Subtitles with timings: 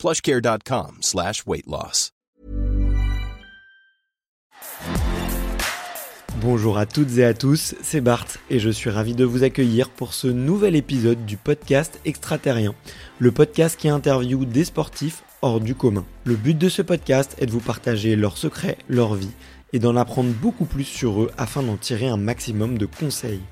[0.00, 2.12] plushcare.com slash weight loss.
[6.40, 9.90] Bonjour à toutes et à tous, c'est Bart et je suis ravi de vous accueillir
[9.90, 12.74] pour ce nouvel épisode du podcast Extraterrien,
[13.18, 16.06] le podcast qui interviewe des sportifs hors du commun.
[16.24, 19.32] Le but de ce podcast est de vous partager leurs secrets, leur vie
[19.74, 23.42] et d'en apprendre beaucoup plus sur eux afin d'en tirer un maximum de conseils.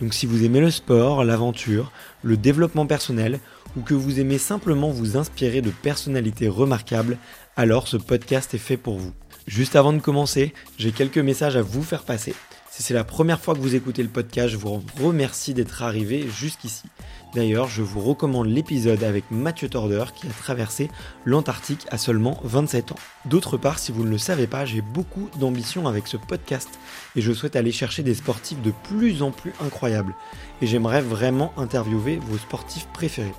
[0.00, 3.38] Donc si vous aimez le sport, l'aventure, le développement personnel
[3.76, 7.18] ou que vous aimez simplement vous inspirer de personnalités remarquables,
[7.56, 9.12] alors ce podcast est fait pour vous.
[9.46, 12.34] Juste avant de commencer, j'ai quelques messages à vous faire passer.
[12.76, 16.26] Si c'est la première fois que vous écoutez le podcast, je vous remercie d'être arrivé
[16.28, 16.82] jusqu'ici.
[17.32, 20.90] D'ailleurs, je vous recommande l'épisode avec Mathieu Torder qui a traversé
[21.24, 22.98] l'Antarctique à seulement 27 ans.
[23.26, 26.68] D'autre part, si vous ne le savez pas, j'ai beaucoup d'ambition avec ce podcast
[27.14, 30.16] et je souhaite aller chercher des sportifs de plus en plus incroyables.
[30.60, 33.34] Et j'aimerais vraiment interviewer vos sportifs préférés.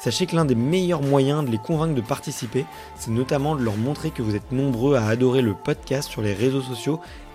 [0.00, 2.64] Sachez que l'un des meilleurs moyens de les convaincre de participer,
[2.96, 6.32] c'est notamment de leur montrer que vous êtes nombreux à adorer le podcast sur les
[6.32, 7.00] réseaux sociaux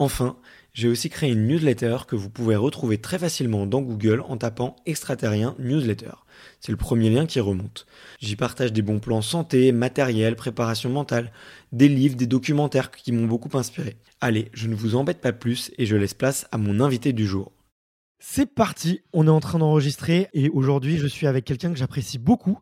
[0.00, 0.38] Enfin,
[0.72, 4.76] j'ai aussi créé une newsletter que vous pouvez retrouver très facilement dans Google en tapant
[4.86, 6.12] extraterrien newsletter.
[6.58, 7.84] C'est le premier lien qui remonte.
[8.18, 11.30] J'y partage des bons plans santé, matériel, préparation mentale,
[11.72, 13.98] des livres, des documentaires qui m'ont beaucoup inspiré.
[14.22, 17.26] Allez, je ne vous embête pas plus et je laisse place à mon invité du
[17.26, 17.52] jour.
[18.18, 22.18] C'est parti, on est en train d'enregistrer et aujourd'hui je suis avec quelqu'un que j'apprécie
[22.18, 22.58] beaucoup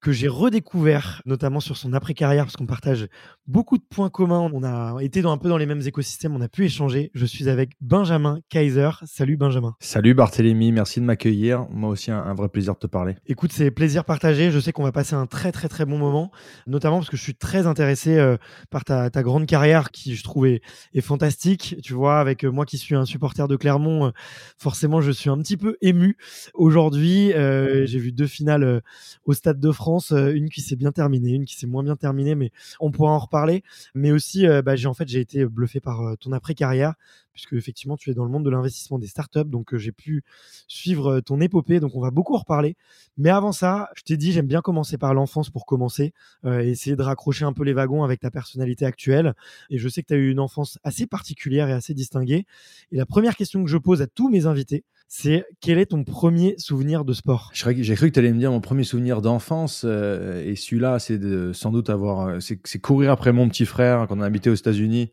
[0.00, 3.08] que j'ai redécouvert, notamment sur son après-carrière, parce qu'on partage
[3.46, 4.50] beaucoup de points communs.
[4.52, 7.10] On a été dans, un peu dans les mêmes écosystèmes, on a pu échanger.
[7.14, 8.90] Je suis avec Benjamin Kaiser.
[9.04, 9.74] Salut Benjamin.
[9.80, 11.66] Salut Barthélémy, merci de m'accueillir.
[11.70, 13.16] Moi aussi, un, vrai plaisir de te parler.
[13.26, 14.50] Écoute, c'est plaisir partagé.
[14.50, 16.30] Je sais qu'on va passer un très très très bon moment,
[16.66, 18.38] notamment parce que je suis très intéressé euh,
[18.70, 20.62] par ta, grande carrière qui, je trouve, est,
[21.02, 21.76] fantastique.
[21.82, 24.10] Tu vois, avec euh, moi qui suis un supporter de Clermont, euh,
[24.56, 26.16] forcément, je suis un petit peu ému.
[26.54, 28.82] Aujourd'hui, j'ai vu deux finales
[29.24, 31.96] au Stade de France euh, une qui s'est bien terminée, une qui s'est moins bien
[31.96, 33.62] terminée, mais on pourra en reparler.
[33.94, 36.94] Mais aussi, euh, bah, j'ai en fait j'ai été bluffé par euh, ton après carrière,
[37.32, 40.22] puisque effectivement tu es dans le monde de l'investissement des startups, donc j'ai pu
[40.68, 42.76] suivre ton épopée, donc on va beaucoup en reparler.
[43.16, 46.12] Mais avant ça, je t'ai dit j'aime bien commencer par l'enfance pour commencer,
[46.44, 49.34] essayer de raccrocher un peu les wagons avec ta personnalité actuelle.
[49.70, 52.46] Et je sais que tu as eu une enfance assez particulière et assez distinguée.
[52.92, 56.04] Et la première question que je pose à tous mes invités, c'est quel est ton
[56.04, 57.50] premier souvenir de sport?
[57.52, 61.18] J'ai cru que tu allais me dire mon premier souvenir d'enfance, euh, et celui-là, c'est
[61.52, 65.10] sans doute avoir, euh, c'est courir après mon petit frère quand on habitait aux États-Unis.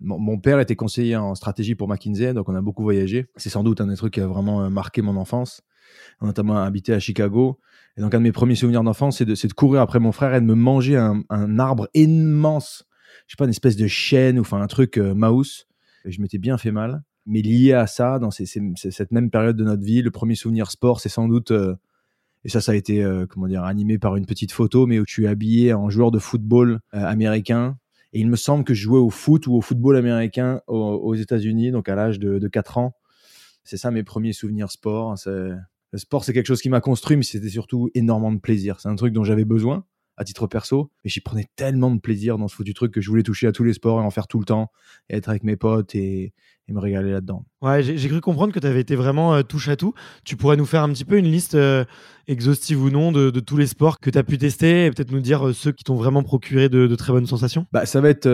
[0.00, 3.26] Mon, père était conseiller en stratégie pour McKinsey, donc on a beaucoup voyagé.
[3.36, 5.62] C'est sans doute un des trucs qui a vraiment euh, marqué mon enfance.
[6.20, 7.60] Notamment habité à Chicago.
[7.96, 10.34] Et donc, un de mes premiers souvenirs d'enfance, c'est de, de, courir après mon frère
[10.34, 12.84] et de me manger un, un arbre immense.
[13.28, 15.68] Je sais pas, une espèce de chêne ou enfin un truc mouse.
[16.04, 19.64] Et je m'étais bien fait mal mais lié à ça, dans cette même période de
[19.64, 21.74] notre vie, le premier souvenir sport, c'est sans doute, euh,
[22.44, 25.04] et ça, ça a été, euh, comment dire, animé par une petite photo, mais où
[25.04, 27.76] tu es habillé en joueur de football euh, américain.
[28.12, 31.72] Et il me semble que je jouais au foot ou au football américain aux, États-Unis,
[31.72, 32.94] donc à l'âge de, de 4 ans.
[33.64, 35.16] C'est ça mes premiers souvenirs sport.
[35.26, 38.80] Le sport, c'est quelque chose qui m'a construit, mais c'était surtout énormément de plaisir.
[38.80, 39.84] C'est un truc dont j'avais besoin
[40.16, 43.08] à titre perso, mais j'y prenais tellement de plaisir dans ce foutu truc que je
[43.08, 44.70] voulais toucher à tous les sports et en faire tout le temps,
[45.08, 46.32] et être avec mes potes et,
[46.68, 47.44] me régaler là-dedans.
[47.62, 49.94] Ouais, j'ai cru comprendre que tu avais été vraiment euh, touche à tout.
[50.24, 51.84] Tu pourrais nous faire un petit peu une liste euh,
[52.26, 55.20] exhaustive ou non de, tous les sports que tu as pu tester et peut-être nous
[55.20, 57.66] dire euh, ceux qui t'ont vraiment procuré de, de, très bonnes sensations?
[57.70, 58.28] Bah, Ça va être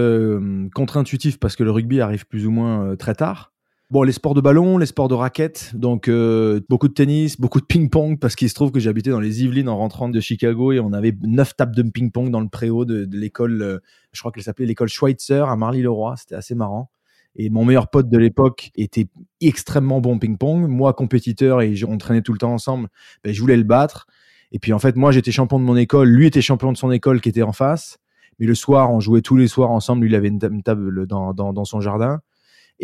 [0.74, 3.51] contre-intuitif parce que le rugby arrive plus ou moins très tard.
[3.92, 7.60] Bon, les sports de ballon, les sports de raquettes, donc euh, beaucoup de tennis, beaucoup
[7.60, 10.72] de ping-pong, parce qu'il se trouve que j'habitais dans les Yvelines en rentrant de Chicago
[10.72, 13.80] et on avait neuf tables de ping-pong dans le préau de, l'école, euh,
[14.12, 16.90] je crois qu'elle s'appelait l'école Schweitzer à Marly-le-Roi, c'était assez marrant.
[17.36, 19.08] Et mon meilleur pote de l'époque était
[19.42, 22.88] extrêmement bon ping-pong, moi compétiteur et on traînait tout le temps ensemble,
[23.22, 24.06] ben, je voulais le battre.
[24.52, 26.90] Et puis en fait, moi j'étais champion de mon école, lui était champion de son
[26.92, 27.98] école qui était en face.
[28.38, 30.02] Mais le soir, on jouait tous les soirs ensemble.
[30.02, 32.20] Lui, il avait une, table dans, son jardin.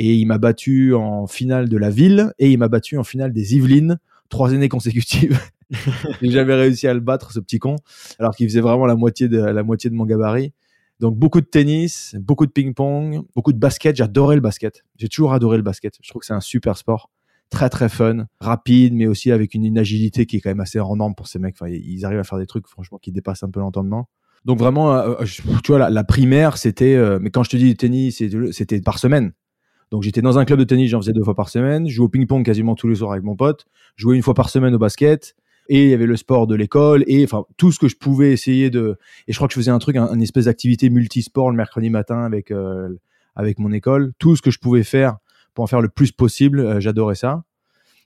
[0.00, 3.32] Et il m'a battu en finale de la ville et il m'a battu en finale
[3.32, 3.98] des Yvelines,
[4.28, 5.40] trois années consécutives.
[6.22, 7.74] J'avais réussi à le battre, ce petit con,
[8.20, 10.52] alors qu'il faisait vraiment la moitié de, la moitié de mon gabarit.
[11.00, 13.96] Donc beaucoup de tennis, beaucoup de ping-pong, beaucoup de basket.
[13.96, 14.84] J'adorais le basket.
[14.96, 15.96] J'ai toujours adoré le basket.
[16.00, 17.10] Je trouve que c'est un super sport.
[17.50, 20.94] Très très fun, rapide, mais aussi avec une, agilité qui est quand même assez hors
[20.96, 21.56] norme pour ces mecs.
[21.60, 24.08] Enfin, ils arrivent à faire des trucs franchement qui dépassent un peu l'entendement.
[24.44, 25.24] Donc vraiment, euh, euh,
[25.64, 26.94] tu vois, la, primaire, c'était.
[26.94, 28.22] Euh, mais quand je te dis tennis,
[28.52, 29.32] c'était par semaine.
[29.90, 31.88] Donc j'étais dans un club de tennis, j'en faisais deux fois par semaine.
[31.88, 33.66] Je jouais au ping-pong quasiment tous les soirs avec mon pote.
[33.96, 35.34] Je jouais une fois par semaine au basket.
[35.70, 38.32] Et il y avait le sport de l'école et enfin tout ce que je pouvais
[38.32, 38.96] essayer de
[39.26, 42.24] et je crois que je faisais un truc un, espèce d'activité multisport le mercredi matin
[42.24, 42.88] avec euh,
[43.36, 44.12] avec mon école.
[44.18, 45.18] Tout ce que je pouvais faire
[45.52, 47.44] pour en faire le plus possible euh, j'adorais ça.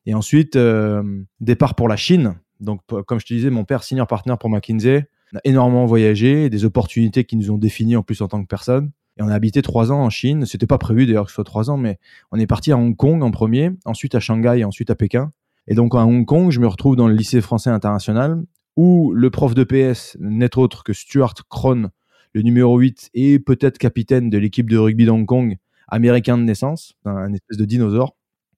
[0.07, 1.05] Et ensuite euh,
[1.41, 2.35] départ pour la Chine.
[2.59, 6.65] Donc comme je te disais mon père senior partner pour McKinsey a énormément voyagé des
[6.65, 9.63] opportunités qui nous ont définis en plus en tant que personne et on a habité
[9.63, 10.47] trois ans en Chine.
[10.47, 11.99] C'était pas prévu d'ailleurs que ce soit trois ans, mais
[12.31, 15.33] on est parti à Hong Kong en premier, ensuite à Shanghai ensuite à Pékin.
[15.69, 18.43] Et donc à Hong Kong, je me retrouve dans le lycée français international
[18.77, 21.91] où le prof de PS n'est autre que Stuart Krohn,
[22.33, 25.57] le numéro 8 et peut-être capitaine de l'équipe de rugby d'Hong Kong,
[25.89, 28.17] américain de naissance, un espèce de dinosaure.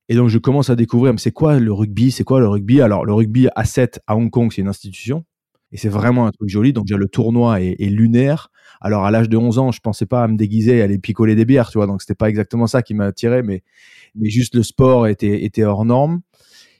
[0.09, 2.11] Et donc je commence à découvrir, mais c'est quoi le rugby?
[2.11, 2.81] C'est quoi le rugby?
[2.81, 5.25] Alors le rugby à 7 à Hong Kong, c'est une institution.
[5.75, 6.73] Et c'est vraiment un truc joli.
[6.73, 8.51] Donc déjà le tournoi est, lunaire.
[8.81, 11.35] Alors à l'âge de 11 ans, je pensais pas à me déguiser et aller picoler
[11.35, 11.89] des bières, tu vois.
[11.89, 13.65] Donc c'était pas exactement ça qui m'a attiré, mais,
[14.15, 16.21] mais juste le sport était, était hors norme.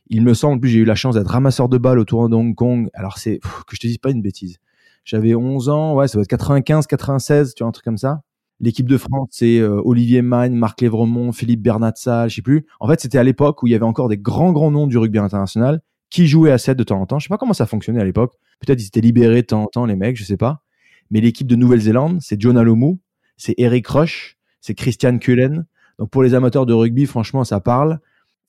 [0.09, 2.29] Il me semble, en plus, j'ai eu la chance d'être ramasseur de balles au tournoi
[2.29, 2.89] de Hong Kong.
[2.95, 4.59] Alors, c'est, que je te dise pas une bêtise.
[5.05, 8.23] J'avais 11 ans, ouais, ça va être 95, 96, tu vois, un truc comme ça.
[8.61, 12.67] L'équipe de France, c'est euh, Olivier Magne, Marc Lévremont, Philippe Bernatsal, je sais plus.
[12.79, 14.99] En fait, c'était à l'époque où il y avait encore des grands, grands noms du
[14.99, 15.81] rugby international
[16.15, 17.19] qui jouaient à 7 de temps en temps.
[17.19, 18.35] Je sais pas comment ça fonctionnait à l'époque.
[18.61, 20.63] Peut-être ils étaient libérés de temps en temps, les mecs, je sais pas.
[21.11, 23.01] Mais l'équipe de Nouvelle-Zélande, c'est John Alomou,
[23.37, 25.67] c'est Eric Rush, c'est Christian Cullen.
[25.99, 28.01] Donc pour les amateurs de rugby, franchement, ça parle.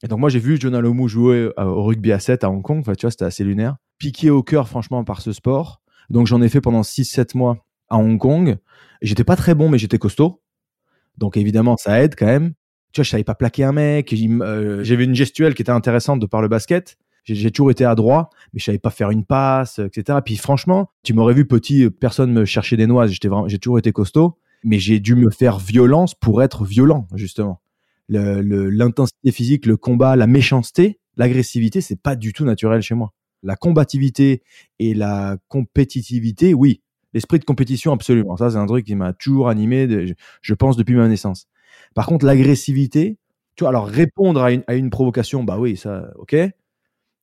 [0.04, 2.62] Et donc moi j'ai vu John Alomou jouer euh, au rugby à 7 à Hong
[2.62, 3.78] Kong, enfin, tu vois, c'était assez lunaire.
[3.98, 5.82] Piqué au cœur franchement par ce sport.
[6.10, 8.58] Donc j'en ai fait pendant 6-7 mois à Hong Kong.
[9.02, 10.42] J'étais pas très bon mais j'étais costaud.
[11.18, 12.54] Donc évidemment ça aide quand même.
[12.92, 16.20] Tu vois, je savais pas plaquer un mec, euh, j'avais une gestuelle qui était intéressante
[16.20, 16.98] de par le basket.
[17.26, 20.20] J'ai toujours été adroit, mais je savais pas faire une passe, etc.
[20.24, 23.12] Puis franchement, tu m'aurais vu petit, personne me cherchait des noises.
[23.12, 27.62] J'ai toujours été costaud, mais j'ai dû me faire violence pour être violent justement
[28.08, 33.14] l'intensité physique, le combat, la méchanceté, l'agressivité, c'est pas du tout naturel chez moi.
[33.44, 34.42] La combativité
[34.80, 36.82] et la compétitivité, oui.
[37.14, 38.36] L'esprit de compétition, absolument.
[38.36, 41.48] Ça, c'est un truc qui m'a toujours animé, je pense, depuis ma naissance.
[41.94, 43.18] Par contre, l'agressivité,
[43.56, 46.36] tu vois, alors répondre à une, provocation, bah oui, ça, ok.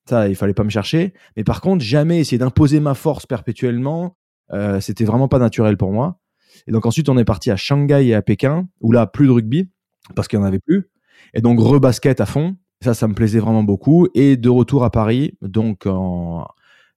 [0.09, 1.13] Ça, il fallait pas me chercher.
[1.37, 4.17] Mais par contre, jamais essayer d'imposer ma force perpétuellement,
[4.51, 6.19] euh, c'était vraiment pas naturel pour moi.
[6.67, 9.31] Et donc ensuite, on est parti à Shanghai et à Pékin, où là, plus de
[9.31, 9.69] rugby
[10.15, 10.89] parce qu'il n'y en avait plus.
[11.33, 12.57] Et donc, rebasket à fond.
[12.81, 14.07] Ça, ça me plaisait vraiment beaucoup.
[14.13, 16.45] Et de retour à Paris, donc en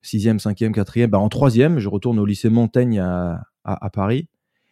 [0.03, 4.29] sixième, cinquième, quatrième, bah en troisième, je retourne au lycée Montaigne à, à, Paris.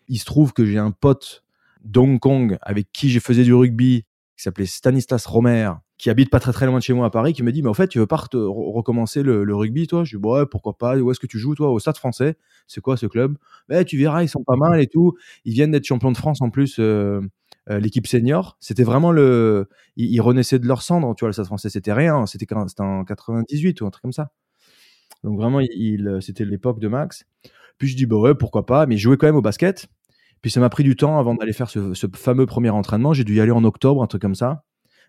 [0.09, 1.45] Il se trouve que j'ai un pote
[1.85, 4.05] d'Hong Kong avec qui je faisais du rugby,
[4.37, 7.32] qui s'appelait Stanislas Romer, qui habite pas très très loin de chez moi à Paris,
[7.32, 10.05] qui me dit, mais en fait, tu veux pas recommencer le, rugby, toi?
[10.05, 11.70] Je dis, ouais, pourquoi pas Où est-ce que tu joues, toi?
[11.70, 12.37] Au Stade français.
[12.67, 13.37] C'est quoi ce club?
[13.69, 15.14] Mais Tu verras, ils sont pas mal et tout.
[15.44, 16.76] Ils viennent d'être champions de France en plus.
[16.79, 17.20] Euh,
[17.70, 19.69] euh, l'équipe senior, c'était vraiment le.
[19.96, 23.81] Ils, renaissaient de leur cendre, tu vois, le Stade français, c'était rien, c'était en 98
[23.81, 24.32] ou un truc comme ça.
[25.22, 27.24] Donc vraiment, il, c'était l'époque de Max.
[27.79, 29.89] Puis je dis, bah ouais, pourquoi pas, mais je jouais quand même au basket.
[30.43, 33.15] Puis ça m'a pris du temps avant d'aller faire ce, fameux premier entraînement.
[33.15, 34.64] J'ai dû y aller en octobre, un truc comme ça.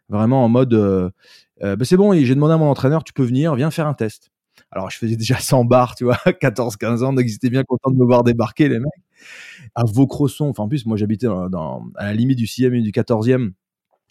[0.10, 0.74] Vraiment en mode,
[1.62, 4.32] bah c'est bon, j'ai demandé à mon entraîneur, tu peux venir, viens faire un test.
[4.72, 7.92] Alors je faisais déjà 100 bars, tu vois, 14-15 ans, donc ils étaient bien contents
[7.92, 8.90] de me voir débarquer, les mecs
[9.76, 10.46] à Vaucresson.
[10.50, 13.54] Enfin, en plus, moi, j'habitais à la limite du 6e et du 14e.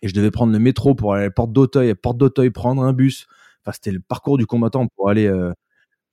[0.03, 2.19] Et je devais prendre le métro pour aller à la porte d'Auteuil, porte
[2.51, 3.27] prendre un bus.
[3.63, 5.53] Enfin, c'était le parcours du combattant pour aller euh,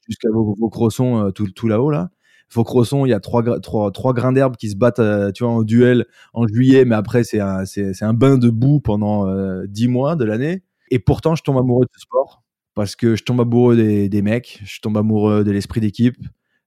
[0.07, 2.09] jusqu'à Vaucresson, tout, tout là-haut, là.
[2.53, 5.53] Vaucresson, il y a trois, trois, trois grains d'herbe qui se battent, euh, tu vois,
[5.53, 9.25] en duel en juillet, mais après, c'est un, c'est, un bain de boue pendant
[9.65, 10.63] dix mois de l'année.
[10.89, 12.43] Et pourtant, je tombe amoureux de ce sport
[12.73, 16.17] parce que je tombe amoureux des, des mecs, je tombe amoureux de l'esprit d'équipe,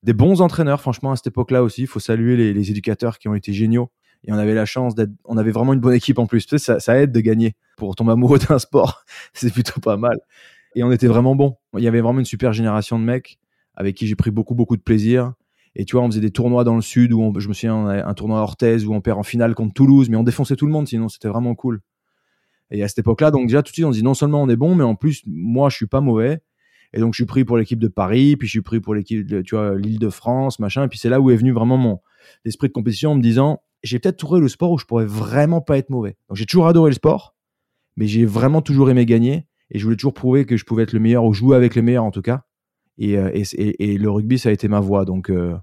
[0.05, 1.83] des bons entraîneurs, franchement, à cette époque-là aussi.
[1.83, 3.91] Il faut saluer les, éducateurs qui ont été géniaux.
[4.27, 6.47] Et on avait la chance d'être, on avait vraiment une bonne équipe en plus.
[6.59, 7.55] ça, ça aide de gagner.
[7.77, 10.19] Pour tomber amoureux d'un sport, c'est plutôt pas mal.
[10.77, 11.57] Et on était vraiment bons.
[11.77, 13.39] Il y avait vraiment une super génération de mecs
[13.75, 15.33] avec qui j'ai pris beaucoup, beaucoup de plaisir.
[15.77, 18.15] Et tu vois, on faisait des tournois dans le sud où je me souviens, un
[18.15, 20.73] tournoi à Orthez où on perd en finale contre Toulouse, mais on défonçait tout le
[20.73, 21.81] monde, sinon c'était vraiment cool.
[22.71, 24.57] Et à cette époque-là, donc déjà tout de suite, on dit non seulement on est
[24.57, 26.41] bon, mais en plus, moi, je suis pas mauvais.
[26.93, 29.27] Et donc, je suis pris pour l'équipe de Paris, puis je suis pris pour l'équipe,
[29.43, 30.85] tu vois, l'île de France, machin.
[30.85, 32.01] Et puis, c'est là où est venu vraiment mon,
[32.45, 35.61] d'esprit de compétition en me disant j'ai peut-être trouvé le sport où je pourrais vraiment
[35.61, 36.17] pas être mauvais.
[36.29, 37.37] Donc j'ai toujours adoré le sport,
[37.97, 40.93] mais j'ai vraiment toujours aimé gagner et je voulais toujours prouver que je pouvais être
[40.93, 42.45] le meilleur ou jouer avec les meilleurs en tout cas.
[42.99, 45.05] Et, euh, et, et, le rugby, ça a été ma voie.
[45.05, 45.55] Donc euh,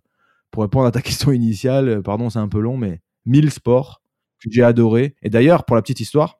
[0.51, 4.01] pour répondre à ta question initiale, euh, pardon, c'est un peu long, mais 1000 sports
[4.43, 5.15] que j'ai adoré.
[5.21, 6.39] Et d'ailleurs, pour la petite histoire,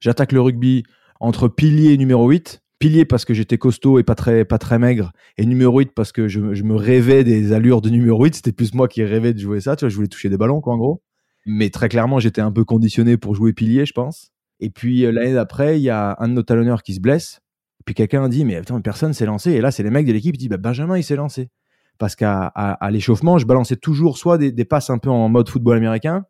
[0.00, 0.84] j'attaque le rugby
[1.20, 2.62] entre pilier numéro 8.
[2.78, 5.12] Pilier parce que j'étais costaud et pas très, pas très maigre.
[5.36, 8.36] Et numéro 8 parce que je, me rêvais des allures de numéro 8.
[8.36, 9.76] C'était plus moi qui rêvais de jouer ça.
[9.76, 11.02] Tu vois, je voulais toucher des ballons, quoi, en gros.
[11.44, 14.32] Mais très clairement, j'étais un peu conditionné pour jouer pilier, je pense.
[14.60, 17.40] Et puis l'année d'après, il y a un de nos talonneurs qui se blesse.
[17.84, 19.52] Puis quelqu'un dit, mais putain, personne s'est lancé.
[19.52, 21.50] Et là, c'est les mecs de l'équipe qui disent, bah, Benjamin, il s'est lancé.
[21.98, 25.76] Parce qu'à à, l'échauffement, je balançais toujours soit des, passes un peu en mode football
[25.76, 26.24] américain,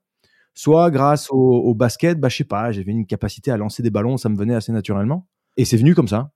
[0.54, 4.16] soit grâce au, basket, bah, je sais pas, j'avais une capacité à lancer des ballons,
[4.16, 5.28] ça me venait assez naturellement.
[5.56, 6.32] Et c'est venu comme ça.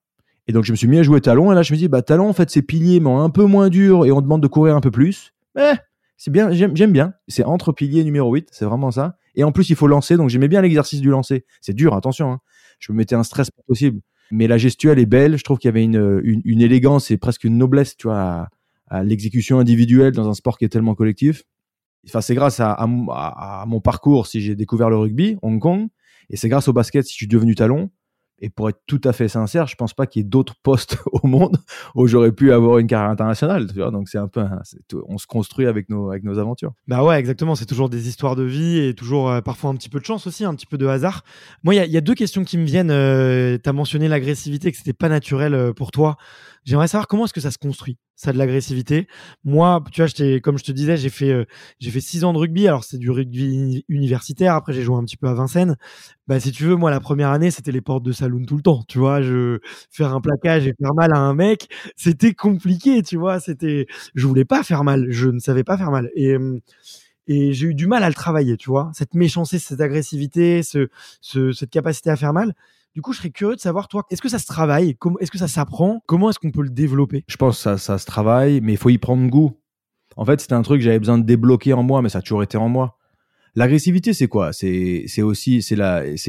[0.46, 1.50] Et donc, je me suis mis à jouer talon.
[1.50, 3.70] Et là, je me dis, bah, talon, en fait, c'est pilier, mais un peu moins
[3.70, 5.32] dur et on demande de courir un peu plus.
[5.54, 5.74] Mais
[6.16, 7.14] c'est bien, j'aime bien.
[7.28, 9.16] C'est entre pilier numéro 8, c'est vraiment ça.
[9.34, 10.16] Et en plus, il faut lancer.
[10.16, 11.44] Donc, j'aimais bien l'exercice du lancer.
[11.60, 12.32] C'est dur, attention.
[12.32, 12.40] Hein.
[12.78, 14.00] Je me mettais un stress possible.
[14.30, 15.36] Mais la gestuelle est belle.
[15.36, 18.48] Je trouve qu'il y avait une, une, élégance et presque une noblesse, tu vois,
[18.88, 21.44] à, l'exécution individuelle dans un sport qui est tellement collectif.
[22.06, 25.88] Enfin, c'est grâce à, à, mon parcours si j'ai découvert le rugby, Hong Kong.
[26.30, 27.90] Et c'est grâce au basket si je suis devenu talon.
[28.40, 30.98] Et pour être tout à fait sincère, je pense pas qu'il y ait d'autres postes
[31.12, 31.58] au monde
[31.94, 33.66] où j'aurais pu avoir une carrière internationale.
[33.66, 34.42] Donc c'est un peu,
[35.06, 36.72] on se construit avec nos, avec nos aventures.
[36.88, 37.54] Bah ouais, exactement.
[37.54, 40.26] C'est toujours des histoires de vie et toujours euh, parfois un petit peu de chance
[40.26, 41.24] aussi, un petit peu de hasard.
[41.62, 42.90] Moi, il y, y, a deux questions qui me viennent.
[42.90, 46.16] Euh, tu as mentionné l'agressivité, que c'était pas naturel euh, pour toi.
[46.64, 49.06] J'aimerais savoir comment est-ce que ça se construit, ça de l'agressivité.
[49.44, 51.44] Moi, tu vois, comme je te disais, j'ai fait euh,
[51.78, 52.66] j'ai fait six ans de rugby.
[52.66, 54.54] Alors c'est du rugby universitaire.
[54.54, 55.76] Après, j'ai joué un petit peu à Vincennes.
[56.26, 58.62] Bah, si tu veux, moi, la première année, c'était les portes de saloon tout le
[58.62, 58.82] temps.
[58.88, 59.58] Tu vois, je
[59.90, 63.02] faire un plaquage et faire mal à un mec, c'était compliqué.
[63.02, 65.06] Tu vois, c'était, je voulais pas faire mal.
[65.10, 66.10] Je ne savais pas faire mal.
[66.14, 66.36] Et
[67.26, 70.88] et j'ai eu du mal à le travailler, tu vois, cette méchanceté, cette agressivité, ce,
[71.20, 72.54] ce, cette capacité à faire mal.
[72.94, 74.96] Du coup, je serais curieux de savoir, toi, est-ce que ça se travaille?
[75.18, 76.00] Est-ce que ça s'apprend?
[76.06, 77.24] Comment est-ce qu'on peut le développer?
[77.26, 79.58] Je pense que ça, se travaille, mais il faut y prendre goût.
[80.16, 82.22] En fait, c'était un truc que j'avais besoin de débloquer en moi, mais ça a
[82.22, 82.96] toujours été en moi.
[83.56, 84.52] L'agressivité, c'est quoi?
[84.52, 85.74] C'est aussi c'est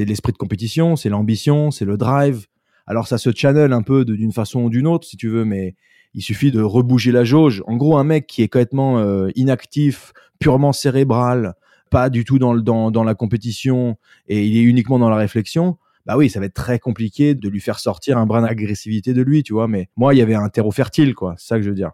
[0.04, 2.46] l'esprit de compétition, c'est l'ambition, c'est le drive.
[2.88, 5.76] Alors ça se channel un peu d'une façon ou d'une autre, si tu veux, mais
[6.14, 7.62] il suffit de rebouger la jauge.
[7.68, 11.54] En gros, un mec qui est complètement euh, inactif, purement cérébral,
[11.90, 13.96] pas du tout dans la compétition
[14.26, 17.48] et il est uniquement dans la réflexion, bah oui, ça va être très compliqué de
[17.48, 19.66] lui faire sortir un brin d'agressivité de lui, tu vois.
[19.66, 21.34] Mais moi, il y avait un terreau fertile, quoi.
[21.36, 21.90] C'est ça que je veux dire.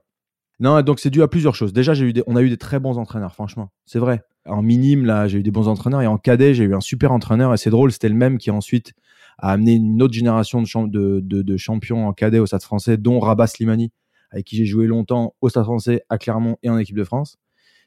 [0.61, 1.73] Non, donc c'est dû à plusieurs choses.
[1.73, 3.73] Déjà, j'ai eu on a eu des très bons entraîneurs, franchement.
[3.87, 4.23] C'est vrai.
[4.47, 7.11] En minime, là, j'ai eu des bons entraîneurs et en cadet, j'ai eu un super
[7.11, 8.93] entraîneur et c'est drôle, c'était le même qui ensuite
[9.39, 13.47] a amené une autre génération de, de, champions en cadet au Stade français, dont Rabat
[13.47, 13.93] Slimani,
[14.31, 17.39] avec qui j'ai joué longtemps au Stade français, à Clermont et en équipe de France.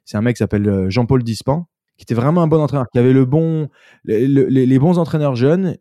[0.06, 1.68] C'est un mec qui s'appelle euh, Jean-Paul Dispan,
[1.98, 3.70] qui était vraiment un bon entraîneur, qui avait le bon,
[4.06, 5.78] les bons entraîneurs jeunes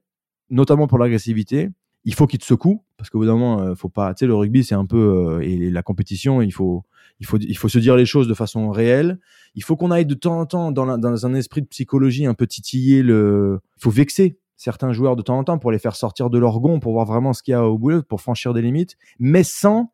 [0.50, 1.70] notamment pour l'agressivité.
[2.04, 4.14] Il faut qu'il te secoue parce qu'au bout d'un moment, euh, faut pas.
[4.14, 6.84] Tu sais, le rugby, c'est un peu euh, et la compétition, il faut,
[7.20, 9.18] il faut, il faut se dire les choses de façon réelle.
[9.54, 12.46] Il faut qu'on aille de temps en temps dans, un esprit de psychologie un peu
[12.46, 13.60] titiller le.
[13.78, 16.60] Il faut vexer certains joueurs de temps en temps pour les faire sortir de leur
[16.60, 19.42] gond, pour voir vraiment ce qu'il y a au bout, pour franchir des limites, mais
[19.42, 19.92] sans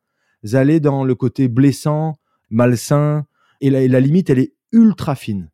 [0.52, 2.18] aller dans le côté blessant,
[2.50, 3.26] malsain.
[3.60, 5.49] Et la limite, elle est ultra fine,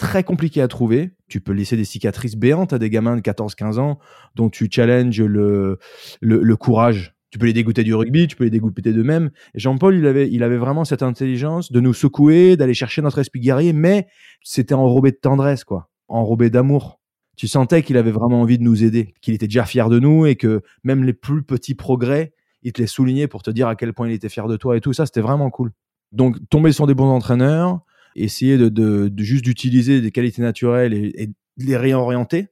[0.00, 3.78] très compliquée à trouver tu peux laisser des cicatrices béantes à des gamins de 14-15
[3.78, 3.98] ans
[4.34, 5.78] dont tu challenges le,
[6.20, 7.14] le, courage.
[7.30, 9.30] Tu peux les dégoûter du rugby, tu peux les dégoûter d'eux-mêmes.
[9.54, 13.38] Jean-Paul, il avait, il avait vraiment cette intelligence de nous secouer, d'aller chercher notre esprit
[13.38, 14.08] guerrier, mais
[14.42, 15.88] c'était enrobé de tendresse, quoi.
[16.08, 17.00] Enrobé d'amour.
[17.36, 20.26] Tu sentais qu'il avait vraiment envie de nous aider, qu'il était déjà fier de nous
[20.26, 23.76] et que même les plus petits progrès, il te les soulignait pour te dire à
[23.76, 25.70] quel point il était fier de toi et tout ça, c'était vraiment cool.
[26.10, 27.80] Donc, tomber sur des bons entraîneurs,
[28.16, 32.48] essayer de, juste d'utiliser des qualités naturelles et, de les réorienter.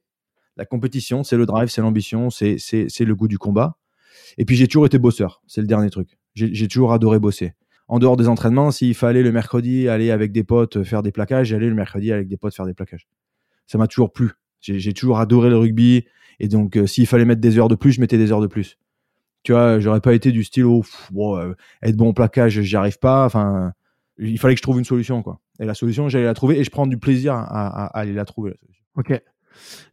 [0.57, 3.77] La compétition, c'est le drive, c'est l'ambition, c'est, c'est, c'est le goût du combat.
[4.37, 6.17] Et puis j'ai toujours été bosseur, c'est le dernier truc.
[6.35, 7.53] J'ai, toujours adoré bosser.
[7.87, 11.47] En dehors des entraînements, s'il fallait le mercredi aller avec des potes faire des plaquages,
[11.47, 13.07] j'allais le mercredi avec des potes faire des plaquages.
[13.67, 14.31] Ça m'a toujours plu.
[14.61, 16.05] J'ai, toujours adoré le rugby.
[16.39, 18.47] Et donc, euh, s'il fallait mettre des heures de plus, je mettais des heures de
[18.47, 18.77] plus.
[19.43, 20.83] Tu vois, j'aurais pas été du style, oh,
[21.17, 23.25] euh, être bon au plaquage, j'y arrive pas.
[23.25, 23.73] Enfin,
[24.17, 25.39] il fallait que je trouve une solution, quoi.
[25.59, 28.59] Et la solution, j'allais la trouver et je prends du plaisir à, aller la trouver.
[28.95, 29.19] Ok.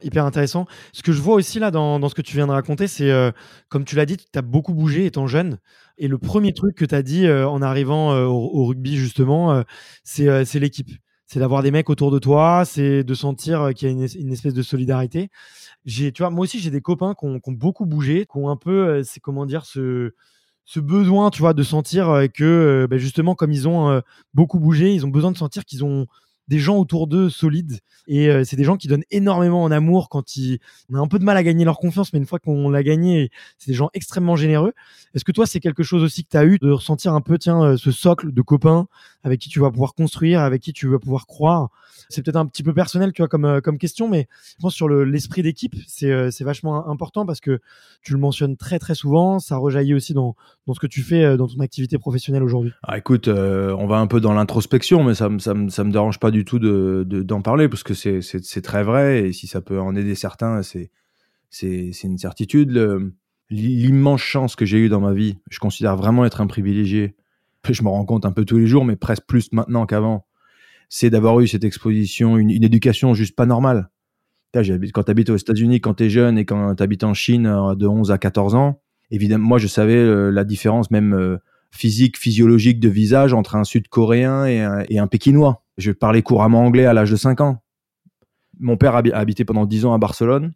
[0.00, 0.66] Hyper intéressant.
[0.92, 3.32] Ce que je vois aussi là dans, ce que tu viens de raconter, c'est euh,
[3.68, 5.58] comme tu l'as dit, tu as beaucoup bougé étant jeune.
[5.98, 9.64] Et le premier truc que tu as dit euh, en arrivant euh, au, rugby, justement,
[10.04, 10.90] c'est l'équipe.
[11.26, 14.54] C'est d'avoir des mecs autour de toi, c'est de sentir qu'il y a une, espèce
[14.54, 15.30] de solidarité.
[15.84, 19.02] Tu vois, moi aussi, j'ai des copains qui ont, beaucoup bougé, qui ont un peu,
[19.02, 20.12] c'est comment dire, ce
[20.66, 24.00] ce besoin, tu vois, de sentir euh, que, bah, justement, comme ils ont euh,
[24.34, 26.06] beaucoup bougé, ils ont besoin de sentir qu'ils ont
[26.48, 27.78] des gens autour d'eux solides.
[28.08, 31.18] Et c'est des gens qui donnent énormément en amour quand ils, on a un peu
[31.18, 33.90] de mal à gagner leur confiance, mais une fois qu'on l'a gagné, c'est des gens
[33.94, 34.72] extrêmement généreux.
[35.12, 37.36] Est-ce que toi, c'est quelque chose aussi que tu as eu de ressentir un peu,
[37.36, 38.86] tiens, ce socle de copains
[39.26, 41.70] avec qui tu vas pouvoir construire, avec qui tu vas pouvoir croire
[42.08, 44.72] C'est peut-être un petit peu personnel, tu vois, comme, euh, comme question, mais je pense
[44.72, 47.58] sur l'esprit d'équipe, c'est c'est vachement important parce que
[48.02, 50.36] tu le mentionnes très très souvent, ça rejaillit aussi dans,
[50.68, 52.72] dans ce que tu fais dans ton activité professionnelle aujourd'hui.
[52.84, 56.30] Ah, écoute, on va un peu dans l'introspection, mais ça, ça, ça me dérange pas
[56.30, 59.96] du tout de d'en parler parce que c'est très vrai et si ça peut en
[59.96, 60.90] aider certains, c'est
[61.50, 63.12] c'est une certitude.
[63.50, 67.16] L'immense chance que j'ai eue dans ma vie, je considère vraiment être un privilégié.
[67.70, 70.26] Je me rends compte un peu tous les jours, mais presque plus maintenant qu'avant.
[70.88, 73.90] C'est d'avoir eu cette exposition, une, éducation juste pas normale.
[74.54, 77.46] Quand tu habites aux États-Unis, quand tu es jeune et quand tu habites en Chine
[77.46, 78.80] euh, de 11 à 14 ans,
[79.10, 81.38] évidemment, moi je savais euh, la différence même euh,
[81.72, 85.64] physique, physiologique de visage entre un Sud-Coréen et un, et un Pékinois.
[85.76, 87.62] Je parlais couramment anglais à l'âge de 5 ans.
[88.58, 90.52] Mon père a habité pendant 10 ans à Barcelone.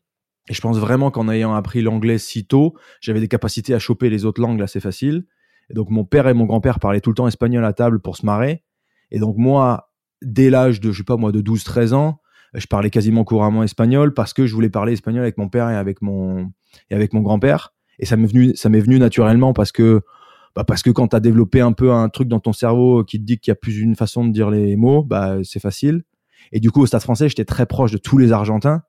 [0.49, 4.09] Et je pense vraiment qu'en ayant appris l'anglais si tôt, j'avais des capacités à choper
[4.09, 5.25] les autres langues assez faciles.
[5.71, 8.17] Et donc mon père et mon grand-père parlaient tout le temps espagnol à table pour
[8.17, 8.65] se marrer.
[9.11, 12.21] Et donc moi, dès l'âge de, je sais pas moi, de 12-13 ans,
[12.55, 15.77] je parlais quasiment couramment espagnol parce que je voulais parler espagnol avec mon père et
[15.77, 16.51] avec mon,
[16.91, 17.73] et avec mon grand-père.
[17.99, 20.03] Et ça m'est venu, ça m'est venu naturellement parce que
[20.57, 23.21] bah parce que quand tu as développé un peu un truc dans ton cerveau qui
[23.21, 26.03] te dit qu'il y a plus d'une façon de dire les mots, bah c'est facile.
[26.51, 28.83] Et du coup, au Stade français, j'étais très proche de tous les Argentins.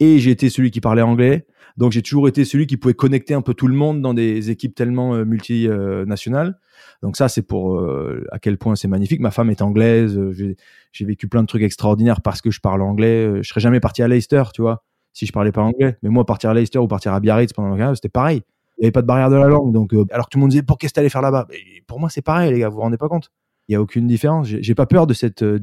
[0.00, 1.46] Et j'ai été celui qui parlait anglais.
[1.76, 4.50] Donc j'ai toujours été celui qui pouvait connecter un peu tout le monde dans des
[4.50, 6.58] équipes tellement euh, multinationales.
[7.02, 9.20] Donc ça, c'est pour euh, à quel point c'est magnifique.
[9.20, 10.16] Ma femme est anglaise.
[10.16, 10.56] Euh,
[10.92, 13.42] j'ai vécu plein de trucs extraordinaires parce que je parle anglais.
[13.42, 15.96] Je serais jamais parti à Leicester, tu vois, si je parlais pas anglais.
[16.02, 18.42] Mais moi, partir à Leicester ou partir à Biarritz pendant le c'était pareil
[18.78, 19.72] il n'y avait pas de barrière de la langue.
[19.72, 21.46] Donc, alors que tout le monde disait, pour qu'est-ce que tu allais faire là-bas?
[21.86, 23.30] Pour moi, c'est pareil, les gars, vous vous rendez pas compte
[23.68, 24.46] Il n'y a aucune différence.
[24.46, 25.58] J'ai pas peur de cette, euh,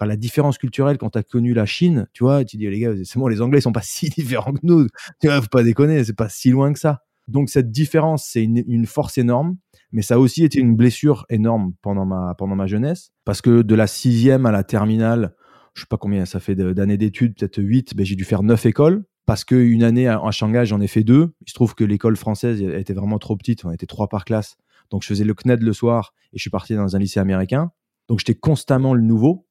[0.00, 2.92] la différence culturelle quand tu as connu la Chine, tu vois, tu dis, les gars,
[3.04, 4.86] c'est bon, les Anglais, sont pas si différents que nous.
[5.20, 7.02] Tu vois, faut pas déconner, c'est pas si loin que ça.
[7.26, 9.56] Donc, cette différence, c'est une, force énorme.
[9.92, 13.10] Mais ça a aussi été une blessure énorme pendant ma, pendant ma jeunesse.
[13.24, 15.34] Parce que de la sixième à la terminale,
[15.74, 18.66] je sais pas combien ça fait d'années d'études, peut-être huit, ben, j'ai dû faire neuf
[18.66, 21.34] écoles parce qu'une année à, Shanghai, j'en ai fait deux.
[21.42, 23.62] Il se trouve que l'école française était vraiment trop petite.
[23.66, 24.56] On était trois par classe.
[24.90, 27.70] Donc, je faisais le CNED le soir et je suis parti dans un lycée américain.
[28.08, 29.46] Donc, j'étais constamment le nouveau.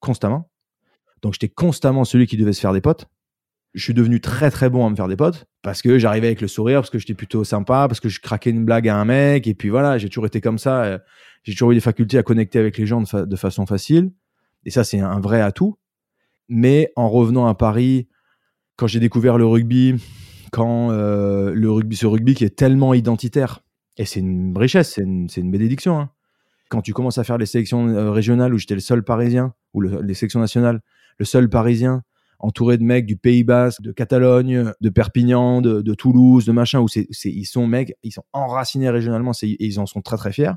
[0.00, 0.50] Constamment.
[1.22, 3.06] Donc, j'étais constamment celui qui devait se faire des potes.
[3.74, 6.40] Je suis devenu très, très bon à me faire des potes parce que j'arrivais avec
[6.40, 9.04] le sourire, parce que j'étais plutôt sympa, parce que je craquais une blague à un
[9.04, 9.46] mec.
[9.46, 11.00] Et puis voilà, j'ai toujours été comme ça.
[11.42, 14.12] J'ai toujours eu des facultés à connecter avec les gens de façon facile.
[14.64, 15.78] Et ça, c'est un vrai atout.
[16.48, 18.08] Mais en revenant à Paris,
[18.76, 19.96] quand j'ai découvert le rugby,
[20.50, 23.60] quand euh, le rugby, ce rugby qui est tellement identitaire,
[23.98, 25.98] et c'est une richesse, c'est une, bénédiction.
[25.98, 26.10] Hein.
[26.70, 29.80] Quand tu commences à faire les sélections euh, régionales où j'étais le seul parisien, ou
[29.80, 30.80] les sélections nationales,
[31.18, 32.02] le seul parisien,
[32.38, 36.86] entouré de mecs du Pays Basque, de Catalogne, de Perpignan, de, Toulouse, de machin, où
[36.94, 40.52] ils sont mecs, ils sont enracinés régionalement, et ils en sont très très fiers.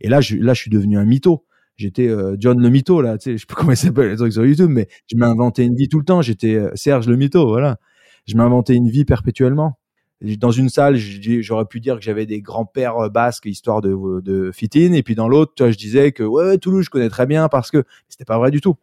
[0.00, 1.44] Et là, je, là, je suis devenu un mytho
[1.76, 4.16] j'étais euh, John le mytho là, tu sais, je sais pas comment il s'appelle les
[4.16, 6.22] trucs sur YouTube, mais je m'inventais une vie tout le temps.
[6.22, 7.78] J'étais euh, Serge le mytho, voilà.
[8.26, 9.78] Je m'inventais une vie perpétuellement.
[10.38, 14.50] Dans une salle, j'aurais pu dire que j'avais des grands-pères euh, basques histoire de, de
[14.52, 17.48] fit in, et puis dans l'autre, je disais que ouais Toulouse je connais très bien
[17.48, 18.76] parce que c'était pas vrai du tout.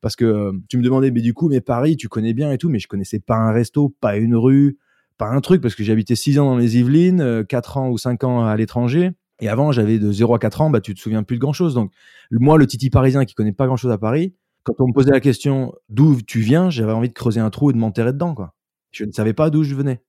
[0.00, 2.68] Parce que tu me demandais mais du coup mais Paris tu connais bien et tout,
[2.68, 4.78] mais je connaissais pas un resto, pas une rue,
[5.18, 8.24] pas un truc parce que habité 6 ans dans les Yvelines, 4 ans ou 5
[8.24, 11.22] ans à l'étranger et avant, j'avais de 0 à 4 ans, bah, tu te souviens
[11.22, 11.74] plus de grand chose.
[11.74, 11.92] Donc,
[12.30, 15.10] moi, le titi parisien qui connaît pas grand chose à Paris, quand on me posait
[15.10, 18.34] la question d'où tu viens, j'avais envie de creuser un trou et de m'enterrer dedans,
[18.34, 18.54] quoi.
[18.92, 20.00] Je ne savais pas d'où je venais.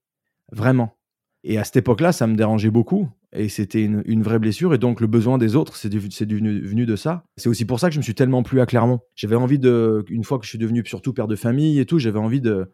[0.51, 0.97] Vraiment.
[1.43, 3.09] Et à cette époque-là, ça me dérangeait beaucoup.
[3.33, 4.73] Et c'était une, vraie blessure.
[4.73, 7.23] Et donc, le besoin des autres, c'est devenu, venu de ça.
[7.35, 8.99] C'est aussi pour ça que je me suis tellement plu à Clermont.
[9.15, 11.99] J'avais envie de, une fois que je suis devenu surtout père de famille et tout,
[11.99, 12.71] j'avais envie de,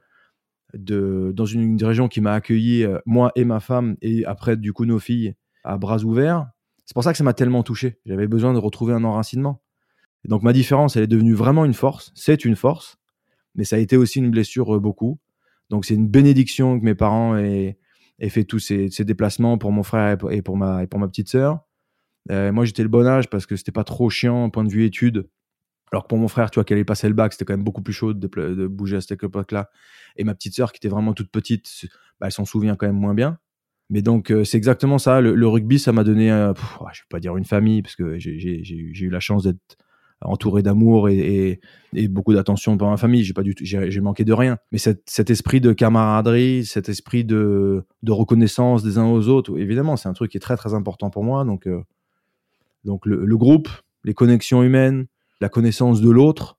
[0.73, 4.55] de, dans une, une région qui m'a accueilli, euh, moi et ma femme, et après,
[4.55, 6.47] du coup, nos filles, à bras ouverts.
[6.85, 7.99] C'est pour ça que ça m'a tellement touché.
[8.05, 9.61] J'avais besoin de retrouver un enracinement.
[10.25, 12.11] Et donc ma différence, elle est devenue vraiment une force.
[12.15, 12.97] C'est une force,
[13.55, 15.19] mais ça a été aussi une blessure euh, beaucoup.
[15.73, 17.79] Donc c'est une bénédiction que mes parents aient,
[18.29, 21.61] fait tous ces, déplacements pour mon frère et pour ma, petite sœur.
[22.29, 24.85] Euh, moi j'étais le bon âge parce que c'était pas trop chiant point de vue
[24.85, 25.27] études.
[25.91, 27.63] Alors que pour mon frère, tu vois, qu'elle allait passer le bac, c'était quand même
[27.63, 29.71] beaucoup plus chaud de, bouger à cette époque-là.
[30.15, 31.87] Et ma petite sœur, qui était vraiment toute petite,
[32.19, 33.39] bah, elle s'en souvient quand même moins bien.
[33.89, 35.21] Mais donc, euh, c'est exactement ça.
[35.21, 36.53] Le, rugby, ça m'a donné, euh,
[36.93, 39.77] je vais pas dire une famille, parce que j'ai eu la chance d'être
[40.25, 41.59] entouré d'amour et,
[42.09, 43.23] beaucoup d'attention par ma famille.
[43.23, 44.57] J'ai pas du j'ai manqué de rien.
[44.71, 50.09] Mais cet, esprit de camaraderie, cet esprit de, reconnaissance des uns aux autres, évidemment, c'est
[50.09, 51.45] un truc qui est très très important pour moi.
[51.45, 51.81] Donc, euh,
[52.83, 53.69] donc le, groupe,
[54.03, 55.07] les connexions humaines,
[55.41, 56.57] la connaissance de l'autre,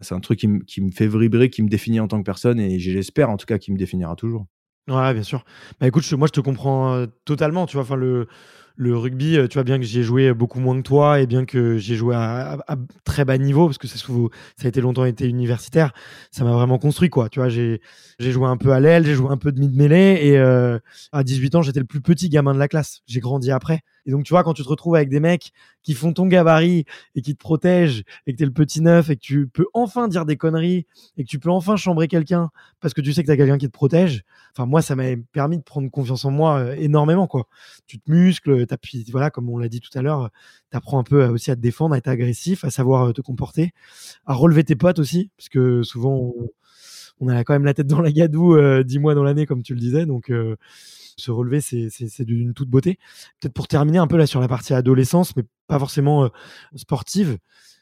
[0.00, 2.24] C'est un truc qui, me- qui me fait vibrer, qui me définit en tant que
[2.24, 4.46] personne et j'espère en tout cas qu'il me définira toujours.
[4.88, 5.44] Ouais, bien sûr.
[5.80, 8.26] Bah écoute, moi je te comprends euh, totalement, tu vois, enfin le
[8.76, 11.26] le rugby, euh, tu vois bien que j'y ai joué beaucoup moins que toi et
[11.26, 12.58] bien que j'ai joué à,
[13.04, 15.92] très bas niveau parce que ça, ça a été longtemps été universitaire,
[16.30, 17.28] ça m'a vraiment construit quoi.
[17.28, 17.80] Tu vois, j'ai
[18.18, 20.78] joué un peu à l'aile, j'ai joué un peu de mid-mêlée et euh,
[21.12, 23.02] à 18 ans, j'étais le plus petit gamin de la classe.
[23.06, 23.82] J'ai grandi après.
[24.06, 26.84] Et donc tu vois, quand tu te retrouves avec des mecs qui font ton gabarit
[27.14, 30.08] et qui te protègent et que t'es le petit neuf et que tu peux enfin
[30.08, 33.28] dire des conneries et que tu peux enfin chambrer quelqu'un parce que tu sais que
[33.28, 34.24] t'as quelqu'un qui te protège.
[34.52, 37.46] Enfin moi, ça m'a permis de prendre confiance en moi euh, énormément quoi
[37.86, 38.63] tu te muscles,
[39.10, 40.30] voilà, comme on l'a dit tout à l'heure,
[40.70, 43.20] tu apprends un peu aussi à te défendre, à être agressif, à savoir euh, te
[43.20, 43.72] comporter,
[44.26, 46.32] à relever tes potes aussi, parce que souvent
[47.20, 49.62] on, a quand même la tête dans la gadoue euh, dix mois dans l'année, comme
[49.62, 50.56] tu le disais, donc euh,
[51.16, 52.98] se relever, c'est d'une toute beauté.
[53.40, 56.28] Peut-être pour terminer un peu là sur la partie adolescence, mais pas forcément
[56.74, 57.38] sportive,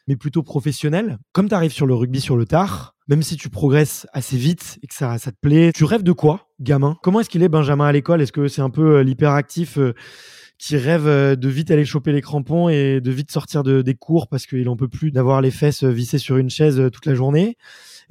[0.07, 1.19] mais plutôt professionnelle.
[1.33, 4.79] Comme tu arrives sur le rugby sur le tard, même si tu progresses assez vite
[4.83, 6.99] et que ça, ça te plaît, tu rêves de quoi, gamin?
[7.03, 8.21] Comment est-ce qu'il est Benjamin à l'école?
[8.21, 9.79] Est-ce que c'est un peu l'hyperactif
[10.63, 13.95] qui rêve euh, de vite aller choper les crampons et de vite sortir de, des
[13.97, 16.89] cours parce qu'il en peut plus d'avoir les fesses euh, vissées sur une chaise euh,
[16.89, 17.57] toute la journée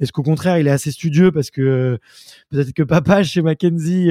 [0.00, 1.98] Est-ce qu'au contraire, il est assez studieux parce que
[2.50, 4.10] peut-être que papa chez Mackenzie,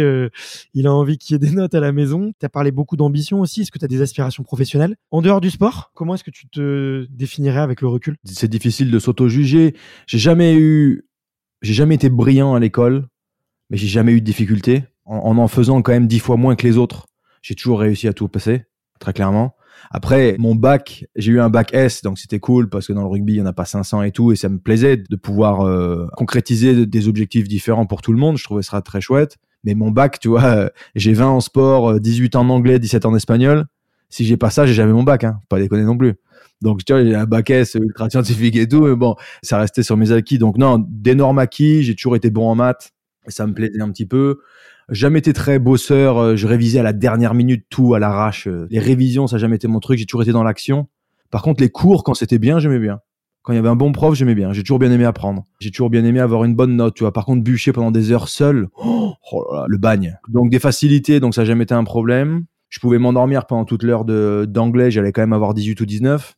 [0.73, 2.97] il a envie qu'il y ait des notes à la maison Tu as parlé beaucoup
[2.97, 3.61] d'ambition aussi.
[3.61, 4.95] Est-ce que tu as des aspirations professionnelles?
[5.11, 8.15] En dehors du sport, comment est-ce que tu te définirais avec le recul?
[8.25, 9.75] C'est difficile de s'auto-juger.
[10.07, 11.05] J'ai jamais eu,
[11.61, 13.05] j'ai jamais été brillant à l'école,
[13.69, 14.83] mais j'ai jamais eu de difficultés.
[15.05, 17.05] En en faisant quand même dix fois moins que les autres,
[17.41, 18.65] j'ai toujours réussi à tout passer,
[18.99, 19.55] très clairement.
[19.89, 23.07] Après, mon bac, j'ai eu un bac S, donc c'était cool parce que dans le
[23.07, 25.61] rugby, il n'y en a pas 500 et tout, et ça me plaisait de pouvoir
[25.61, 28.37] euh, concrétiser des objectifs différents pour tout le monde.
[28.37, 29.37] Je trouvais ça très chouette.
[29.63, 33.05] Mais mon bac, tu vois, euh, j'ai 20 en sport, euh, 18 en anglais, 17
[33.05, 33.65] en espagnol.
[34.09, 35.39] Si j'ai pas ça, j'ai jamais mon bac, hein.
[35.49, 36.15] Pas déconner non plus.
[36.61, 39.83] Donc, tu vois, j'ai un bac S ultra scientifique et tout, mais bon, ça restait
[39.83, 40.37] sur mes acquis.
[40.37, 41.83] Donc, non, d'énormes acquis.
[41.83, 42.91] J'ai toujours été bon en maths.
[43.27, 44.39] Ça me plaisait un petit peu.
[44.91, 46.17] Jamais été très bosseur.
[46.17, 48.47] euh, Je révisais à la dernière minute tout à l'arrache.
[48.47, 49.97] euh, Les révisions, ça n'a jamais été mon truc.
[49.97, 50.87] J'ai toujours été dans l'action.
[51.31, 52.99] Par contre, les cours, quand c'était bien, j'aimais bien.
[53.41, 54.53] Quand il y avait un bon prof, j'aimais bien.
[54.53, 55.45] J'ai toujours bien aimé apprendre.
[55.59, 56.93] J'ai toujours bien aimé avoir une bonne note.
[56.93, 59.13] Tu vois, par contre, bûcher pendant des heures seul, oh,
[59.53, 60.19] là là, le bagne.
[60.27, 62.45] Donc des facilités, donc ça n'a jamais été un problème.
[62.69, 64.91] Je pouvais m'endormir pendant toute l'heure d'anglais.
[64.91, 66.35] J'allais quand même avoir 18 ou 19.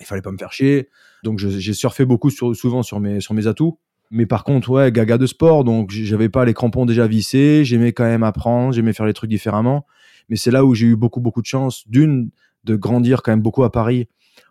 [0.00, 0.88] Il fallait pas me faire chier.
[1.22, 3.78] Donc j'ai surfé beaucoup souvent sur mes, sur mes atouts.
[4.10, 5.64] Mais par contre, ouais, gaga de sport.
[5.64, 7.64] Donc j'avais pas les crampons déjà vissés.
[7.64, 8.72] J'aimais quand même apprendre.
[8.72, 9.86] J'aimais faire les trucs différemment.
[10.28, 11.88] Mais c'est là où j'ai eu beaucoup, beaucoup de chance.
[11.88, 12.30] D'une,
[12.64, 14.08] de grandir quand même beaucoup à Paris,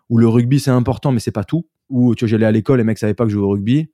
[0.08, 1.66] où le rugby c'est important, mais c'est pas tout.
[1.88, 3.90] Où tu vois, j'allais à l'école, les mecs savaient pas que je jouais au rugby.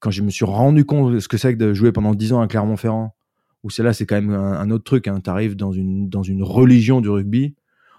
[0.00, 2.32] Quand je me suis rendu compte de ce que c'est que de jouer pendant 10
[2.32, 3.14] ans à Clermont-Ferrand,
[3.62, 5.06] où c'est là, c'est quand même un, un autre truc.
[5.06, 5.20] Hein.
[5.22, 7.54] Tu arrives dans une, dans une religion du rugby.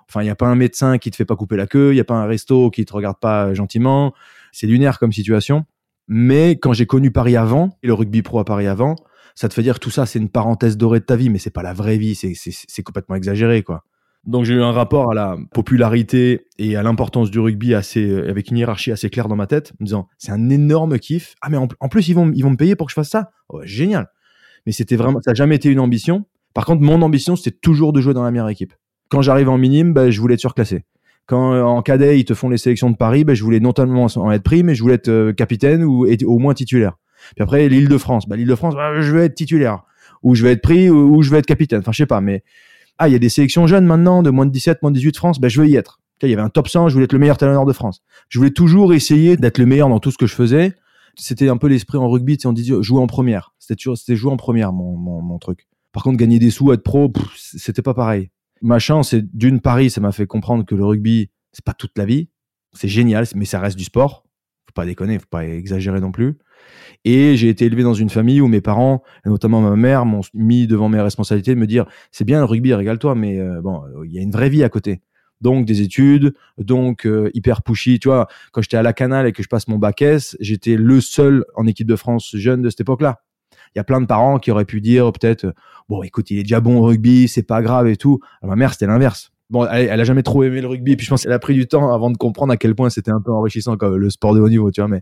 [0.09, 1.95] Enfin, il n'y a pas un médecin qui te fait pas couper la queue, il
[1.95, 4.13] n'y a pas un resto qui te regarde pas euh, gentiment.
[4.51, 5.65] C'est lunaire comme situation.
[6.07, 8.95] Mais quand j'ai connu Paris avant, et le rugby pro à Paris avant,
[9.35, 11.49] ça te fait dire tout ça, c'est une parenthèse dorée de ta vie, mais c'est
[11.49, 13.83] pas la vraie vie, c'est- complètement exagéré, quoi.
[14.25, 18.29] Donc j'ai eu un rapport à la popularité et à l'importance du rugby assez, euh,
[18.29, 21.35] avec une hiérarchie assez claire dans ma tête, me disant c'est un énorme kiff.
[21.41, 23.09] Ah mais en, en plus ils vont, ils vont me payer pour que je fasse
[23.09, 23.31] ça.
[23.49, 24.07] Ouais, génial.
[24.65, 26.25] Mais c'était vraiment, ça n'a jamais été une ambition.
[26.53, 28.73] Par contre, mon ambition c'était toujours de jouer dans la meilleure équipe.
[29.09, 30.85] Quand j'arrive en minime, bah, je voulais être surclassé.
[31.25, 33.73] Quand euh, en cadet ils te font les sélections de Paris, bah, je voulais non
[33.75, 36.97] seulement en être pris, mais je voulais être euh, capitaine ou être au moins titulaire.
[37.35, 39.83] Puis après l'île de France, bah, l'île de France, bah, je veux être titulaire
[40.21, 41.79] ou je vais être pris ou, je vais être capitaine.
[41.79, 42.43] Enfin je sais pas, mais
[42.97, 45.17] ah, il y a des sélections jeunes maintenant, de moins de 17, moins de 18
[45.17, 45.99] France, ben, je veux y être.
[46.21, 48.01] Il y avait un top 100, je voulais être le meilleur talonneur de France.
[48.29, 50.73] Je voulais toujours essayer d'être le meilleur dans tout ce que je faisais.
[51.15, 53.53] C'était un peu l'esprit en rugby, on disait jouer en première.
[53.59, 55.67] C'était jouer en première, mon, mon, truc.
[55.91, 58.31] Par contre, gagner des sous, être pro, c'était pas pareil.
[58.63, 61.97] Ma chance, c'est d'une Paris, ça m'a fait comprendre que le rugby, c'est pas toute
[61.97, 62.29] la vie.
[62.71, 64.23] C'est génial, mais ça reste du sport.
[64.65, 66.37] Faut pas déconner, faut pas exagérer non plus.
[67.03, 70.21] Et j'ai été élevé dans une famille où mes parents, et notamment ma mère, m'ont
[70.33, 73.83] mis devant mes responsabilités de me dire c'est bien le rugby, régale-toi, mais euh, bon,
[74.05, 75.01] il y a une vraie vie à côté.
[75.41, 77.99] Donc des études, donc euh, hyper pushy.
[77.99, 80.77] Tu vois, quand j'étais à la Canal et que je passe mon bac S, j'étais
[80.77, 83.22] le seul en équipe de France jeune de cette époque-là.
[83.75, 85.53] Il y a plein de parents qui auraient pu dire peut-être
[85.89, 88.19] bon, écoute, il est déjà bon au rugby, c'est pas grave et tout.
[88.41, 89.31] Ma mère, c'était l'inverse.
[89.49, 91.53] Bon, elle, elle a jamais trop aimé le rugby, puis je pense qu'elle a pris
[91.53, 94.33] du temps avant de comprendre à quel point c'était un peu enrichissant comme le sport
[94.33, 94.87] de haut niveau, tu vois.
[94.87, 95.01] Mais,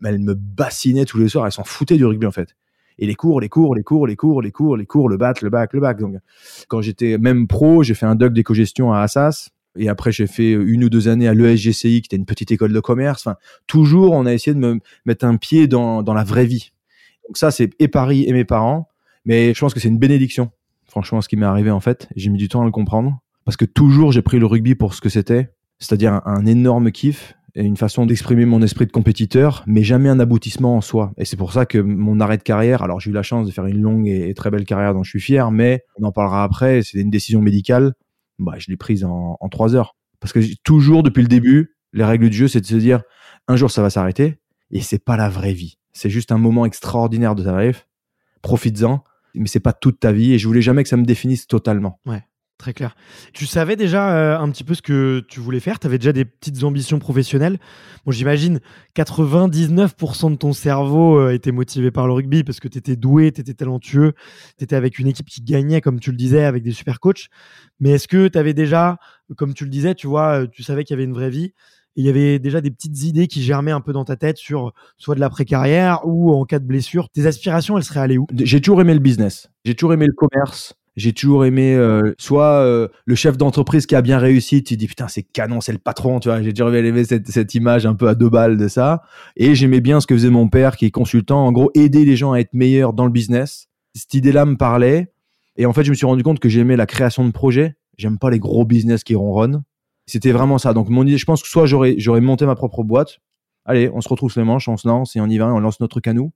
[0.00, 2.56] mais elle me bassinait tous les soirs, elle s'en foutait du rugby en fait.
[2.98, 5.40] Et les cours, les cours, les cours, les cours, les cours, les cours, le bac,
[5.42, 5.98] le bac, le bac.
[5.98, 6.16] Donc,
[6.68, 9.50] quand j'étais même pro, j'ai fait un doc d'éco-gestion à Assas.
[9.76, 12.72] Et après, j'ai fait une ou deux années à l'ESGCI, qui était une petite école
[12.72, 13.26] de commerce.
[13.26, 16.72] Enfin, toujours, on a essayé de me mettre un pied dans, dans la vraie vie.
[17.26, 18.88] Donc ça, c'est et Paris et mes parents.
[19.24, 20.50] Mais je pense que c'est une bénédiction.
[20.86, 23.20] Franchement, ce qui m'est arrivé, en fait, j'ai mis du temps à le comprendre.
[23.44, 25.50] Parce que toujours, j'ai pris le rugby pour ce que c'était.
[25.78, 27.34] C'est-à-dire un, énorme kiff.
[27.54, 31.12] et une façon d'exprimer mon esprit de compétiteur, mais jamais un aboutissement en soi.
[31.18, 33.52] Et c'est pour ça que mon arrêt de carrière, alors j'ai eu la chance de
[33.52, 36.44] faire une longue et, très belle carrière dont je suis fier, mais on en parlera
[36.44, 37.94] après, c'est une décision médicale,
[38.38, 39.96] bah, je l'ai prise en, en trois heures.
[40.20, 43.02] Parce que toujours, depuis le début, les règles du jeu, c'est de se dire,
[43.48, 44.38] un jour ça va s'arrêter,
[44.70, 45.78] et c'est pas la vraie vie.
[45.92, 47.86] C'est juste un moment extraordinaire de ta life.
[48.42, 51.46] Profites-en, mais c'est pas toute ta vie, et je voulais jamais que ça me définisse
[51.46, 52.00] totalement.
[52.06, 52.24] Ouais.
[52.62, 52.94] Très clair.
[53.32, 55.80] Tu savais déjà euh, un petit peu ce que tu voulais faire?
[55.80, 57.58] Tu avais déjà des petites ambitions professionnelles?
[58.06, 58.60] Bon, j'imagine
[58.94, 63.32] 99% de ton cerveau euh, était motivé par le rugby parce que tu étais doué,
[63.32, 64.12] tu étais talentueux,
[64.58, 67.26] tu étais avec une équipe qui gagnait, comme tu le disais, avec des super coachs.
[67.80, 68.98] Mais est-ce que tu avais déjà,
[69.36, 71.54] comme tu le disais, tu vois, euh, tu savais qu'il y avait une vraie vie
[71.96, 74.72] il y avait déjà des petites idées qui germaient un peu dans ta tête sur
[74.96, 77.08] soit de l'après-carrière ou en cas de blessure.
[77.10, 78.26] Tes aspirations, elles seraient allées où?
[78.34, 79.50] J'ai toujours aimé le business.
[79.64, 80.74] J'ai toujours aimé le commerce.
[80.94, 84.86] J'ai toujours aimé euh, soit euh, le chef d'entreprise qui a bien réussi, tu dis
[84.86, 86.42] putain c'est canon, c'est le patron, tu vois.
[86.42, 89.02] J'ai toujours aimé cette, cette image un peu à deux balles de ça.
[89.36, 92.16] Et j'aimais bien ce que faisait mon père qui est consultant, en gros aider les
[92.16, 93.68] gens à être meilleurs dans le business.
[93.94, 95.12] Cette idée-là me parlait.
[95.56, 97.74] Et en fait je me suis rendu compte que j'aimais la création de projets.
[97.96, 99.62] J'aime pas les gros business qui ronronnent.
[100.06, 100.74] C'était vraiment ça.
[100.74, 103.18] Donc mon idée, je pense que soit j'aurais j'aurais monté ma propre boîte.
[103.64, 105.80] Allez, on se retrouve les manches, on se lance et on y va, on lance
[105.80, 106.32] notre canot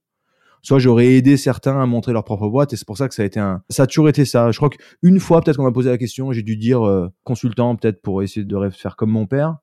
[0.67, 3.23] soit j'aurais aidé certains à montrer leur propre boîte et c'est pour ça que ça
[3.23, 5.71] a été un ça a toujours été ça je crois qu'une fois peut-être qu'on m'a
[5.71, 9.27] posé la question j'ai dû dire euh, consultant peut-être pour essayer de faire comme mon
[9.27, 9.59] père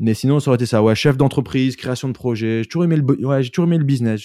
[0.00, 2.96] mais sinon ça aurait été ça ouais chef d'entreprise création de projet j'ai toujours aimé
[2.96, 4.22] le ouais, j'ai toujours aimé le business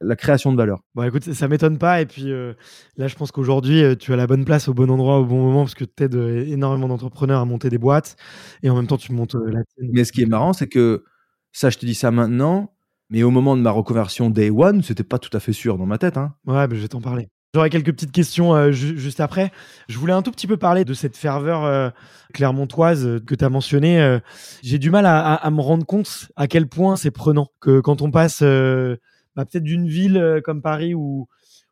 [0.00, 2.52] la création de valeur bon écoute ça m'étonne pas et puis euh,
[2.96, 5.42] là je pense qu'aujourd'hui euh, tu as la bonne place au bon endroit au bon
[5.42, 8.16] moment parce que tu aides énormément d'entrepreneurs à monter des boîtes
[8.62, 11.04] et en même temps tu montes la tienne mais ce qui est marrant c'est que
[11.52, 12.70] ça je te dis ça maintenant
[13.10, 15.86] mais au moment de ma reconversion day one, c'était pas tout à fait sûr dans
[15.86, 16.16] ma tête.
[16.16, 16.34] Hein.
[16.46, 17.28] Ouais, je vais t'en parler.
[17.54, 19.52] J'aurais quelques petites questions euh, juste après.
[19.88, 21.90] Je voulais un tout petit peu parler de cette ferveur euh,
[22.32, 24.18] clermontoise euh, que tu as mentionnée.
[24.62, 28.10] J'ai du mal à, me rendre compte à quel point c'est prenant que quand on
[28.10, 31.28] passe bah, peut-être d'une ville comme Paris où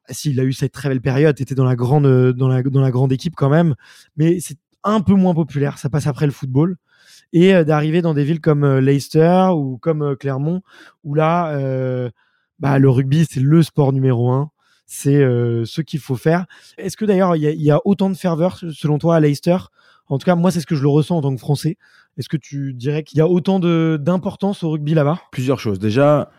[0.09, 2.63] ah, s'il a eu cette très belle période, tu étais dans la grande dans la
[2.63, 3.75] dans la grande équipe quand même,
[4.17, 5.79] mais c'est un peu moins populaire.
[5.79, 6.77] Ça passe après le football
[7.33, 10.63] et euh, d'arriver dans des villes comme euh, Leicester ou comme euh, Clermont,
[11.05, 12.11] où là,
[12.59, 14.51] bah, le rugby, c'est le sport numéro un.
[14.95, 16.45] C'est ce qu'il faut faire.
[16.77, 19.57] Est-ce que d'ailleurs, il y, a autant de ferveur, selon toi, à Leicester?
[20.09, 21.79] En tout cas, moi, c'est ce que je le ressens en tant que Français.
[22.19, 25.19] Est-ce que tu dirais qu'il y a autant d'importance au rugby là-bas?
[25.33, 25.79] Plusieurs choses.
[25.79, 26.31] Déjà,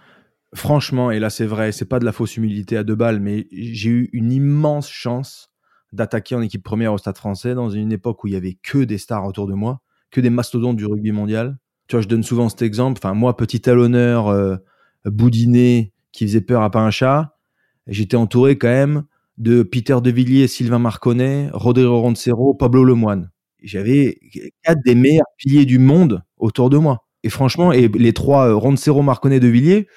[0.53, 3.47] franchement, et là c'est vrai, c'est pas de la fausse humilité à deux balles, mais
[3.51, 5.49] j'ai eu une immense chance
[5.93, 8.83] d'attaquer en équipe première au Stade français dans une époque où il y avait que
[8.83, 11.57] des stars autour de moi que des mastodontes du rugby mondial.
[11.87, 12.99] Tu vois, je donne souvent cet exemple.
[13.03, 14.57] Enfin, moi, petit talonneur, euh,
[15.05, 17.32] boudiné, qui faisait peur à pas un chat,
[17.87, 19.03] j'étais entouré quand même
[19.37, 23.31] de Peter De Villiers, Sylvain Marconnet, Rodrigo Roncero, Pablo Lemoine.
[23.61, 24.19] J'avais
[24.63, 27.05] quatre des meilleurs piliers du monde autour de moi.
[27.23, 29.87] Et franchement, et les trois euh, Roncero, Marconnet, De Villiers,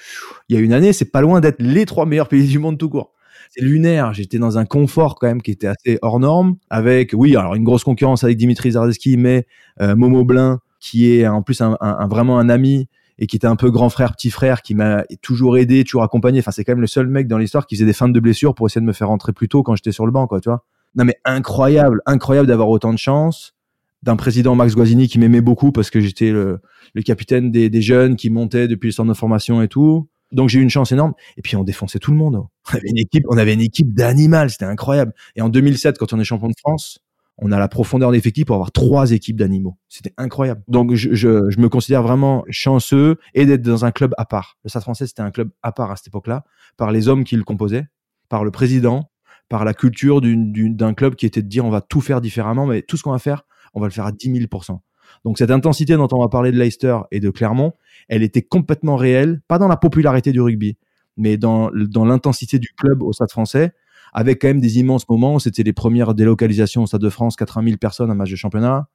[0.49, 2.79] il y a une année, c'est pas loin d'être les trois meilleurs piliers du monde
[2.79, 3.13] tout court
[3.51, 4.13] c'est lunaire.
[4.15, 6.57] J'étais dans un confort quand même qui était assez hors norme.
[6.71, 9.47] Avec, oui, alors une grosse concurrence avec Dimitri Zardeski, mais
[9.81, 11.77] euh, Momo Blin, qui est en plus un,
[12.09, 15.57] vraiment un ami et qui était un peu grand frère, petit frère, qui m'a toujours
[15.57, 16.41] aidé, toujours accompagné.
[16.41, 18.55] Enfin, c'est quand même le seul mec dans l'histoire qui faisait des feintes de blessures
[18.55, 20.49] pour essayer de me faire rentrer plus tôt quand j'étais sur le banc, quoi, tu
[20.49, 20.65] vois.
[20.97, 23.55] Non, mais incroyable, incroyable d'avoir autant de chance.
[24.03, 26.61] D'un président Max Guazzini qui m'aimait beaucoup parce que j'étais le,
[27.05, 30.09] capitaine des, jeunes qui montaient depuis le centre de formation et tout.
[30.33, 31.15] Donc j'ai eu une chance énorme.
[31.37, 32.37] Et puis on défonçait tout le monde.
[32.37, 35.13] On avait une équipe, on avait une équipe d'animal, c'était incroyable.
[35.35, 37.01] Et en 2007, quand on est champion de France,
[37.39, 39.77] on a la profondeur d'effectif pour avoir trois équipes d'animaux.
[39.89, 40.63] C'était incroyable.
[40.69, 44.57] Donc je, me considère vraiment chanceux et d'être dans un club à part.
[44.65, 46.45] Le Stade Français, c'était un club à part à cette époque-là,
[46.77, 47.87] par les hommes qui le composaient,
[48.29, 49.11] par le président,
[49.49, 52.83] par la culture d'un club qui était de dire on va tout faire différemment, mais
[52.83, 53.43] tout ce qu'on va faire,
[53.75, 54.79] on va le faire à 10 000%
[55.25, 57.73] donc cette intensité dont on va parler de Leicester et de Clermont,
[58.09, 60.79] elle était complètement réelle, pas dans la popularité du rugby,
[61.17, 63.73] mais dans l'intensité du club au Stade français,
[64.17, 65.39] avec quand même des immenses moments.
[65.39, 68.89] C'était les premières délocalisations au Stade de France, 80 000 personnes, un match de championnat.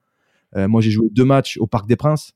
[0.56, 2.32] Euh, moi, j'ai joué deux matchs au Parc des Princes,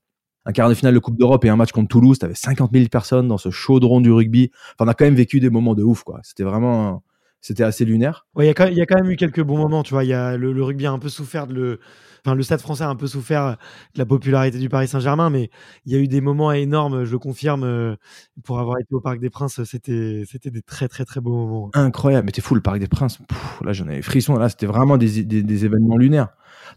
[0.46, 2.20] un quart de finale de Coupe d'Europe et un match contre Toulouse.
[2.20, 4.52] T'avais 50 000 personnes dans ce chaudron du rugby.
[4.74, 6.20] Enfin, on a quand même vécu des moments de ouf, quoi.
[6.22, 7.02] C'était vraiment,
[7.46, 8.26] c'était assez lunaire.
[8.40, 10.02] Il y, a quand même eu quelques bons moments, tu vois.
[10.02, 11.80] Y a, le, rugby a un peu souffert de le.
[12.24, 13.56] Enfin, le stade français a un peu souffert
[13.94, 15.50] de la popularité du Paris Saint-Germain, mais
[15.84, 17.62] il y a eu des moments énormes, je confirme.
[17.62, 17.94] Euh,
[18.42, 21.70] pour avoir été au Parc des Princes, c'était, c'était des très, très, très beaux moments.
[21.74, 22.26] Incroyable.
[22.26, 23.20] Mais t'es fou, le Parc des Princes.
[23.64, 24.36] là, j'en avais frisson.
[24.36, 26.30] Là, c'était vraiment des, des, événements lunaires.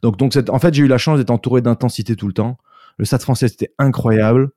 [0.03, 2.59] Donc, donc en fait, j'ai eu la chance d'être entouré d'intensité tout le temps.
[2.97, 4.51] Le stade français, c'était incroyable.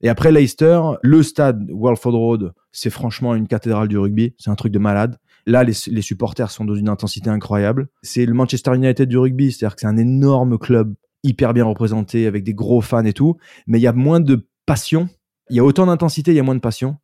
[0.00, 4.34] Et après Leicester, le stade Walford Road, c'est franchement une cathédrale du rugby.
[4.38, 5.18] C'est un truc de malade.
[5.46, 7.88] Là, les, supporters sont dans une intensité incroyable.
[8.02, 12.26] C'est le Manchester United du rugby, c'est-à-dire que c'est un énorme club hyper bien représenté
[12.26, 15.08] avec des gros fans et tout, mais il y a moins de passion.
[15.50, 16.96] Il y a autant d'intensité, il y a moins de passion.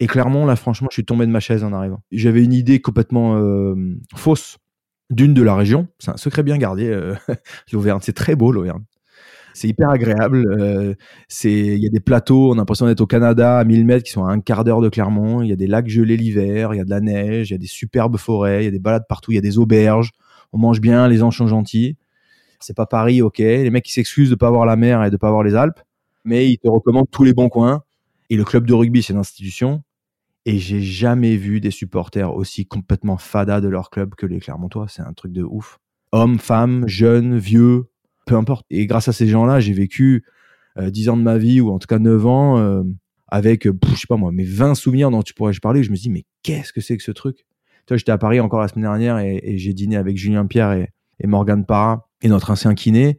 [0.00, 2.02] Et clairement, là, franchement, je suis tombé de ma chaise en arrivant.
[2.10, 3.74] J'avais une idée complètement euh,
[4.14, 4.58] fausse
[5.10, 5.88] d'une de la région.
[5.98, 7.14] C'est un secret bien gardé, euh,
[7.72, 8.00] l'Auvergne.
[8.02, 8.82] C'est très beau, l'Auvergne.
[9.54, 10.44] C'est hyper agréable.
[10.60, 10.94] Euh,
[11.44, 14.10] il y a des plateaux, on a l'impression d'être au Canada à 1000 mètres qui
[14.10, 15.42] sont à un quart d'heure de Clermont.
[15.42, 17.56] Il y a des lacs gelés l'hiver, il y a de la neige, il y
[17.56, 20.10] a des superbes forêts, il y a des balades partout, il y a des auberges.
[20.52, 21.96] On mange bien, les gens sont gentils.
[22.58, 23.38] C'est pas Paris, ok.
[23.38, 25.80] Les mecs qui s'excusent de pas avoir la mer et de pas avoir les Alpes,
[26.24, 27.82] mais ils te recommandent tous les bons coins.
[28.30, 29.84] Et le club de rugby, c'est une institution.
[30.46, 34.86] Et j'ai jamais vu des supporters aussi complètement fada de leur club que les Clermontois.
[34.88, 35.78] C'est un truc de ouf.
[36.12, 37.86] Hommes, femmes, jeunes, vieux,
[38.24, 38.64] peu importe.
[38.70, 40.24] Et grâce à ces gens-là, j'ai vécu
[40.78, 42.82] euh, 10 ans de ma vie, ou en tout cas 9 ans, euh,
[43.28, 45.82] avec, euh, je sais pas moi, mes 20 souvenirs dont tu pourrais parler.
[45.82, 47.38] Je me dis, mais qu'est-ce que c'est que ce truc?
[47.86, 50.72] Tu vois, j'étais à Paris encore la semaine dernière et, j'ai dîné avec Julien Pierre
[50.72, 53.18] et, et Morgane Parra et notre ancien kiné.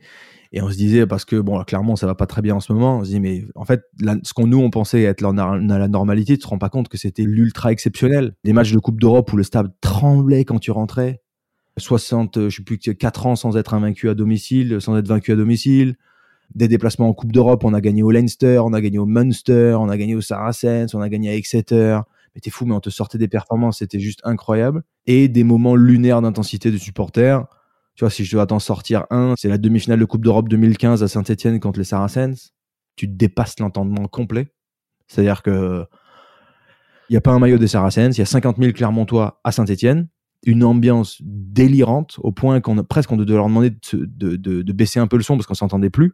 [0.52, 2.72] Et on se disait, parce que, bon, clairement, ça va pas très bien en ce
[2.72, 3.00] moment.
[3.00, 3.82] On se dit, mais en fait,
[4.24, 6.98] ce qu'on nous, on pensait être la, la normalité, tu te rends pas compte que
[6.98, 8.36] c'était l'ultra exceptionnel.
[8.46, 11.22] Des matchs de Coupe d'Europe où le stade tremblait quand tu rentrais.
[11.78, 15.36] 60, je sais plus, 4 ans sans être invaincu à domicile, sans être vaincu à
[15.36, 15.96] domicile.
[16.54, 19.76] Des déplacements en Coupe d'Europe, on a gagné au Leinster, on a gagné au Munster,
[19.80, 22.00] on a gagné au Saracens, on a gagné à Exeter.
[22.34, 24.84] Mais t'es fou, mais on te sortait des performances, c'était juste incroyable.
[25.08, 27.46] Et des moments lunaires d'intensité de supporters
[27.96, 31.02] tu vois, si je dois t'en sortir un, c'est la demi-finale de Coupe d'Europe 2015
[31.02, 32.54] à Saint-Etienne contre les Saracens.
[32.98, 34.48] Tu dépasses l'entendement complet.
[35.08, 35.86] C'est-à-dire que
[37.10, 39.52] il n'y a pas un maillot des Saracens, il y a 50 000 Clermontois à
[39.52, 40.08] Saint-Etienne,
[40.46, 45.00] une ambiance délirante au point qu'on presque on devait leur demander de, de, de, baisser
[45.00, 46.14] un peu le son parce qu'on s'entendait plus.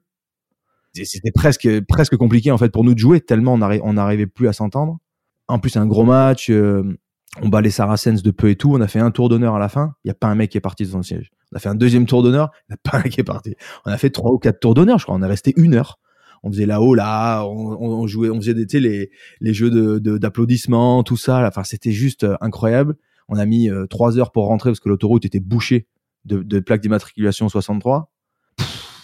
[0.94, 4.54] C'était presque presque compliqué en fait pour nous de jouer tellement on n'arrivait plus à
[4.54, 5.00] s'entendre.
[5.48, 6.98] En plus un gros match, euh,
[7.42, 8.74] on bat les Saracens de peu et tout.
[8.74, 9.94] On a fait un tour d'honneur à la fin.
[10.04, 11.32] Il n'y a pas un mec qui est parti de son siège.
[11.52, 12.52] On a fait un deuxième tour d'honneur.
[12.70, 13.56] Il n'y a pas un mec qui est parti.
[13.86, 15.16] On a fait trois ou quatre tours d'honneur, je crois.
[15.16, 16.00] On est resté une heure.
[16.44, 21.04] On faisait là-haut, là, on, on, jouait, on faisait des, les, les jeux de, d'applaudissements,
[21.04, 21.48] tout ça.
[21.48, 22.96] Enfin, c'était juste euh, incroyable.
[23.32, 25.88] On a mis euh, trois heures pour rentrer parce que l'autoroute était bouchée
[26.26, 28.12] de, plaques d'immatriculation 63.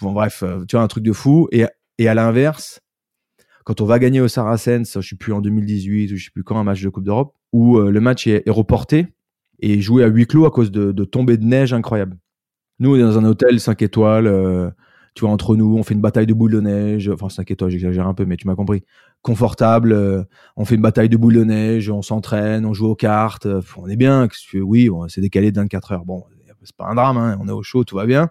[0.00, 1.48] bon, bref, euh, tu vois, un truc de fou.
[1.50, 1.66] Et,
[1.98, 2.80] et à l'inverse,
[3.64, 6.44] quand on va gagner au Saracens, je suis plus en 2018 ou je sais plus
[6.44, 9.08] quand un match de Coupe d'Europe, où le match est, reporté
[9.58, 12.16] et joué à huis clos à cause de, de tombées de neige incroyables.
[12.80, 14.26] Nous, on est dans un hôtel 5 étoiles.
[14.26, 14.70] Euh,
[15.18, 17.08] tu entre nous, on fait une bataille de boules de neige.
[17.08, 18.84] Enfin, 5 étoiles, j'exagère un peu, mais tu m'as compris.
[19.22, 19.92] Confortable.
[19.92, 20.22] Euh,
[20.56, 21.90] on fait une bataille de boules de neige.
[21.90, 23.46] On s'entraîne, on joue aux cartes.
[23.46, 24.28] Euh, on est bien.
[24.54, 26.04] Oui, bon, c'est décalé de 24 heures.
[26.04, 26.24] Bon,
[26.62, 27.16] c'est pas un drame.
[27.16, 28.30] Hein, on est au chaud, tout va bien.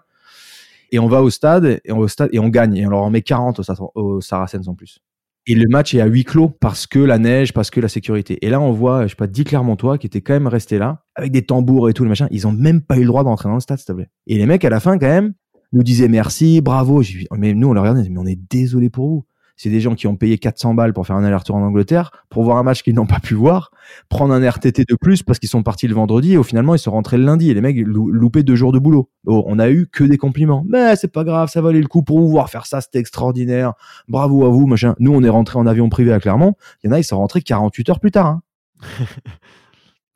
[0.90, 2.74] Et on va au stade et on, au stade, et on gagne.
[2.76, 5.00] Et on leur en met 40 au, au Saracens en plus.
[5.46, 8.38] Et le match est à huis clos parce que la neige, parce que la sécurité.
[8.44, 11.04] Et là, on voit, je sais pas, 10 Clermontois qui étaient quand même restés là,
[11.14, 12.28] avec des tambours et tout, le machin.
[12.30, 14.08] Ils ont même pas eu le droit d'entrer dans le stade, s'il te plaît.
[14.26, 15.34] Et les mecs, à la fin, quand même,
[15.72, 17.02] nous disaient merci, bravo.
[17.36, 19.24] Mais nous, on leur regardait, mais on est désolé pour vous
[19.58, 22.44] c'est des gens qui ont payé 400 balles pour faire un aller-retour en Angleterre, pour
[22.44, 23.72] voir un match qu'ils n'ont pas pu voir,
[24.08, 26.78] prendre un RTT de plus parce qu'ils sont partis le vendredi et au finalement ils
[26.78, 29.10] sont rentrés le lundi et les mecs loupaient deux jours de boulot.
[29.26, 30.64] Oh, on a eu que des compliments.
[30.66, 33.74] Mais c'est pas grave, ça valait le coup pour vous voir faire ça, c'était extraordinaire.
[34.06, 34.94] Bravo à vous, machin.
[35.00, 36.54] Nous on est rentrés en avion privé à Clermont.
[36.82, 38.26] Il y en a, ils sont rentrés 48 heures plus tard.
[38.26, 38.42] Hein.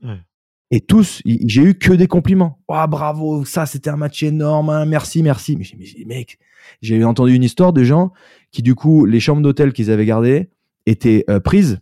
[0.75, 2.59] Et tous, j'ai eu que des compliments.
[2.67, 4.87] Oh, bravo, ça c'était un match énorme, hein.
[4.87, 5.59] merci, merci.
[5.59, 6.39] Mais, mais mec,
[6.81, 8.11] j'ai entendu une histoire de gens
[8.53, 10.49] qui du coup les chambres d'hôtel qu'ils avaient gardées
[10.87, 11.81] étaient euh, prises.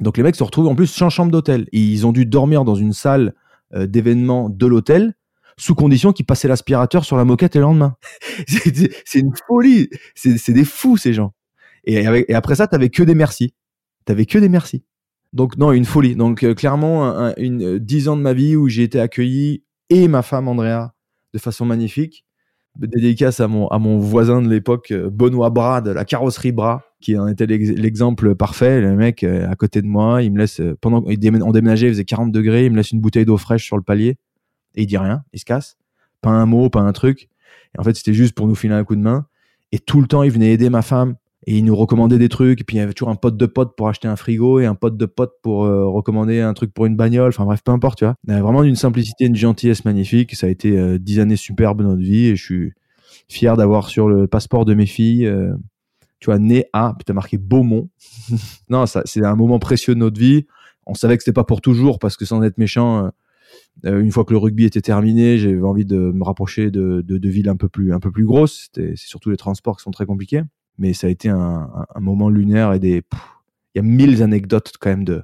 [0.00, 1.66] Donc les mecs se retrouvent en plus sans chambre d'hôtel.
[1.72, 3.34] Ils ont dû dormir dans une salle
[3.74, 5.14] euh, d'événement de l'hôtel
[5.58, 7.96] sous condition qu'ils passaient l'aspirateur sur la moquette le lendemain.
[8.48, 9.90] c'est une folie.
[10.14, 11.34] C'est des fous ces gens.
[11.84, 13.52] Et, et après ça, t'avais que des merci.
[14.06, 14.82] T'avais que des merci.
[15.32, 16.16] Donc non, une folie.
[16.16, 20.22] Donc euh, clairement, une dix ans de ma vie où j'ai été accueilli et ma
[20.22, 20.92] femme Andrea
[21.32, 22.24] de façon magnifique
[22.76, 26.82] dédicace à mon, à mon voisin de l'époque, euh, Benoît Bras, de la carrosserie Bras,
[27.00, 28.80] qui en était l'exemple parfait.
[28.80, 31.92] Le mec euh, à côté de moi, il me laisse, euh, pendant qu'on déménageait, il
[31.92, 34.18] faisait 40 degrés, il me laisse une bouteille d'eau fraîche sur le palier,
[34.74, 35.76] et il dit rien, il se casse.
[36.20, 37.28] Pas un mot, pas un truc.
[37.74, 39.26] Et en fait, c'était juste pour nous filer un coup de main.
[39.72, 41.16] Et tout le temps, il venait aider ma femme
[41.46, 43.46] et il nous recommandait des trucs et puis il y avait toujours un pote de
[43.46, 46.72] pote pour acheter un frigo et un pote de pote pour euh, recommander un truc
[46.74, 47.28] pour une bagnole.
[47.28, 48.14] Enfin bref peu importe tu vois.
[48.28, 50.34] Il vraiment d'une simplicité une gentillesse magnifique.
[50.34, 52.72] Ça a été euh, dix années superbes de notre vie et je suis
[53.28, 55.54] fier d'avoir sur le passeport de mes filles euh,
[56.18, 57.88] tu vois né à puis t'as marqué Beaumont.
[58.68, 60.46] Non c'est un moment précieux de notre vie.
[60.86, 63.10] On savait que c'était pas pour toujours parce que sans être méchant
[63.84, 67.28] une fois que le rugby était terminé, j'avais envie de me rapprocher de, de, de
[67.28, 68.68] villes un peu plus un peu plus grosses.
[68.74, 70.42] C'est surtout les transports qui sont très compliqués
[70.80, 73.02] mais ça a été un, un, moment lunaire et des.
[73.74, 75.22] Il y a mille anecdotes quand même de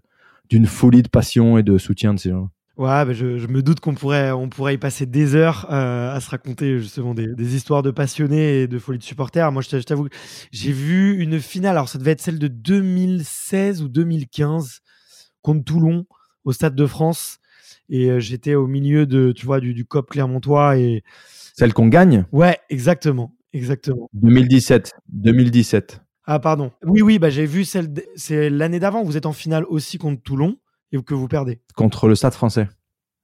[0.48, 2.50] d'une folie de passion et de soutien de ces gens.
[2.76, 6.14] Ouais, bah, je, je me doute qu'on pourrait, on pourrait y passer des heures euh,
[6.14, 9.50] à se raconter justement des, des histoires de passionnés et de folie de supporters.
[9.50, 10.14] Moi, je t'a- je t'avoue, que
[10.52, 11.72] j'ai vu une finale.
[11.72, 14.80] Alors, ça devait être celle de 2016 ou 2015
[15.40, 16.04] contre Toulon
[16.44, 17.38] au Stade de France.
[17.88, 20.76] Et euh, j'étais au milieu de, tu vois, du, du COP Clermontois.
[20.76, 21.02] Et
[21.54, 22.26] Celle qu'on gagne?
[22.30, 24.08] Ouais, exactement, exactement.
[24.14, 24.92] 2017.
[25.08, 26.00] 2017.
[26.24, 26.72] Ah, pardon.
[26.84, 27.92] Oui, oui, bah j'ai vu celle.
[28.16, 29.04] C'est l'année d'avant.
[29.04, 30.56] Vous êtes en finale aussi contre Toulon
[30.92, 31.60] et que vous perdez.
[31.74, 32.68] Contre le Stade français.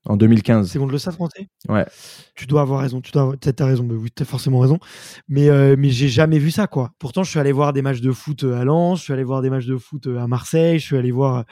[0.05, 0.69] En 2015.
[0.69, 1.49] C'est contre le Stade français?
[1.69, 1.87] Ouais.
[2.35, 4.81] Tu dois avoir raison, tu dois avoir- raison, mais oui, t'as forcément raison.
[5.29, 6.91] Mais, euh, mais j'ai jamais vu ça, quoi.
[6.99, 9.23] Pourtant, je suis allé voir des matchs de foot euh, à Lens, je suis allé
[9.23, 11.45] voir des matchs de foot euh, à Marseille, je suis allé voir,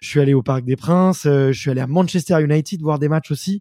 [0.00, 3.08] je suis allé au Parc des Princes, je suis allé à Manchester United voir des
[3.10, 3.60] matchs aussi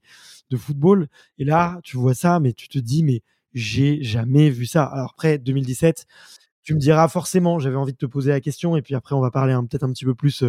[0.52, 1.10] de football.
[1.38, 3.22] Et là, tu vois ça, mais tu te dis, mais
[3.54, 4.84] j'ai jamais vu ça.
[4.84, 6.06] Alors après, 2017,
[6.62, 9.22] tu me diras forcément, j'avais envie de te poser la question, et puis après, on
[9.22, 10.44] va parler peut-être un petit peu plus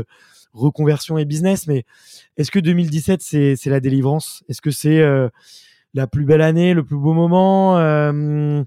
[0.52, 1.84] reconversion et business, mais
[2.36, 4.42] est-ce que 2017, c'est la délivrance?
[4.48, 5.28] Est-ce que c'est euh,
[5.94, 7.78] la plus belle année, le plus beau moment?
[7.78, 8.62] Euh,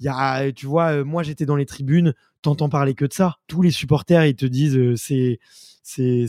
[0.00, 3.36] y a, tu vois, moi j'étais dans les tribunes, t'entends parler que de ça.
[3.46, 5.38] Tous les supporters, ils te disent c'est
[5.82, 6.26] c'est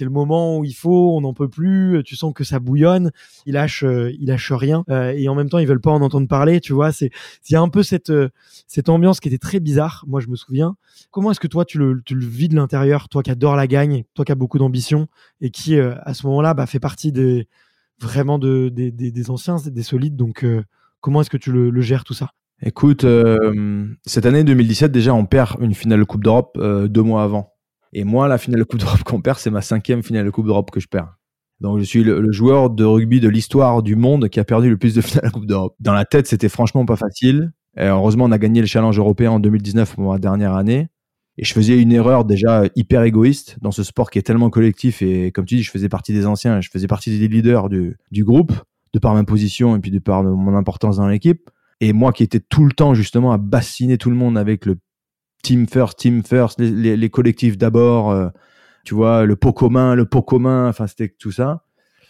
[0.00, 2.02] le moment où il faut, on n'en peut plus.
[2.04, 3.10] Tu sens que ça bouillonne.
[3.46, 6.02] Ils lâchent euh, ils lâchent rien Euh, et en même temps ils veulent pas en
[6.02, 6.60] entendre parler.
[6.60, 7.10] Tu vois, c'est
[7.48, 8.28] il y a un peu cette euh,
[8.88, 10.04] ambiance qui était très bizarre.
[10.06, 10.76] Moi je me souviens.
[11.10, 14.24] Comment est-ce que toi tu le vis de l'intérieur, toi qui adore la gagne, toi
[14.24, 15.08] qui as beaucoup d'ambition
[15.40, 17.48] et qui euh, à ce moment-là bah, fait partie des
[18.00, 20.16] vraiment de, des, anciens, des solides.
[20.16, 20.62] Donc, euh,
[21.00, 22.30] comment est-ce que tu le, gères tout ça?
[22.62, 27.22] Écoute, euh, cette année 2017, déjà, on perd une finale Coupe d'Europe euh, deux mois
[27.22, 27.54] avant.
[27.92, 30.46] Et moi, la finale de Coupe d'Europe qu'on perd, c'est ma cinquième finale de Coupe
[30.46, 31.16] d'Europe que je perds.
[31.60, 34.78] Donc, je suis le, joueur de rugby de l'histoire du monde qui a perdu le
[34.78, 35.74] plus de finales de Coupe d'Europe.
[35.80, 37.52] Dans la tête, c'était franchement pas facile.
[37.76, 40.88] Heureusement, on a gagné le challenge européen en 2019 pour ma dernière année.
[41.36, 45.02] Et je faisais une erreur déjà hyper égoïste dans ce sport qui est tellement collectif.
[45.02, 47.96] Et comme tu dis, je faisais partie des anciens, je faisais partie des leaders du,
[48.10, 48.52] du groupe,
[48.92, 51.50] de par ma position et puis de par mon importance dans l'équipe.
[51.80, 54.76] Et moi qui étais tout le temps justement à bassiner tout le monde avec le
[55.42, 58.28] team first, team first, les, collectifs d'abord, euh,
[58.84, 61.64] tu vois, le pot commun, le pot commun, enfin c'était tout ça.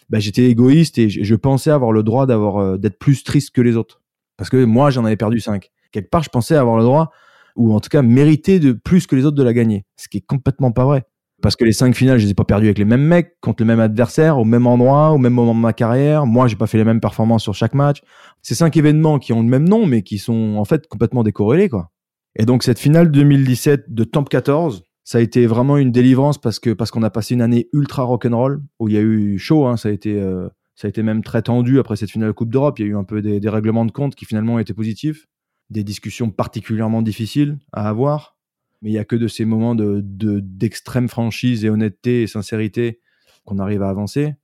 [0.09, 3.61] Bah, j'étais égoïste et je, pensais avoir le droit d'avoir euh, d'être plus triste que
[3.61, 4.03] les autres.
[4.37, 5.70] Parce que moi j'en avais perdu cinq.
[5.93, 7.12] Quelque part je pensais avoir le droit,
[7.57, 9.85] ou en tout cas mériter de plus que les autres de la gagner.
[9.97, 11.05] Ce qui est complètement pas vrai.
[11.43, 13.62] Parce que les cinq finales, je les ai pas perdues avec les mêmes mecs, contre
[13.62, 16.26] le même adversaire, au même endroit, au même moment de ma carrière.
[16.26, 18.03] Moi, j'ai pas fait les mêmes performances sur chaque match.
[18.43, 21.70] Ces cinq événements qui ont le même nom, mais qui sont en fait complètement décorrélés,
[21.70, 21.91] quoi.
[22.37, 26.59] Et donc cette finale 2017 de Temp 14, ça a été vraiment une délivrance parce
[26.61, 29.66] que parce qu'on a passé une année ultra rock'n'roll où il y a eu chaud,
[29.66, 32.51] hein, ça a été euh, ça a été même très tendu après cette finale Coupe
[32.51, 32.78] d'Europe.
[32.78, 35.26] Il y a eu un peu des, règlements de compte qui finalement étaient positifs,
[35.68, 38.37] des discussions particulièrement difficiles à avoir
[38.83, 43.01] mais il y a que de ces moments de d'extrême franchise et honnêteté et sincérité
[43.45, 44.35] qu'on arrive à avancer.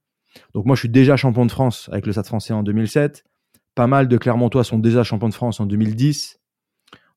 [0.54, 3.24] Donc moi, je suis déjà champion de France avec le Stade français en 2007.
[3.74, 6.38] Pas mal de Clermontois sont déjà champions de France en 2010.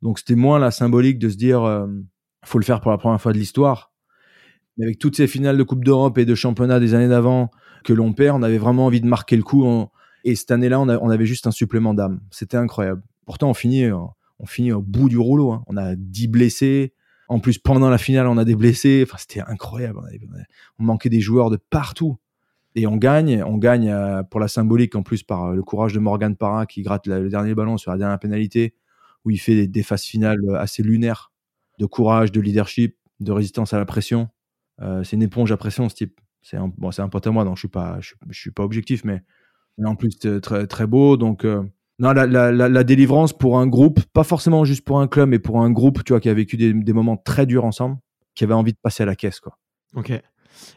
[0.02, 1.88] Donc c'était moins la symbolique de se dire euh,
[2.45, 3.91] faut le faire pour la première fois de l'histoire.
[4.78, 7.52] Mais avec toutes ces finales de Coupe d'Europe et de championnat des années d'avant
[7.84, 9.66] que l'on perd, on avait vraiment envie de marquer le coup.
[10.24, 12.22] Et cette année-là, on, avait juste un supplément d'âme.
[12.32, 13.02] C'était incroyable.
[13.26, 13.97] Pourtant, on finit, euh,
[14.39, 15.52] on finit au bout du rouleau.
[15.52, 15.64] hein.
[15.68, 16.93] On a 10 blessés.
[17.28, 19.04] En plus, pendant la finale, on a des blessés.
[19.06, 20.00] Enfin, c'était incroyable.
[20.80, 22.18] On, manquait des joueurs de partout.
[22.76, 23.43] Et on gagne.
[23.43, 26.66] On gagne euh, pour la symbolique, en plus, par euh, le courage de Morgan Parra
[26.66, 28.74] qui gratte le dernier ballon sur la dernière pénalité,
[29.30, 31.32] où il fait des, des phases finales euh, assez lunaires
[31.77, 34.27] de courage, de leadership, de résistance à la pression.
[34.82, 36.19] Euh, c'est une éponge à pression, ce type.
[36.41, 39.03] C'est un, bon, c'est pote à moi, donc je suis pas, je, suis- pas objectif,
[39.03, 39.21] mais,
[39.84, 41.15] en plus euh, très, très beau.
[41.15, 45.61] Donc, non, la, délivrance pour un groupe, pas forcément juste pour un club, mais pour
[45.61, 47.97] un groupe, tu vois, qui a vécu des, des moments très durs ensemble,
[48.36, 49.57] qui avait envie de passer à la caisse, quoi.
[49.95, 50.11] Ok.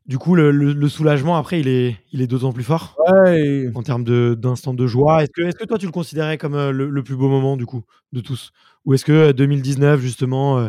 [0.06, 3.70] Du coup, le, le- le soulagement, après, il est, il est d'autant plus fort Ouais.
[3.74, 5.22] en termes de- d'instant de, joie.
[5.22, 7.56] Est-ce que, est que toi, tu le considérais comme euh, le, le plus beau moment,
[7.56, 8.50] du coup, de tous?
[8.84, 10.68] Ou est-ce que euh, 2019, justement, euh,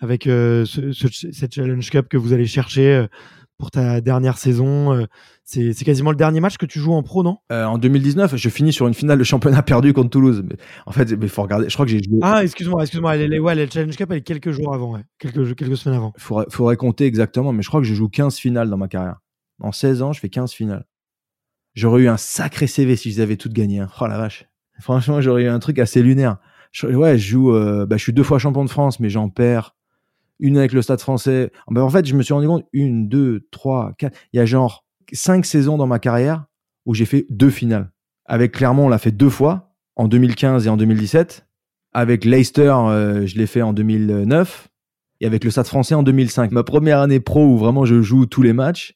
[0.00, 3.06] avec euh, ce, ce- cette Challenge Cup que vous allez chercher euh,
[3.60, 5.04] pour ta dernière saison, euh,
[5.44, 7.36] c'est quasiment le dernier match que tu joues en pro, non?
[7.52, 10.42] Euh, en 2019, je finis sur une finale de championnat perdue contre Toulouse.
[10.48, 10.56] Mais,
[10.86, 11.68] en fait, il faut regarder.
[11.68, 12.18] Je crois que j'ai joué.
[12.22, 13.16] Ah, excuse-moi, excuse-moi.
[13.16, 15.04] elle est- Ouais, la Challenge Cup, elle est quelques jours avant, ouais.
[15.20, 16.12] quelques, quelques semaines avant.
[16.18, 19.16] faudrait, faudrait compter exactement, mais je crois que je joue 15 finales dans ma carrière.
[19.60, 20.86] En 16 ans, je fais 15 finales.
[21.74, 23.80] J'aurais eu un sacré CV si je les avais toutes gagnées.
[23.80, 23.88] hein.
[24.00, 24.46] Oh la vache.
[24.80, 26.38] Franchement, j'aurais eu un truc assez lunaire.
[26.72, 29.28] Je- ouais, je joue, euh, bah, je suis deux fois champion de France, mais j'en
[29.28, 29.76] perds.
[30.40, 31.52] Une avec le Stade français.
[31.68, 34.16] Bah, en fait, je me suis rendu compte, une, deux, trois, quatre.
[34.32, 36.46] Il y a genre cinq saisons dans ma carrière
[36.86, 37.90] où j'ai fait deux finales.
[38.26, 41.46] Avec Clermont, on l'a fait deux fois, en 2015 et en 2017.
[41.92, 44.68] Avec Leicester, euh, je l'ai fait en 2009
[45.20, 46.52] et avec le Stade français en 2005.
[46.52, 48.94] Ma première année pro où vraiment je joue tous les matchs,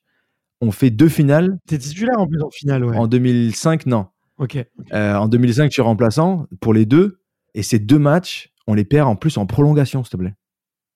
[0.61, 1.59] on fait deux finales.
[1.67, 2.97] T'es titulaire en plus en finale, ouais.
[2.97, 4.07] En 2005, non.
[4.39, 4.57] Ok.
[4.93, 7.21] Euh, en 2005, je suis remplaçant pour les deux.
[7.55, 10.35] Et ces deux matchs, on les perd en plus en prolongation, s'il te plaît.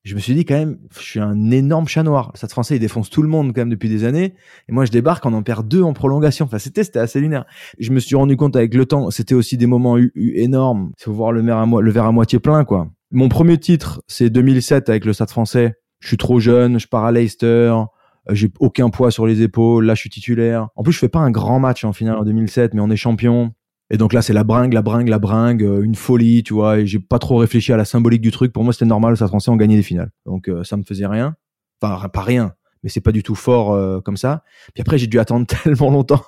[0.09, 2.31] Je me suis dit quand même, je suis un énorme chat noir.
[2.33, 4.33] Le Stade français, il défonce tout le monde quand même depuis des années.
[4.67, 6.47] Et moi, je débarque, on en perd deux en prolongation.
[6.47, 7.45] Enfin, c'était, c'était assez lunaire.
[7.79, 10.93] Je me suis rendu compte avec le temps, c'était aussi des moments u- u- énormes.
[11.07, 12.89] Voir le verre, à le verre à moitié plein, quoi.
[13.11, 15.75] Mon premier titre, c'est 2007 avec le Stade français.
[16.01, 17.47] Je suis trop jeune, je pars à Leicester.
[17.47, 17.85] euh,
[18.31, 19.85] J'ai aucun poids sur les épaules.
[19.85, 20.69] Là, je suis titulaire.
[20.75, 22.97] En plus, je fais pas un grand match en finale en 2007, mais on est
[22.97, 23.53] champion.
[23.91, 26.79] Et donc là, c'est la bringue, la bringue, la bringue, euh, une folie, tu vois.
[26.79, 28.53] Et j'ai pas trop réfléchi à la symbolique du truc.
[28.53, 29.17] Pour moi, c'était normal.
[29.17, 30.11] Stade Français, on gagnait des finales.
[30.27, 31.37] Donc euh, ça me faisait rien.
[31.81, 34.43] Enfin, pas rien, mais c'est pas du tout fort euh, comme ça.
[34.75, 36.23] Puis après, j'ai dû attendre tellement longtemps.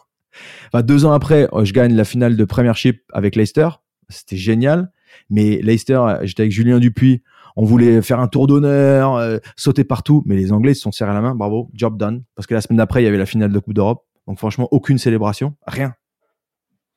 [0.72, 3.68] Enfin, deux ans après, euh, je gagne la finale de Premiership avec Leicester.
[4.08, 4.92] C'était génial.
[5.28, 7.22] Mais Leicester, euh, j'étais avec Julien Dupuis.
[7.56, 10.22] On voulait faire un tour d'honneur, euh, sauter partout.
[10.26, 11.34] Mais les Anglais se sont serrés la main.
[11.34, 12.22] Bravo, job done.
[12.34, 14.04] Parce que la semaine d'après, il y avait la finale de Coupe d'Europe.
[14.26, 15.94] Donc franchement, aucune célébration, rien.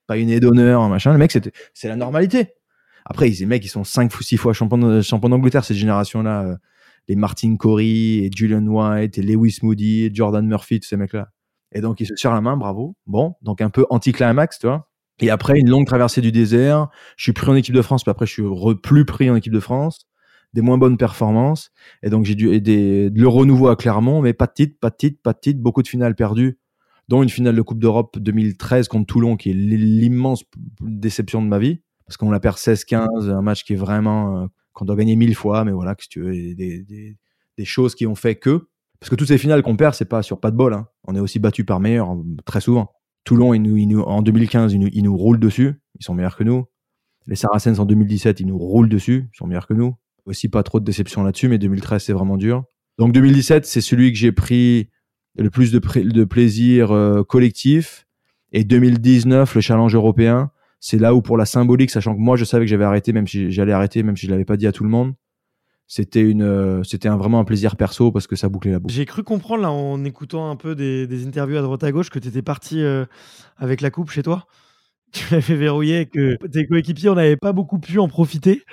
[0.08, 1.12] Pas une aide d'honneur, machin.
[1.14, 1.32] Le mec,
[1.74, 2.50] c'est la normalité.
[3.06, 6.44] Après, les mecs, ils sont cinq ou six fois champions de- champions d'Angleterre, cette génération-là.
[6.44, 6.56] euh,
[7.10, 11.28] les Martin Corey, et Julian White, et Lewis Moody, et Jordan Murphy, tous ces mecs-là.
[11.74, 12.96] Et donc, ils se serrent la main, bravo.
[13.08, 14.90] Bon, donc un peu anti-climax, tu vois.
[15.20, 16.88] Et après, une longue traversée du désert.
[17.18, 19.36] Je suis pris en équipe de France, puis après, je suis re- plus pris en
[19.36, 20.08] équipe de France.
[20.54, 21.72] Des moins bonnes performances.
[22.04, 24.96] Et donc, j'ai dû aider le renouveau à Clermont, mais pas de titre, pas de
[24.96, 25.60] titre, pas de titre.
[25.60, 26.58] Beaucoup de finales perdues,
[27.08, 30.44] dont une finale de Coupe d'Europe 2013 contre Toulon, qui est l'immense
[30.82, 31.82] déception de ma vie.
[32.06, 35.36] Parce qu'on la perd 16-15, un match qui est vraiment, euh, qu'on doit gagner mille
[35.36, 37.18] fois, mais voilà, que si tu veux, des,
[37.64, 38.68] choses qui ont fait que.
[39.00, 40.74] Parce que toutes ces finales qu'on perd, c'est pas sur pas de bol.
[40.74, 40.88] Hein.
[41.06, 42.92] On est aussi battu par meilleur, très souvent.
[43.24, 45.82] Toulon, ils nous, ils nous- en 2015, ils nous, ils nous roulent dessus.
[46.00, 46.66] Ils sont meilleurs que nous.
[47.28, 49.30] Les Saracens en 2017, ils nous roulent dessus.
[49.34, 49.96] Ils sont meilleurs que nous.
[50.26, 52.64] Aussi pas trop de déception là-dessus, mais 2013, c'est vraiment dur.
[52.98, 54.90] Donc 2017, c'est celui que j'ai pris
[55.38, 58.06] le plus de, de plaisir euh, collectif.
[58.52, 62.46] Et 2019, le challenge européen, c'est là où pour la symbolique, sachant que moi je
[62.46, 64.72] savais que j'avais arrêté, même si j'allais arrêter, même si je l'avais pas dit à
[64.72, 65.14] tout le monde,
[65.88, 68.94] c'était une, euh, c'était un, vraiment un plaisir perso parce que ça bouclait la boucle.
[68.94, 72.10] J'ai cru comprendre là en écoutant un peu des, des interviews à droite à gauche
[72.10, 73.06] que tu étais parti euh,
[73.58, 74.48] avec la coupe chez toi.
[75.14, 78.64] Tu l'avais verrouillé et que tes coéquipiers, on n'avait pas beaucoup pu en profiter.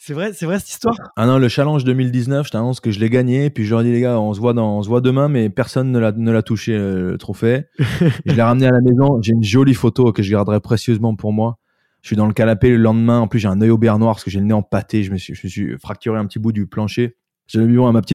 [0.00, 0.96] C'est vrai, c'est vrai cette histoire?
[1.16, 3.84] Ah non, le challenge 2019, je t'annonce que je l'ai gagné, puis je leur ai
[3.84, 6.10] dit les gars, on se voit dans, on se voit demain, mais personne ne l'a,
[6.10, 7.66] ne l'a touché euh, le trophée.
[7.78, 9.22] je l'ai ramené à la maison.
[9.22, 11.58] J'ai une jolie photo que je garderai précieusement pour moi.
[12.02, 13.20] Je suis dans le canapé le lendemain.
[13.20, 15.04] En plus, j'ai un œil au beurre noir parce que j'ai le nez empâté.
[15.04, 17.16] Je me suis, je me suis fracturé un petit bout du plancher.
[17.46, 18.14] J'ai mis bon à ma petite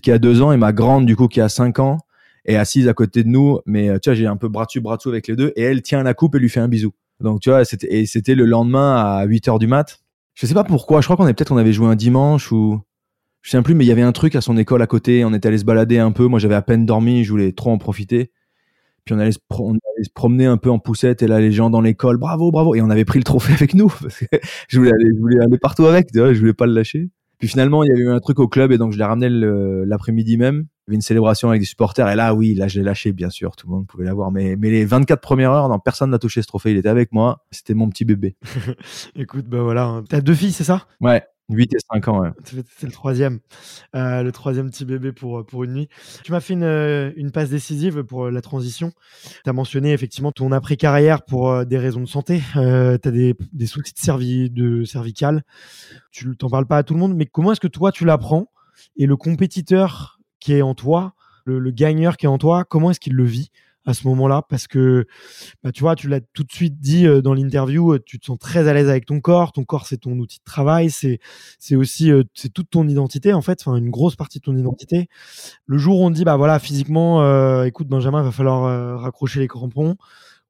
[0.00, 1.98] Qui a deux ans et ma grande du coup qui a cinq ans
[2.44, 3.60] est assise à côté de nous.
[3.66, 5.62] Mais euh, tu vois, j'ai un peu bras dessus bras dessous avec les deux et
[5.62, 6.92] elle tient la coupe et lui fait un bisou.
[7.20, 10.00] Donc tu vois, c'était et c'était le lendemain à 8 heures du mat.
[10.34, 11.00] Je sais pas pourquoi.
[11.00, 12.80] Je crois qu'on est peut-être on avait joué un dimanche ou
[13.42, 15.24] je sais plus, mais il y avait un truc à son école à côté.
[15.24, 16.26] On était allé se balader un peu.
[16.26, 17.24] Moi, j'avais à peine dormi.
[17.24, 18.32] Je voulais trop en profiter.
[19.04, 19.76] Puis on allait, se on
[20.14, 22.74] promener un peu en poussette et là les gens dans l'école, bravo, bravo.
[22.74, 23.92] Et on avait pris le trophée avec nous
[24.68, 26.10] je voulais aller, je voulais aller partout avec.
[26.10, 27.10] Tu vois, je voulais pas le lâcher.
[27.44, 29.28] Puis finalement, il y avait eu un truc au club et donc je l'ai ramené
[29.28, 30.54] l'après-midi même.
[30.56, 33.12] Il y avait une célébration avec des supporters et là, oui, là, je l'ai lâché,
[33.12, 33.54] bien sûr.
[33.54, 34.30] Tout le monde pouvait l'avoir.
[34.32, 36.70] Mais, mais les 24 premières heures, non, personne n'a touché ce trophée.
[36.70, 37.44] Il était avec moi.
[37.50, 38.38] C'était mon petit bébé.
[39.14, 39.84] Écoute, bah voilà.
[39.84, 40.04] hein.
[40.08, 40.86] T'as deux filles, c'est ça?
[41.02, 42.22] Ouais, 8 et 5 ans.
[42.44, 43.40] C'est le troisième.
[43.94, 45.88] Euh, le troisième petit bébé pour, pour une nuit.
[46.22, 48.92] Tu m'as fait une, euh, une passe décisive pour euh, la transition.
[49.44, 52.42] Tu as mentionné effectivement ton après-carrière pour euh, des raisons de santé.
[52.56, 55.42] Euh, tu as des, des soucis de, cervi, de cervical.
[56.10, 58.46] Tu t'en parles pas à tout le monde, mais comment est-ce que toi tu l'apprends?
[58.96, 61.14] Et le compétiteur qui est en toi,
[61.44, 63.50] le, le gagneur qui est en toi, comment est-ce qu'il le vit?
[63.86, 65.06] À ce moment-là Parce que
[65.62, 68.26] bah, tu vois, tu l'as tout de suite dit euh, dans l'interview, euh, tu te
[68.26, 69.52] sens très à l'aise avec ton corps.
[69.52, 71.18] Ton corps, c'est ton outil de travail, c'est
[71.58, 74.56] c'est aussi euh, c'est toute ton identité en fait, enfin une grosse partie de ton
[74.56, 75.08] identité.
[75.66, 78.64] Le jour où on te dit bah voilà physiquement, euh, écoute Benjamin, il va falloir
[78.64, 79.96] euh, raccrocher les crampons.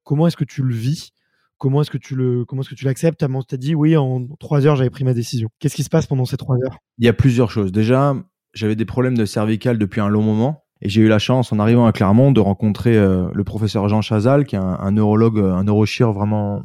[0.03, 1.11] Comment est-ce que tu le vis?
[1.57, 3.19] Comment est-ce que tu le comment est-ce que tu l'acceptes?
[3.19, 5.49] Tu as dit oui en trois heures j'avais pris ma décision.
[5.59, 6.77] Qu'est-ce qui se passe pendant ces trois heures?
[6.97, 7.71] Il y a plusieurs choses.
[7.71, 8.15] Déjà,
[8.53, 10.64] j'avais des problèmes de cervical depuis un long moment.
[10.81, 14.01] Et j'ai eu la chance, en arrivant à Clermont, de rencontrer euh, le professeur Jean
[14.01, 16.63] Chazal, qui est un, neurologue, euh, un neurochir vraiment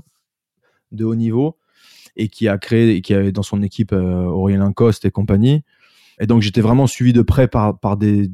[0.91, 1.57] de haut niveau,
[2.17, 5.63] et qui a créé, et qui avait dans son équipe euh, Aurélien Coste et compagnie,
[6.19, 8.27] Et donc j'étais vraiment suivi de près par, par des,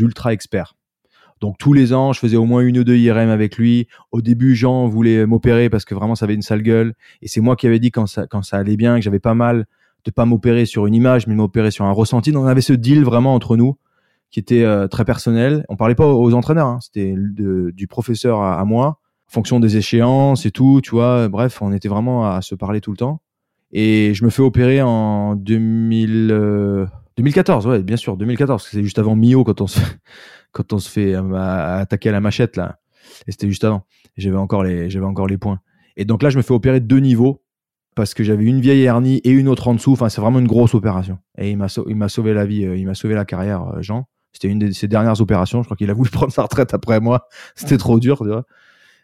[0.00, 0.74] ultra experts.
[1.40, 3.86] Donc tous les ans, je faisais au moins une ou deux IRM avec lui.
[4.10, 6.94] Au début, Jean voulait m'opérer parce que vraiment ça avait une sale gueule.
[7.22, 9.34] Et c'est moi qui avais dit quand ça, quand ça allait bien, que j'avais pas
[9.34, 9.66] mal
[10.04, 12.32] de pas m'opérer sur une image, mais m'opérer sur un ressenti.
[12.32, 13.76] Donc on avait ce deal vraiment entre nous
[14.30, 15.64] qui était euh, très personnel.
[15.68, 16.78] On parlait pas aux entraîneurs, hein.
[16.80, 18.86] c'était du professeur à, moi,
[19.28, 21.28] en fonction des échéances et tout, tu vois.
[21.28, 23.20] Bref, on était vraiment à se parler tout le temps.
[23.70, 29.16] Et je me fais opérer en 2000, 2014, ouais, bien sûr, 2014, c'est juste avant
[29.16, 29.80] Mio quand on se,
[30.52, 32.78] quand on se fait euh, attaquer à la machette là.
[33.26, 33.84] Et c'était juste avant.
[34.16, 35.58] J'avais encore les, j'avais encore les points.
[35.96, 37.42] Et donc là, je me fais opérer de deux niveaux
[37.96, 39.92] parce que j'avais une vieille hernie et une autre en dessous.
[39.92, 41.18] Enfin, c'est vraiment une grosse opération.
[41.36, 43.82] Et il m'a, il m'a sauvé la vie, euh, il m'a sauvé la carrière, euh,
[43.82, 44.06] Jean.
[44.32, 45.62] C'était une de ses dernières opérations.
[45.62, 47.28] Je crois qu'il a voulu prendre sa retraite après moi.
[47.54, 48.44] C'était trop dur, tu vois.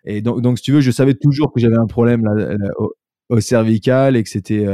[0.05, 2.59] Et donc, donc, si tu veux, je savais toujours que j'avais un problème là,
[3.31, 4.66] au, cervical et que c'était,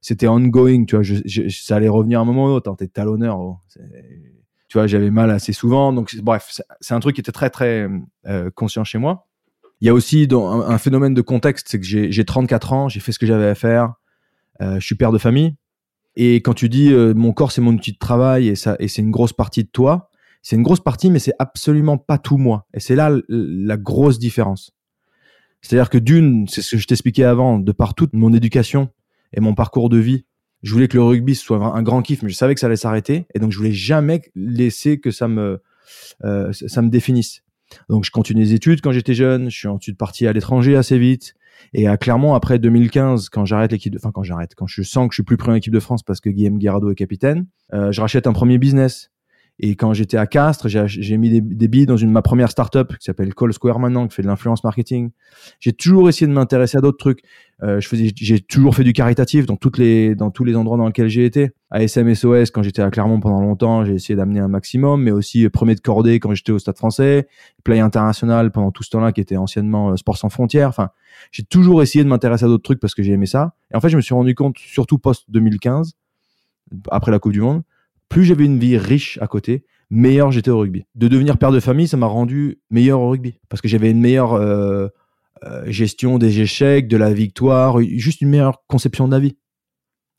[0.00, 1.04] c'était ongoing, tu vois.
[1.04, 2.68] Je, ça allait revenir un moment ou l'autre.
[2.68, 3.38] Hein, t'es talonneur.
[3.38, 3.58] Oh.
[4.68, 5.92] Tu vois, j'avais mal assez souvent.
[5.92, 7.88] Donc, bref, c'est un truc qui était très, très
[8.26, 9.26] euh, conscient chez moi.
[9.80, 13.00] Il y a aussi dans, un, phénomène de contexte, c'est que j'ai 34 ans, j'ai
[13.00, 13.94] fait ce que j'avais à faire.
[14.60, 15.54] Euh, je suis père de famille.
[16.20, 18.88] Et quand tu dis euh, mon corps, c'est mon outil de travail et, ça, et
[18.88, 20.10] c'est une grosse partie de toi,
[20.42, 22.66] c'est une grosse partie, mais c'est absolument pas tout moi.
[22.74, 24.72] Et c'est là la grosse différence.
[25.62, 28.90] C'est-à-dire que d'une, c'est ce que je t'expliquais avant, de par toute mon éducation,
[29.32, 30.24] et mon parcours de vie.
[30.62, 32.76] Je voulais que le rugby soit un grand kiff, mais je savais que ça allait
[32.76, 35.60] s'arrêter, et donc je voulais jamais laisser que ça me
[36.24, 37.42] euh, ça me définisse.
[37.88, 40.98] Donc je continue les études quand j'étais jeune, je suis ensuite parti à l'étranger assez
[40.98, 41.34] vite.
[41.72, 45.12] Et à Clermont, après 2015, quand j'arrête l'équipe, enfin quand j'arrête, quand je sens que
[45.12, 47.92] je suis plus pris en équipe de France parce que Guillaume Guerrado est capitaine, euh,
[47.92, 49.10] je rachète un premier business.
[49.60, 53.04] Et quand j'étais à Castres, j'ai mis des, billes dans une, ma première startup qui
[53.04, 55.10] s'appelle Call Square maintenant, qui fait de l'influence marketing.
[55.58, 57.22] J'ai toujours essayé de m'intéresser à d'autres trucs.
[57.64, 60.78] Euh, je faisais, j'ai toujours fait du caritatif dans toutes les, dans tous les endroits
[60.78, 61.50] dans lesquels j'ai été.
[61.70, 65.44] À SMSOS, quand j'étais à Clermont pendant longtemps, j'ai essayé d'amener un maximum, mais aussi
[65.44, 67.26] euh, premier de cordée quand j'étais au Stade Français,
[67.64, 70.68] Play International pendant tout ce temps-là, qui était anciennement euh, Sport sans frontières.
[70.68, 70.90] Enfin,
[71.32, 73.54] j'ai toujours essayé de m'intéresser à d'autres trucs parce que j'ai aimé ça.
[73.72, 75.94] Et en fait, je me suis rendu compte, surtout post 2015,
[76.92, 77.62] après la Coupe du Monde,
[78.08, 80.84] plus j'avais une vie riche à côté, meilleur j'étais au rugby.
[80.94, 84.00] De devenir père de famille, ça m'a rendu meilleur au rugby parce que j'avais une
[84.00, 84.88] meilleure euh,
[85.44, 89.36] euh, gestion des échecs, de la victoire, juste une meilleure conception de la vie.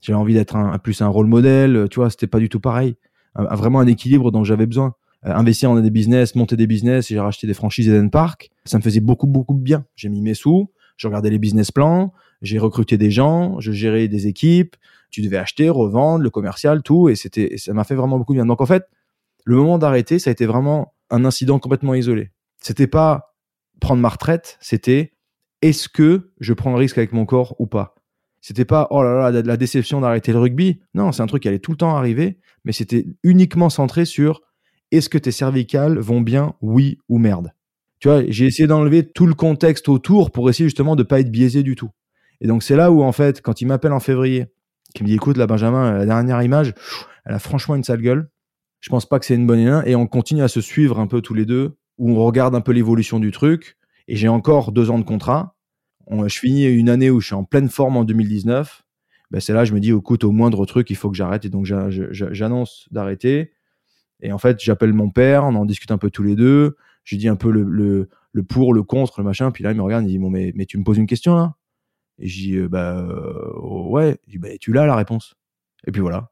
[0.01, 2.95] J'avais envie d'être un, plus un rôle modèle, tu vois, c'était pas du tout pareil.
[3.35, 4.93] vraiment un équilibre dont j'avais besoin.
[5.25, 8.77] Euh, investir dans des business, monter des business, j'ai racheté des franchises Eden Park, ça
[8.77, 9.85] me faisait beaucoup beaucoup de bien.
[9.97, 14.07] J'ai mis mes sous, je regardais les business plans, j'ai recruté des gens, je gérais
[14.07, 14.77] des équipes,
[15.10, 18.38] tu devais acheter, revendre, le commercial, tout, et c'était, ça m'a fait vraiment beaucoup de
[18.38, 18.45] bien.
[18.45, 18.86] Donc en fait,
[19.45, 22.32] le moment d'arrêter, ça a été vraiment un incident complètement isolé.
[22.62, 23.36] C'était pas
[23.80, 25.14] prendre ma retraite, c'était
[25.62, 27.95] est-ce que je prends le risque avec mon corps ou pas?
[28.41, 30.80] C'était pas oh là là la déception d'arrêter le rugby.
[30.93, 34.41] Non, c'est un truc qui allait tout le temps arriver, mais c'était uniquement centré sur
[34.91, 37.53] est-ce que tes cervicales vont bien, oui ou merde?
[37.99, 41.32] Tu vois, j'ai essayé d'enlever tout le contexte autour pour essayer justement de pas être
[41.32, 41.89] biaisé du tout.
[42.39, 44.47] Et donc c'est là où en fait, quand il m'appelle en février,
[44.93, 46.73] qui me dit écoute là Benjamin, la dernière image,
[47.25, 48.29] elle a franchement une sale gueule.
[48.79, 49.81] Je pense pas que c'est une bonne idée.
[49.85, 52.61] Et on continue à se suivre un peu tous les deux, où on regarde un
[52.61, 53.77] peu l'évolution du truc.
[54.07, 55.55] Et j'ai encore deux ans de contrat.
[56.09, 58.83] je finis une année où je suis en pleine forme en 2019.
[59.31, 61.45] Ben c'est là, je me dis, écoute, au moindre truc, il faut que j'arrête.
[61.45, 63.51] Et donc, j'annonce d'arrêter.
[64.21, 66.75] Et en fait, j'appelle mon père, on en discute un peu tous les deux.
[67.03, 69.51] Je dis un peu le, le, pour, le contre, le machin.
[69.51, 71.35] Puis là, il me regarde, il dit, bon, mais, mais tu me poses une question
[71.35, 71.55] là
[72.20, 74.17] Et je dis, euh, bah euh, ouais.
[74.28, 75.36] Dit, bah, tu l'as la réponse?
[75.88, 76.32] Et puis voilà.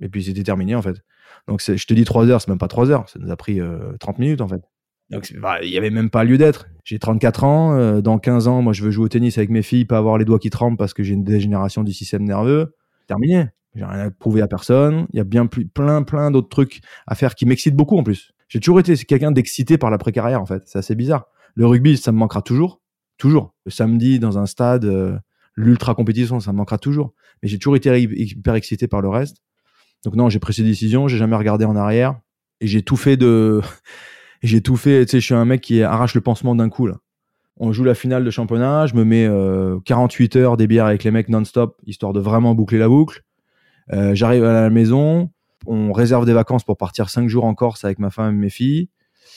[0.00, 1.02] Et puis c'était terminé en fait.
[1.46, 3.58] Donc je te dis 3 heures, c'est même pas 3 heures, ça nous a pris
[4.00, 4.62] 30 euh, minutes en fait.
[5.10, 6.68] Donc bah, il y avait même pas lieu d'être.
[6.84, 9.62] J'ai 34 ans, euh, dans 15 ans, moi je veux jouer au tennis avec mes
[9.62, 12.74] filles, pas avoir les doigts qui tremblent parce que j'ai une dégénération du système nerveux.
[13.06, 13.46] Terminé.
[13.74, 15.06] J'ai rien à prouver à personne.
[15.12, 18.02] Il y a bien plus, plein plein d'autres trucs à faire qui m'excitent beaucoup en
[18.02, 18.32] plus.
[18.48, 20.62] J'ai toujours été quelqu'un d'excité par la précarrière en fait.
[20.66, 21.26] C'est assez bizarre.
[21.54, 22.80] Le rugby, ça me manquera toujours,
[23.18, 23.54] toujours.
[23.66, 25.18] Le samedi dans un stade, euh,
[25.54, 27.12] l'ultra compétition, ça manquera toujours.
[27.42, 29.38] Mais j'ai toujours été hyper excité par le reste.
[30.04, 32.18] Donc non, j'ai pris ces décisions, j'ai jamais regardé en arrière
[32.60, 33.60] et j'ai tout fait de
[34.42, 36.86] j'ai tout fait, tu sais, je suis un mec qui arrache le pansement d'un coup
[36.86, 36.98] là.
[37.60, 41.02] On joue la finale de championnat, je me mets euh, 48 heures des bières avec
[41.02, 43.24] les mecs non-stop histoire de vraiment boucler la boucle.
[43.92, 45.30] Euh, j'arrive à la maison,
[45.66, 48.50] on réserve des vacances pour partir 5 jours en Corse avec ma femme et mes
[48.50, 48.88] filles.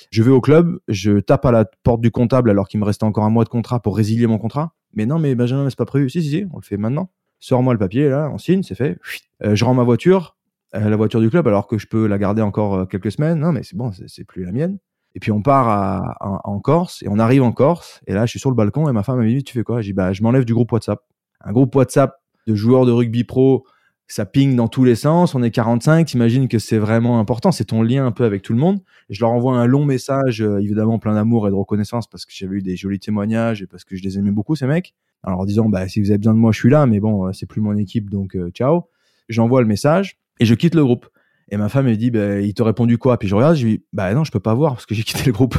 [0.09, 3.03] Je vais au club, je tape à la porte du comptable alors qu'il me restait
[3.03, 4.73] encore un mois de contrat pour résilier mon contrat.
[4.93, 6.09] Mais non, mais Benjamin, c'est pas prévu.
[6.09, 7.11] Si, si, si, on le fait maintenant.
[7.39, 8.99] Sors-moi le papier, là, on signe, c'est fait.
[9.43, 10.37] Euh, je rends ma voiture,
[10.75, 13.39] euh, la voiture du club alors que je peux la garder encore euh, quelques semaines.
[13.39, 14.77] Non, mais c'est bon, c'est plus la mienne.
[15.13, 18.39] Et puis on part en Corse et on arrive en Corse et là je suis
[18.39, 19.81] sur le balcon et ma femme m'a dit tu fais quoi?
[19.81, 21.01] J'ai dit bah je m'enlève du groupe WhatsApp.
[21.41, 22.15] Un groupe WhatsApp
[22.47, 23.65] de joueurs de rugby pro,
[24.11, 25.35] ça ping dans tous les sens.
[25.35, 26.05] On est 45.
[26.05, 27.51] T'imagines que c'est vraiment important.
[27.51, 28.79] C'est ton lien un peu avec tout le monde.
[29.09, 32.31] Je leur envoie un long message, euh, évidemment plein d'amour et de reconnaissance parce que
[32.35, 34.93] j'avais eu des jolis témoignages et parce que je les aimais beaucoup, ces mecs.
[35.23, 37.27] Alors en disant, bah, si vous avez besoin de moi, je suis là, mais bon,
[37.27, 38.89] euh, c'est plus mon équipe, donc euh, ciao.
[39.29, 41.07] J'envoie le message et je quitte le groupe.
[41.53, 43.19] Et ma femme, elle dit, bah, il t'a répondu quoi?
[43.19, 45.25] Puis je regarde, je dis, bah non, je peux pas voir parce que j'ai quitté
[45.25, 45.55] le groupe.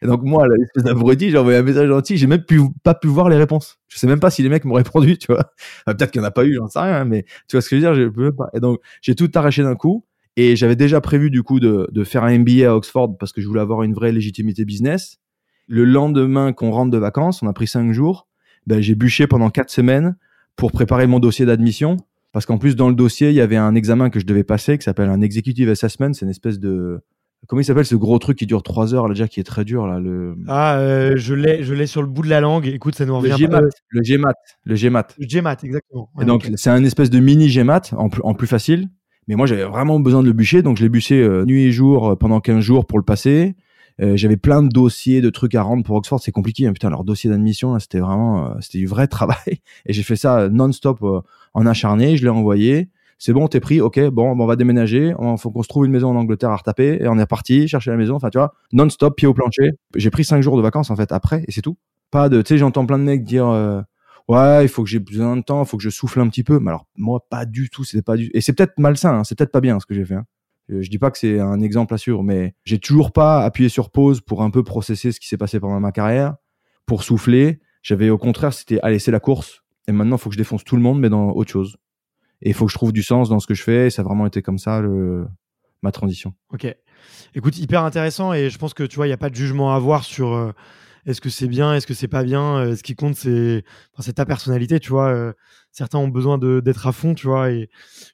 [0.00, 3.08] et donc moi, l'espèce d'abruti, j'ai envoyé un message gentil, j'ai même pu, pas pu
[3.08, 3.78] voir les réponses.
[3.88, 5.52] Je sais même pas si les mecs m'ont répondu, tu vois.
[5.86, 7.76] Peut-être qu'il n'y en a pas eu, j'en sais rien, mais tu vois ce que
[7.76, 8.48] je veux dire, je pas.
[8.54, 10.04] Et donc j'ai tout arraché d'un coup.
[10.36, 13.40] Et j'avais déjà prévu du coup de, de faire un MBA à Oxford parce que
[13.40, 15.18] je voulais avoir une vraie légitimité business.
[15.68, 18.26] Le lendemain qu'on rentre de vacances, on a pris cinq jours,
[18.66, 20.16] ben, j'ai bûché pendant quatre semaines
[20.56, 21.98] pour préparer mon dossier d'admission
[22.34, 24.76] parce qu'en plus, dans le dossier, il y avait un examen que je devais passer
[24.76, 26.12] qui s'appelle un executive assessment.
[26.14, 26.98] C'est une espèce de.
[27.46, 29.64] Comment il s'appelle ce gros truc qui dure trois heures, là, déjà, qui est très
[29.64, 30.34] dur, là le...
[30.48, 32.66] Ah, euh, je l'ai, je l'ai sur le bout de la langue.
[32.66, 33.36] Écoute, ça nous revient.
[33.38, 33.60] Le GMAT,
[33.90, 35.06] le GMAT, le GMAT.
[35.18, 36.10] Le GMAT, exactement.
[36.20, 38.88] et donc, c'est un espèce de mini GMAT en, en plus facile.
[39.28, 41.70] Mais moi, j'avais vraiment besoin de le bûcher, donc je l'ai bûché euh, nuit et
[41.70, 43.54] jour euh, pendant 15 jours pour le passer.
[44.00, 46.20] Euh, j'avais plein de dossiers, de trucs à rendre pour Oxford.
[46.20, 46.66] C'est compliqué.
[46.66, 46.72] Hein.
[46.72, 49.60] Putain, leur dossier d'admission, c'était vraiment, c'était du vrai travail.
[49.86, 51.04] Et j'ai fait ça non-stop
[51.54, 52.16] en acharné.
[52.16, 52.88] Je l'ai envoyé
[53.18, 55.92] c'est bon, t'es pris, ok, bon, on va déménager, il faut qu'on se trouve une
[55.92, 58.52] maison en Angleterre à retaper, et on est parti chercher la maison, enfin, tu vois,
[58.72, 59.70] non-stop, pied au plancher.
[59.94, 61.76] J'ai pris cinq jours de vacances, en fait, après, et c'est tout.
[62.10, 63.80] Pas de, tu sais, j'entends plein de mecs dire, euh,
[64.28, 66.44] ouais, il faut que j'ai besoin de temps, il faut que je souffle un petit
[66.44, 66.58] peu.
[66.58, 69.36] Mais alors, moi, pas du tout, c'était pas du Et c'est peut-être malsain, hein, c'est
[69.36, 70.14] peut-être pas bien ce que j'ai fait.
[70.14, 70.26] Hein.
[70.68, 73.90] Je dis pas que c'est un exemple à suivre, mais j'ai toujours pas appuyé sur
[73.90, 76.36] pause pour un peu processer ce qui s'est passé pendant ma carrière,
[76.86, 77.60] pour souffler.
[77.82, 80.64] J'avais au contraire, c'était, allez, c'est la course, et maintenant, il faut que je défonce
[80.64, 81.76] tout le monde, mais dans autre chose
[82.44, 83.86] et il faut que je trouve du sens dans ce que je fais.
[83.86, 84.82] Et ça a vraiment été comme ça
[85.82, 86.34] ma transition.
[86.52, 86.66] Ok.
[87.34, 89.72] Écoute, hyper intéressant et je pense que tu vois, il n'y a pas de jugement
[89.72, 90.52] à avoir sur euh,
[91.06, 92.58] est-ce que c'est bien, est-ce que c'est pas bien.
[92.58, 93.64] Euh, ce qui compte, c'est
[93.96, 95.10] enfin, ta personnalité, tu vois.
[95.10, 95.32] Euh,
[95.70, 97.50] certains ont besoin d'être à fond, tu vois.
[97.50, 97.68] Et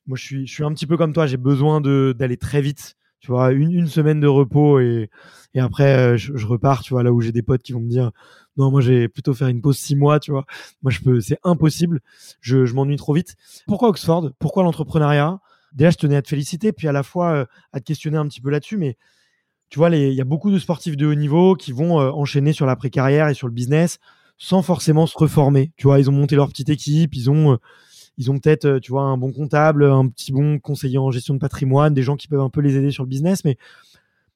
[0.06, 1.26] moi, je suis, je suis un petit peu comme toi.
[1.26, 3.52] J'ai besoin d'aller très vite, tu vois.
[3.52, 5.10] Une, une semaine de repos et,
[5.54, 7.88] et après, je, je repars, tu vois, là où j'ai des potes qui vont me
[7.88, 8.10] dire
[8.56, 10.44] non, moi, j'ai plutôt faire une pause six mois, tu vois.
[10.82, 12.00] Moi, je peux, c'est impossible.
[12.40, 13.36] Je, je m'ennuie trop vite.
[13.66, 14.32] Pourquoi Oxford?
[14.38, 15.40] Pourquoi l'entrepreneuriat?
[15.72, 18.26] Déjà, je tenais à te féliciter, puis à la fois euh, à te questionner un
[18.26, 18.96] petit peu là-dessus, mais
[19.70, 22.52] tu vois, il y a beaucoup de sportifs de haut niveau qui vont euh, enchaîner
[22.52, 23.98] sur la carrière et sur le business
[24.36, 25.72] sans forcément se reformer.
[25.76, 27.56] Tu vois, ils ont monté leur petite équipe, ils ont, euh,
[28.16, 31.38] ils ont peut-être, tu vois, un bon comptable, un petit bon conseiller en gestion de
[31.38, 33.56] patrimoine, des gens qui peuvent un peu les aider sur le business, mais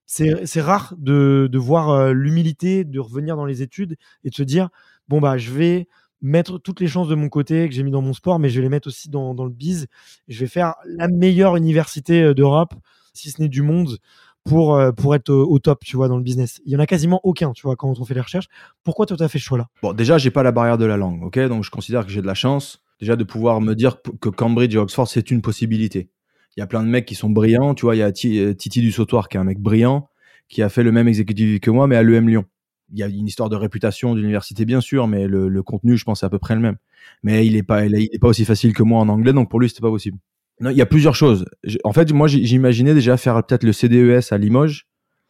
[0.06, 4.42] c'est rare de, de voir euh, l'humilité de revenir dans les études et de se
[4.42, 4.68] dire
[5.08, 5.88] bon bah je vais
[6.20, 8.56] mettre toutes les chances de mon côté que j'ai mis dans mon sport, mais je
[8.56, 9.86] vais les mettre aussi dans, dans le biz.
[10.28, 12.74] Je vais faire la meilleure université euh, d'Europe,
[13.12, 13.98] si ce n'est du monde,
[14.44, 16.60] pour, euh, pour être au, top, tu vois, dans le business.
[16.66, 18.48] Il y en a quasiment aucun, tu vois, quand on fait les recherches.
[18.82, 19.68] Pourquoi toi, tu as fait ce choix-là?
[19.82, 21.38] Bon, déjà, j'ai pas la barrière de la langue, ok?
[21.48, 24.74] Donc, je considère que j'ai de la chance, déjà, de pouvoir me dire que Cambridge
[24.74, 26.10] et Oxford, c'est une possibilité
[26.56, 27.74] il y a plein de mecs qui sont brillants.
[27.74, 30.08] Tu vois, il y a euh, Titi du Sautoir qui est un mec brillant,
[30.48, 32.44] qui a fait le même exécutif que moi, mais à l'EM Lyon.
[32.92, 36.22] Il y a une histoire de réputation d'université, bien sûr, mais le, contenu, je pense,
[36.22, 36.76] est à peu près le même.
[37.22, 39.58] Mais il est pas, il est pas aussi facile que moi en anglais, donc pour
[39.58, 40.18] lui, c'était pas possible.
[40.60, 41.44] Non, il y a plusieurs choses.
[41.82, 44.86] En fait, moi, j'imaginais déjà faire peut-être le CDES à Limoges.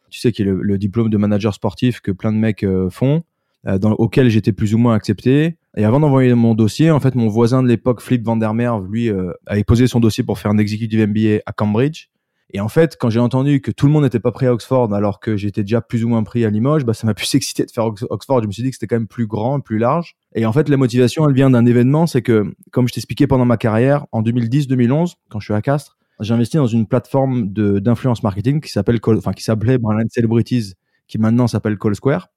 [0.09, 3.23] Tu sais, qui est le, diplôme de manager sportif que plein de mecs euh, font,
[3.67, 5.57] euh, dans, auquel j'étais plus ou moins accepté.
[5.75, 8.87] Et avant d'envoyer mon dossier, en fait, mon voisin de l'époque, Flip Van der Merwe,
[8.87, 12.09] lui, euh, avait posé son dossier pour faire un executive MBA à Cambridge.
[12.53, 14.93] Et en fait, quand j'ai entendu que tout le monde n'était pas pris à Oxford,
[14.93, 17.65] alors que j'étais déjà plus ou moins pris à Limoges, bah, ça m'a plus excité
[17.65, 18.41] de faire Oxford.
[18.41, 20.15] Je me suis dit que c'était quand même plus grand, plus large.
[20.35, 23.45] Et en fait, la motivation, elle vient d'un événement, c'est que, comme je t'expliquais pendant
[23.45, 28.23] ma carrière, en 2010-2011, quand je suis à Castres, j'ai investi dans une plateforme d'influence
[28.23, 30.73] marketing qui s'appelle, enfin, qui s'appelait Brand Celebrities,
[31.07, 32.29] qui maintenant s'appelle Call Square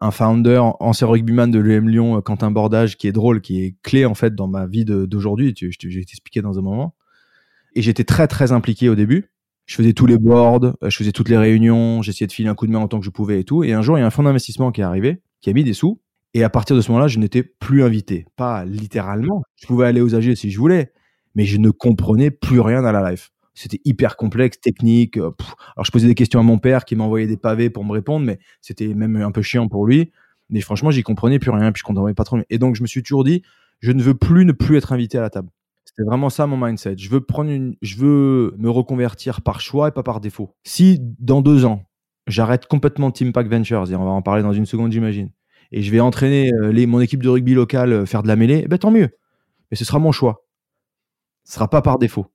[0.00, 4.04] un founder, ancien rugbyman de l'UM Lyon, Quentin Bordage, qui est drôle, qui est clé
[4.04, 5.54] en fait dans ma vie d'aujourd'hui.
[5.56, 6.94] Je vais t'expliquer dans un moment.
[7.74, 9.30] Et j'étais très très impliqué au début.
[9.66, 12.54] Je faisais tous les boards, euh, je faisais toutes les réunions, j'essayais de filer un
[12.54, 13.64] coup de main en tant que je pouvais et tout.
[13.64, 15.64] Et un jour, il y a un fonds d'investissement qui est arrivé, qui a mis
[15.64, 16.00] des sous.
[16.34, 18.26] Et à partir de ce moment-là, je n'étais plus invité.
[18.36, 19.42] Pas littéralement.
[19.56, 20.92] Je pouvais aller aux AG si je voulais,
[21.34, 25.16] mais je ne comprenais plus rien à la life c'était hyper complexe, technique.
[25.16, 25.30] Euh,
[25.76, 28.24] alors je posais des questions à mon père qui m'envoyait des pavés pour me répondre,
[28.24, 30.12] mais c'était même un peu chiant pour lui.
[30.50, 32.38] Mais franchement, j'y comprenais plus rien, puis je comprenais pas trop.
[32.50, 33.42] Et donc je me suis toujours dit,
[33.80, 35.48] je ne veux plus ne plus être invité à la table.
[35.96, 36.96] C'était vraiment ça mon mindset.
[36.98, 40.54] Je veux prendre une, je veux me reconvertir par choix et pas par défaut.
[40.62, 41.84] Si dans deux ans,
[42.26, 45.30] j'arrête complètement Team Pack Ventures, et on va en parler dans une seconde, j'imagine,
[45.72, 48.62] et je vais entraîner euh, mon équipe de rugby locale euh, faire de la mêlée,
[48.64, 49.08] eh ben tant mieux.
[49.70, 50.44] Mais ce sera mon choix.
[51.44, 52.26] Ce sera pas par défaut.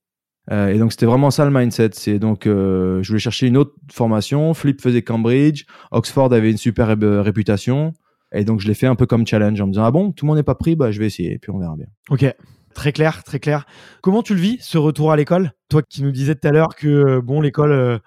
[0.52, 1.92] Euh, et donc c'était vraiment ça le mindset.
[1.94, 4.56] C'est donc je voulais chercher une autre formation.
[4.56, 7.94] Flip faisait Cambridge, Oxford avait une super réputation,
[8.34, 10.26] et donc je l'ai fait un peu comme challenge en me disant ah bon tout
[10.26, 11.88] le monde n'est pas pris, bah je vais essayer, et puis on verra bien.
[12.10, 12.26] Ok.
[12.74, 13.66] Très clair, très clair.
[14.02, 15.52] Comment tu le vis, ce retour à l'école?
[15.70, 17.98] Toi qui nous disais tout à l'heure que, euh, bon, l'école, euh,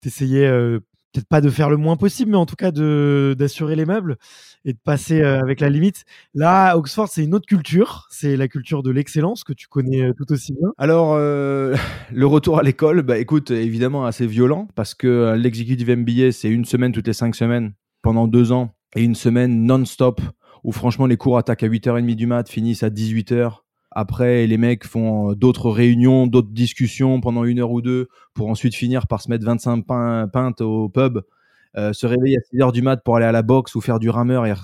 [0.00, 0.80] t'essayais euh,
[1.12, 4.16] peut-être pas de faire le moins possible, mais en tout cas d'assurer les meubles
[4.64, 6.04] et de passer euh, avec la limite.
[6.34, 8.06] Là, Oxford, c'est une autre culture.
[8.10, 10.70] C'est la culture de l'excellence que tu connais tout aussi bien.
[10.78, 11.16] Alors,
[12.12, 16.64] le retour à l'école, bah écoute, évidemment assez violent parce que l'executive MBA, c'est une
[16.64, 20.20] semaine toutes les cinq semaines pendant deux ans et une semaine non-stop
[20.64, 23.62] où franchement les cours attaquent à 8h30 du mat, finissent à 18h.
[23.90, 28.48] Après, les mecs font euh, d'autres réunions, d'autres discussions pendant une heure ou deux pour
[28.48, 31.20] ensuite finir par se mettre 25 pain- pintes au pub,
[31.76, 33.98] euh, se réveiller à 6 heures du mat pour aller à la boxe ou faire
[33.98, 34.46] du rameur.
[34.46, 34.54] Et...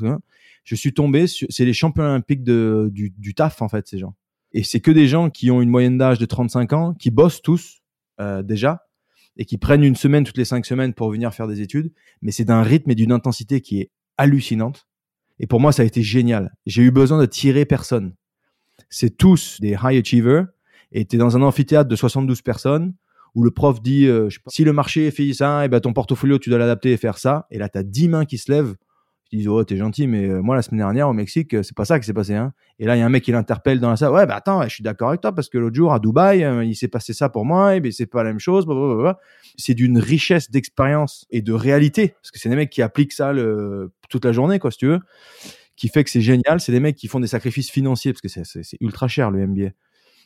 [0.65, 4.15] Je suis tombé, c'est les champions olympiques du taf en fait, ces gens.
[4.53, 7.43] Et c'est que des gens qui ont une moyenne d'âge de 35 ans, qui bossent
[7.43, 7.83] tous
[8.21, 8.87] euh, déjà
[9.37, 11.93] et qui prennent une semaine toutes les cinq semaines pour venir faire des études.
[12.23, 14.87] Mais c'est d'un rythme et d'une intensité qui est hallucinante.
[15.41, 16.55] Et pour moi, ça a été génial.
[16.67, 18.15] J'ai eu besoin de tirer personne.
[18.91, 20.47] C'est tous des high achievers.
[20.93, 22.95] Et tu es dans un amphithéâtre de 72 personnes
[23.35, 26.51] où le prof dit euh, si le marché fait ça, et ben ton portfolio, tu
[26.51, 27.47] dois l'adapter et faire ça.
[27.51, 28.75] Et là, tu as 10 mains qui se lèvent.
[29.33, 31.77] Ils disent oh, t'es gentil, mais euh, moi, la semaine dernière au Mexique, euh, c'est
[31.77, 32.35] pas ça qui s'est passé.
[32.35, 32.53] Hein.
[32.79, 34.13] Et là, il y a un mec qui l'interpelle dans la salle.
[34.13, 36.77] Ouais, bah attends, je suis d'accord avec toi parce que l'autre jour à Dubaï, il
[36.77, 38.65] s'est passé ça pour moi, et ben c'est pas la même chose.
[39.57, 43.33] C'est d'une richesse d'expérience et de réalité parce que c'est des mecs qui appliquent ça
[44.09, 45.01] toute la journée, quoi, si tu veux,
[45.77, 46.61] qui fait que c'est génial.
[46.61, 49.71] C'est des mecs qui font des sacrifices financiers parce que c'est- ultra cher le MBA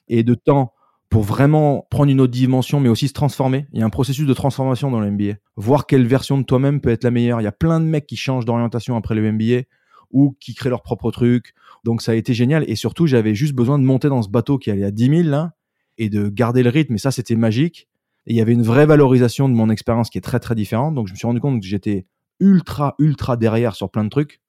[0.08, 0.72] et de temps
[1.10, 3.66] pour vraiment prendre une autre dimension, mais aussi se transformer.
[3.72, 5.34] Il y a un processus de transformation dans le MBA.
[5.56, 7.40] Voir quelle version de toi-même peut être la meilleure.
[7.40, 9.62] Il y a plein de mecs qui changent d'orientation après le MBA
[10.10, 11.54] ou qui créent leur propre truc.
[11.84, 12.64] Donc ça a été génial.
[12.68, 15.28] Et surtout, j'avais juste besoin de monter dans ce bateau qui allait à 10 000
[15.28, 15.52] là
[15.96, 16.94] et de garder le rythme.
[16.94, 17.88] Et ça, c'était magique.
[18.26, 20.94] Et il y avait une vraie valorisation de mon expérience qui est très très différente.
[20.94, 22.06] Donc je me suis rendu compte que j'étais
[22.40, 24.40] ultra ultra derrière sur plein de trucs.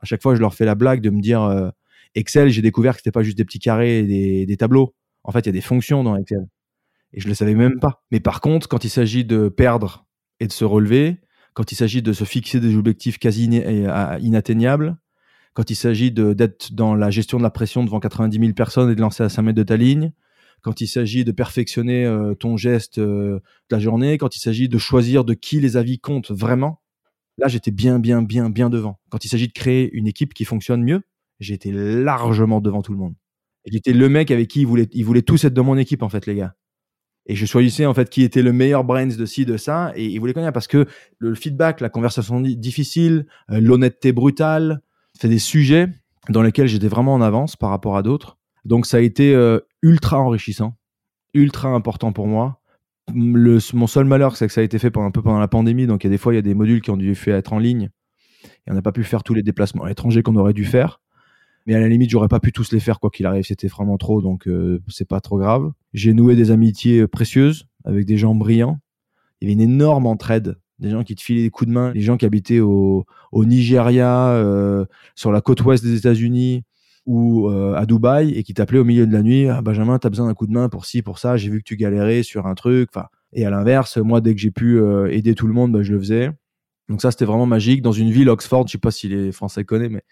[0.00, 1.70] À chaque fois, je leur fais la blague de me dire euh,
[2.14, 4.94] Excel, j'ai découvert que c'était pas juste des petits carrés et des, tableaux.
[5.24, 6.46] En fait, il y a des fonctions dans Excel.
[7.12, 8.02] Et je le savais même pas.
[8.10, 10.06] Mais par contre, quand il s'agit de perdre
[10.40, 11.20] et de se relever,
[11.54, 14.96] quand il s'agit de se fixer des objectifs quasi euh, inatteignables,
[15.54, 18.94] quand il s'agit d'être dans la gestion de la pression devant 90 000 personnes et
[18.94, 20.12] de lancer à 5 mètres de ta ligne,
[20.62, 23.40] quand il s'agit de perfectionner euh, ton geste de
[23.70, 26.80] la journée, quand il s'agit de choisir de qui les avis comptent vraiment,
[27.38, 29.00] là j'étais bien, bien, bien, bien devant.
[29.10, 31.02] Quand il s'agit de créer une équipe qui fonctionne mieux,
[31.40, 33.14] j'étais largement devant tout le monde.
[33.64, 36.08] J'étais le mec avec qui ils voulaient, ils voulaient tous être dans mon équipe en
[36.08, 36.54] fait, les gars.
[37.26, 40.06] Et je choisissais en fait qui était le meilleur brains de ci, de ça, et
[40.06, 40.86] ils voulaient connaître parce que
[41.18, 44.80] le feedback, la conversation di- difficile, euh, l'honnêteté brutale,
[45.12, 45.88] c'est des sujets
[46.30, 48.38] dans lesquels j'étais vraiment en avance par rapport à d'autres.
[48.64, 50.76] Donc ça a été euh, ultra enrichissant,
[51.34, 52.62] ultra important pour moi.
[53.14, 55.86] Mon seul malheur, c'est que ça a été fait pendant, un peu pendant la pandémie,
[55.86, 57.52] donc il y a des fois il y a des modules qui ont dû être
[57.52, 57.90] en ligne
[58.44, 61.00] et on n'a pas pu faire tous les déplacements à l'étranger qu'on aurait dû faire.
[61.66, 63.98] Mais à la limite, j'aurais pas pu tous les faire quoi qu'il arrive, c'était vraiment
[63.98, 65.70] trop, donc euh, c'est pas trop grave.
[65.92, 68.80] J'ai noué des amitiés précieuses avec des gens brillants.
[69.40, 71.92] Il y avait une énorme entraide, des gens qui te filaient des coups de main,
[71.92, 76.64] les gens qui habitaient au, au Nigeria, euh, sur la côte ouest des États-Unis
[77.08, 80.10] ou euh, à Dubaï et qui t'appelaient au milieu de la nuit, ah, Benjamin, t'as
[80.10, 82.46] besoin d'un coup de main pour ci, pour ça, j'ai vu que tu galérais sur
[82.46, 82.90] un truc.
[82.94, 85.82] Enfin, et à l'inverse, moi, dès que j'ai pu euh, aider tout le monde, bah,
[85.82, 86.30] je le faisais.
[86.90, 87.80] Donc ça, c'était vraiment magique.
[87.80, 90.02] Dans une ville, Oxford, je sais pas si les Français connaissent, mais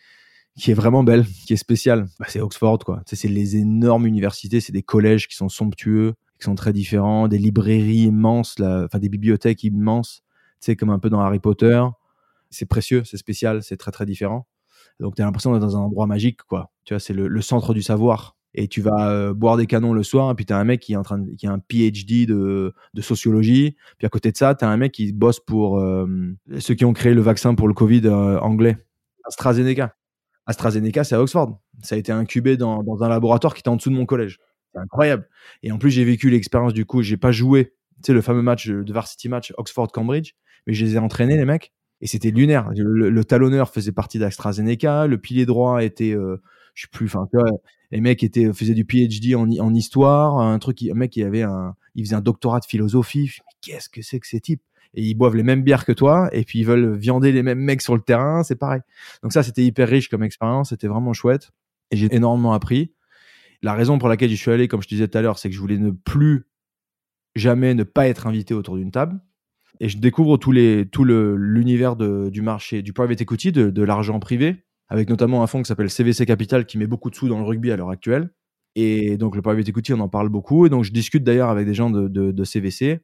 [0.59, 2.07] qui est vraiment belle, qui est spéciale.
[2.19, 3.03] Bah, c'est Oxford, quoi.
[3.05, 7.39] C'est les énormes universités, c'est des collèges qui sont somptueux, qui sont très différents, des
[7.39, 10.23] librairies immenses, enfin des bibliothèques immenses,
[10.63, 11.83] tu comme un peu dans Harry Potter.
[12.49, 14.47] C'est précieux, c'est spécial, c'est très très différent.
[15.01, 16.71] Donc tu as l'impression d'être dans un endroit magique, quoi.
[16.85, 18.37] Tu vois, c'est le, centre du savoir.
[18.55, 20.81] Et tu vas euh, boire des canons le soir, et puis tu as un mec
[20.81, 23.77] qui est en train de- qui a un PhD de, de sociologie.
[23.99, 26.07] Puis à côté de ça, tu as un mec qui bosse pour euh,
[26.59, 28.79] ceux qui ont créé le vaccin pour le Covid euh, anglais,
[29.25, 29.95] AstraZeneca.
[30.47, 31.61] AstraZeneca, c'est à Oxford.
[31.83, 34.39] Ça a été incubé dans, dans un laboratoire qui était en dessous de mon collège.
[34.73, 35.29] C'est incroyable.
[35.63, 37.03] Et en plus, j'ai vécu l'expérience du coup.
[37.03, 40.33] J'ai pas joué, tu sais, le fameux match de varsity match Oxford-Cambridge,
[40.67, 41.73] mais je les ai entraînés, les mecs.
[42.07, 42.71] Et c'était lunaire.
[42.77, 45.09] Le, talonneur faisait partie d'AstraZeneca.
[45.09, 46.41] Le pilier droit était, euh,
[46.75, 47.27] je sais plus, enfin,
[47.91, 50.39] les mecs étaient, faisaient du PhD en, hi- en histoire.
[50.39, 53.27] Un truc, un mec qui avait un, il faisait un doctorat de philosophie.
[53.27, 54.63] Je mais qu'est-ce que c'est que ces types?
[54.95, 57.59] Et ils boivent les mêmes bières que toi, et puis ils veulent viander les mêmes
[57.59, 58.83] mecs sur le terrain, c'est pareil.
[59.25, 61.51] Donc ça, c'était hyper riche comme expérience, c'était vraiment chouette.
[61.91, 62.93] Et j'ai énormément appris.
[63.63, 65.49] La raison pour laquelle j'y suis allé, comme je te disais tout à l'heure, c'est
[65.49, 66.47] que je voulais ne plus
[67.35, 69.21] jamais ne pas être invité autour d'une table.
[69.81, 74.65] Et je découvre tous les, tout l'univers du marché, du private equity, de, l'argent privé,
[74.89, 77.45] avec notamment un fonds qui s'appelle CVC Capital qui met beaucoup de sous dans le
[77.45, 78.31] rugby à l'heure actuelle.
[78.75, 80.67] Et donc le private equity, on en parle beaucoup.
[80.67, 83.01] Et donc je discute d'ailleurs avec des gens de, CVC.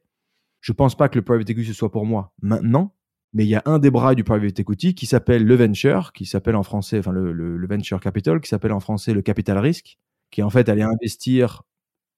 [0.61, 2.95] Je pense pas que le private equity ce soit pour moi maintenant,
[3.33, 6.25] mais il y a un des bras du private equity qui s'appelle le venture, qui
[6.25, 9.97] s'appelle en français, le, le- venture capital, qui s'appelle en français le capital risque,
[10.31, 11.63] qui en fait allait investir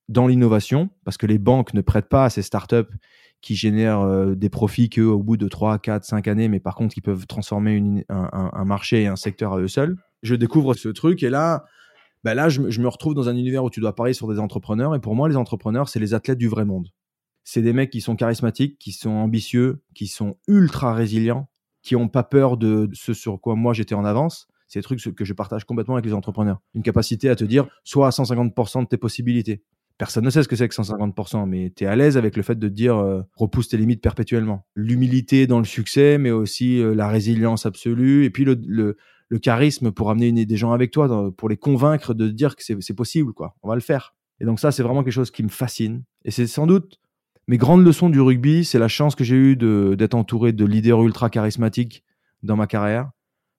[0.07, 2.93] dans l'innovation, parce que les banques ne prêtent pas à ces startups
[3.45, 6.73] qui génèrent euh, des profits qu'au au bout de 3, 4, 5 années, mais par
[6.73, 9.97] contre qui peuvent transformer un, marché et un secteur à eux seuls.
[10.23, 11.63] Je découvre ce truc et là,
[12.23, 14.39] ben là je, je, me retrouve dans un univers où tu dois parler sur des
[14.39, 14.95] entrepreneurs.
[14.95, 16.89] Et pour moi, les entrepreneurs, c'est les athlètes du vrai monde.
[17.43, 21.47] C'est des mecs qui sont charismatiques, qui sont ambitieux, qui sont ultra résilients,
[21.83, 24.47] qui n'ont pas peur de ce sur quoi moi j'étais en avance.
[24.67, 26.61] C'est des trucs que je partage complètement avec les entrepreneurs.
[26.73, 29.61] Une capacité à te dire, soit à 150% de tes possibilités
[29.97, 32.43] Personne ne sait ce que c'est que 150%, mais tu es à l'aise avec le
[32.43, 34.65] fait de dire euh, repousse tes limites perpétuellement.
[34.75, 38.97] L'humilité dans le succès, mais aussi euh, la résilience absolue, et puis le, le,
[39.29, 42.63] le charisme pour amener une, des gens avec toi, pour les convaincre de dire que
[42.63, 43.55] c'est possible, quoi.
[43.63, 44.15] On va le faire.
[44.41, 46.03] Et donc ça, c'est vraiment quelque chose qui me fascine.
[46.25, 46.99] Et c'est sans doute
[47.47, 51.03] mes grandes leçons du rugby, c'est la chance que j'ai eue d'être entouré de leaders
[51.03, 52.03] ultra charismatiques
[52.41, 53.11] dans ma carrière,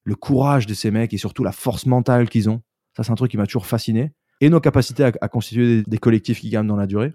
[0.05, 2.63] le courage de ces mecs et surtout la force mentale qu'ils ont.
[2.97, 6.41] Ça, c'est un truc qui m'a toujours fasciné et nos capacités à, constituer des, collectifs
[6.41, 7.13] qui gagnent dans la durée.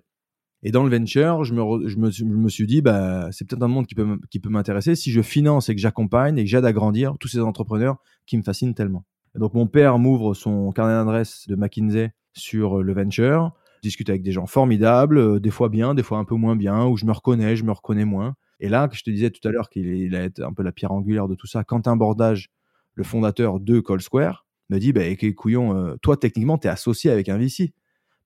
[0.64, 4.50] Et dans le venture, je me, suis dit, bah, c'est peut-être un monde qui peut,
[4.50, 7.98] m'intéresser si je finance et que j'accompagne et que j'aide à grandir tous ces entrepreneurs
[8.28, 9.06] qui me fascinent tellement.
[9.36, 13.54] Donc mon père m'ouvre son carnet d'adresse de McKinsey sur le venture.
[13.78, 16.56] Je discute avec des gens formidables, euh, des fois bien, des fois un peu moins
[16.56, 18.36] bien, où je me reconnais, je me reconnais moins.
[18.60, 20.92] Et là, je te disais tout à l'heure qu'il a été un peu la pierre
[20.92, 22.52] angulaire de tout ça, Quentin Bordage,
[22.94, 25.02] le fondateur de Call Square, me dit bah,
[25.36, 27.74] couillon, euh, toi, techniquement, tu es associé avec un VC.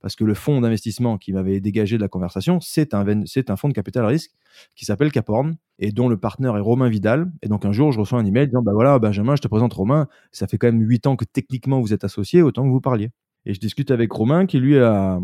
[0.01, 3.69] Parce que le fonds d'investissement qui m'avait dégagé de la conversation, c'est un, un fonds
[3.69, 4.29] de capital risque
[4.75, 7.31] qui s'appelle Caporn et dont le partenaire est Romain Vidal.
[7.41, 9.73] Et donc un jour, je reçois un email disant bah voilà, Benjamin, je te présente
[9.73, 10.07] Romain.
[10.31, 13.09] Ça fait quand même huit ans que techniquement vous êtes associé, autant que vous parliez.
[13.47, 15.19] Et je discute avec Romain qui lui a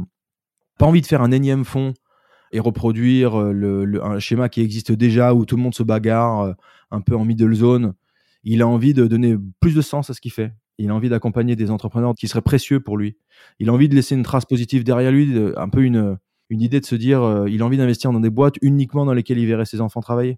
[0.80, 1.94] pas envie de faire un énième fonds
[2.52, 6.42] et reproduire euh, le, un schéma qui existe déjà où tout le monde se bagarre
[6.42, 6.54] euh,
[6.92, 7.94] un peu en middle zone.
[8.44, 10.52] Il a envie de donner plus de sens à ce qu'il fait.
[10.78, 13.18] Il a envie d'accompagner des entrepreneurs qui seraient précieux pour lui.
[13.60, 16.18] Il a envie de laisser une trace positive derrière lui, un peu une,
[16.52, 19.14] une idée de se dire, euh, il a envie d'investir dans des boîtes uniquement dans
[19.14, 20.38] lesquelles il verrait ses enfants travailler.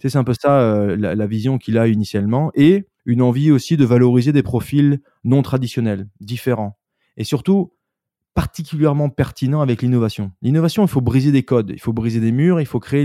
[0.00, 3.84] c'est un peu ça euh, la, vision qu'il a initialement, et une envie aussi de
[3.84, 6.78] valoriser des profils non traditionnels, différents,
[7.18, 7.74] et surtout
[8.32, 10.32] particulièrement pertinents avec l'innovation.
[10.40, 13.04] L'innovation, il faut briser des codes, il faut briser des murs, il faut créer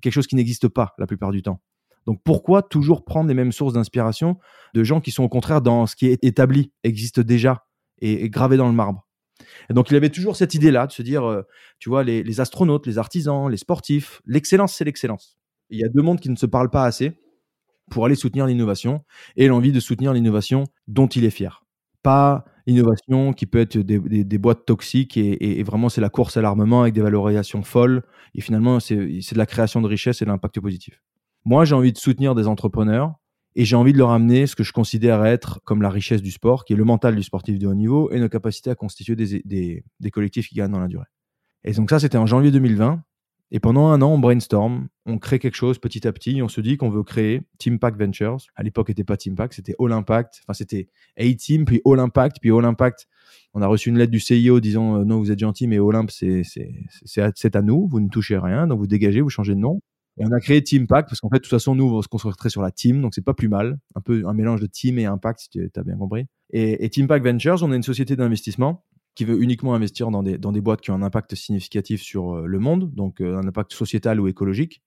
[0.00, 1.60] quelque chose qui n'existe pas la plupart du temps.
[2.06, 4.38] Donc pourquoi toujours prendre les mêmes sources d'inspiration
[4.74, 7.66] de gens qui sont au contraire dans ce qui est établi, existe déjà
[8.00, 9.06] et, gravé dans le marbre?
[9.68, 11.42] Et donc il avait toujours cette idée-là de se dire, euh,
[11.78, 15.38] tu vois, les, astronautes, les artisans, les sportifs, l'excellence, c'est l'excellence.
[15.70, 17.12] Il y a deux mondes qui ne se parlent pas assez
[17.90, 19.02] pour aller soutenir l'innovation
[19.36, 21.64] et l'envie de soutenir l'innovation dont il est fier.
[22.02, 26.42] Pas l'innovation qui peut être des, boîtes toxiques et, et vraiment c'est la course à
[26.42, 28.02] l'armement avec des valorisations folles
[28.34, 31.00] et finalement c'est de la création de richesse et de l'impact positif.
[31.44, 33.14] Moi, j'ai envie de soutenir des entrepreneurs
[33.56, 36.30] et j'ai envie de leur amener ce que je considère être comme la richesse du
[36.30, 39.16] sport, qui est le mental du sportif de haut niveau et nos capacités à constituer
[39.16, 41.06] des, collectifs qui gagnent dans la durée.
[41.64, 43.02] Et donc ça, c'était en janvier 2020.
[43.52, 46.40] Et pendant un an, on brainstorm, on crée quelque chose petit à petit.
[46.40, 48.38] On se dit qu'on veut créer Team Pack Ventures.
[48.54, 50.42] À l'époque, c'était pas Team Pack, c'était All Impact.
[50.44, 50.88] Enfin, c'était
[51.18, 53.08] A-Team, puis All Impact, puis All Impact.
[53.52, 56.10] On a reçu une lettre du CIO disant euh, non, vous êtes gentil, mais Olymp,
[56.10, 59.80] c'est c'est à nous, vous ne touchez rien, donc vous dégagez, vous changez de nom.
[60.18, 62.08] Et on a créé Team Pack parce qu'en fait, de toute façon, nous, on se
[62.08, 63.78] concentrer sur la team, donc c'est pas plus mal.
[63.94, 66.26] Un peu un mélange de team et impact, si tu as bien compris.
[66.52, 68.84] Et, et Team Pack Ventures, on est une société d'investissement
[69.14, 72.36] qui veut uniquement investir dans des, dans des boîtes qui ont un impact significatif sur
[72.36, 74.82] euh, le monde, donc euh, un impact sociétal ou écologique.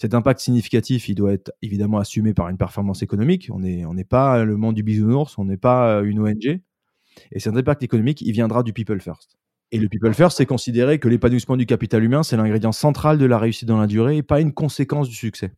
[0.00, 3.48] Cet impact significatif, il doit être évidemment assumé par une performance économique.
[3.52, 6.60] On n'est on pas le monde du bisounours, on n'est pas euh, une ONG.
[7.32, 9.36] Et cet impact économique, il viendra du people first.
[9.70, 13.26] Et le people first, c'est considérer que l'épanouissement du capital humain, c'est l'ingrédient central de
[13.26, 15.52] la réussite dans la durée et pas une conséquence du succès.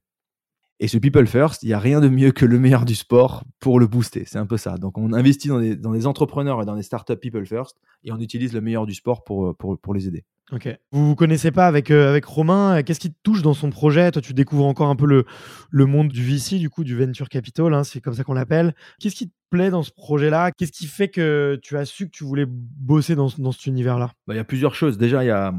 [0.83, 3.45] Et ce people first, il n'y a rien de mieux que le meilleur du sport
[3.61, 4.25] pour le booster.
[4.27, 4.79] C'est un peu ça.
[4.79, 8.55] Donc, on investit dans des, entrepreneurs et dans des startups people first et on utilise
[8.55, 9.55] le meilleur du sport pour,
[9.95, 10.25] les aider.
[10.53, 10.69] Ok.
[10.91, 12.83] Vous vous connaissez pas avec, euh, avec Romain.
[12.83, 14.11] Qu'est-ce qui te touche dans son projet?
[14.11, 15.27] Toi, tu découvres encore un peu le,
[15.71, 18.75] le monde du VC, du coup, du Venture Capital, hein, c'est comme ça qu'on l'appelle.
[18.99, 20.53] Qu'est-ce qui te plaît dans ce projet-là?
[20.53, 24.13] Qu'est-ce qui fait que tu as su que tu voulais bosser dans, dans cet univers-là?
[24.27, 24.99] Bah, Il y a plusieurs choses.
[24.99, 25.55] Déjà, il y a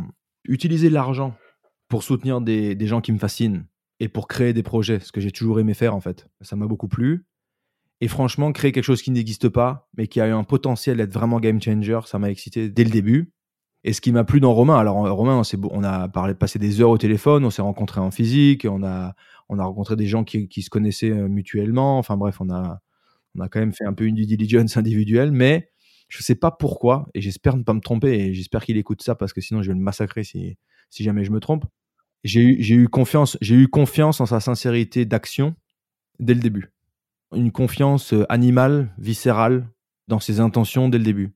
[0.45, 1.35] utiliser l'argent
[1.87, 3.65] pour soutenir des, des gens qui me fascinent
[3.99, 6.27] et pour créer des projets, ce que j'ai toujours aimé faire, en fait.
[6.41, 7.25] Ça m'a beaucoup plu.
[7.99, 11.13] Et franchement, créer quelque chose qui n'existe pas, mais qui a eu un potentiel d'être
[11.13, 13.31] vraiment game changer, ça m'a excité dès le début.
[13.83, 16.89] Et ce qui m'a plu dans Romain, alors Romain, on, on a passé des heures
[16.89, 19.13] au téléphone, on s'est rencontrés en physique, on a,
[19.49, 21.97] on a rencontré des gens qui, qui, se connaissaient euh, mutuellement.
[21.97, 22.79] Enfin bref, on a,
[23.35, 25.69] on a quand même fait un peu une due diligence individuelle, mais
[26.07, 29.15] je sais pas pourquoi, et j'espère ne pas me tromper, et j'espère qu'il écoute ça
[29.15, 30.57] parce que sinon je vais le massacrer si,
[30.99, 31.65] jamais je me trompe.
[32.23, 35.55] J'ai eu, j'ai eu confiance, j'ai eu confiance en sa sincérité d'action
[36.19, 36.71] dès le début.
[37.33, 39.67] Une confiance euh, animale, viscérale
[40.07, 41.31] dans ses intentions dès le début.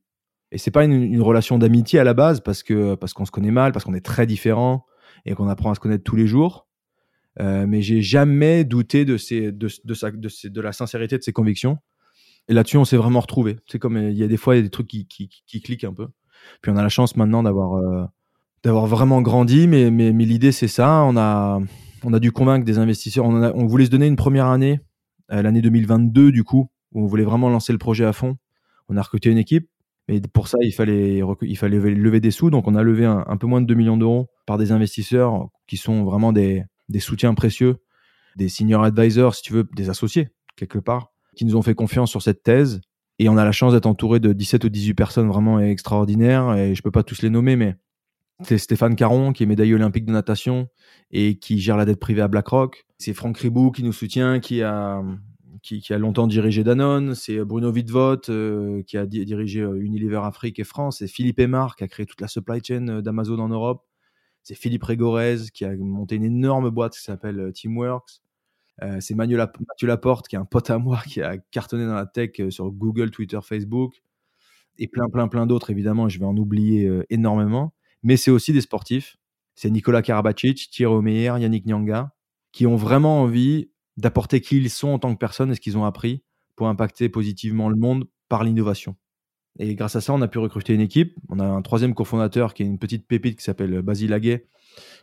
[0.52, 3.32] Et c'est pas une, une relation d'amitié à la base parce que parce qu'on se
[3.32, 4.86] connaît mal, parce qu'on est très différents
[5.26, 6.65] et qu'on apprend à se connaître tous les jours.
[7.40, 11.18] Euh, mais j'ai jamais douté de, ses, de, de, sa, de, ses, de la sincérité
[11.18, 11.78] de ses convictions.
[12.48, 13.58] Et là-dessus, on s'est vraiment retrouvé.
[13.68, 15.84] C'est comme il y a des fois il y a des trucs qui, qui, cliquent
[15.84, 16.08] un peu.
[16.62, 18.06] Puis on a la chance maintenant d'avoir euh,
[18.64, 21.04] d'avoir vraiment grandi, mais, mais, mais l'idée c'est ça.
[21.04, 21.60] On a
[22.04, 23.26] on a dû convaincre des investisseurs.
[23.26, 24.80] On, on voulait se donner une première année,
[25.32, 28.38] euh, l'année 2022 du coup, où on voulait vraiment lancer le projet à fond.
[28.88, 29.68] On a recruté une équipe.
[30.08, 32.52] Mais pour ça, il fallait, il fallait lever des sous.
[32.52, 35.48] Donc, on a levé un, un peu moins de 2 millions d'euros par des investisseurs
[35.66, 37.78] qui sont vraiment des, des soutiens précieux,
[38.36, 42.10] des senior advisors, si tu veux, des associés, quelque part, qui nous ont fait confiance
[42.10, 42.82] sur cette thèse.
[43.18, 46.56] Et on a la chance d'être entouré de 17 ou 18 personnes vraiment extraordinaires.
[46.56, 47.76] Et je peux pas tous les nommer, mais
[48.44, 50.68] c'est Stéphane Caron, qui est médaillé olympique de natation
[51.12, 52.86] et qui gère la dette privée à BlackRock.
[52.98, 55.02] C'est Franck Ribou qui nous soutient, qui a,
[55.62, 57.16] qui, a longtemps dirigé Danone.
[57.16, 60.98] C'est Bruno Vidvoet euh, qui a di dirigé euh, Unilever Afrique et France.
[61.00, 63.86] C'est Philippe Aymar qui a créé toute la supply chain euh, d'Amazon en Europe.
[64.46, 68.22] C'est Philippe Régorez qui a monté une énorme boîte qui s'appelle euh, Teamworks.
[68.84, 71.88] Euh, c'est Mathieu, Lap Mathieu Laporte qui est un pote à moi qui a cartonné
[71.88, 74.04] dans la tech euh, sur Google, Twitter, Facebook
[74.78, 75.72] et plein, plein, plein d'autres.
[75.72, 77.74] Évidemment, je vais en oublier énormément.
[78.04, 79.18] Mais c'est aussi des sportifs.
[79.56, 82.14] C'est Nicolas Karabacic, Thierry Meyer, Yannick Nyanga,
[82.52, 85.78] qui ont vraiment envie d'apporter qui ils sont en tant que personnes et ce qu'ils
[85.78, 86.24] ont appris
[86.58, 88.98] pour impacter positivement le monde par l'innovation.
[89.60, 91.16] Et grâce à ça, on a pu recruter une équipe.
[91.30, 94.46] On a un troisième cofondateur qui est une petite pépite qui s'appelle Basile Aguet,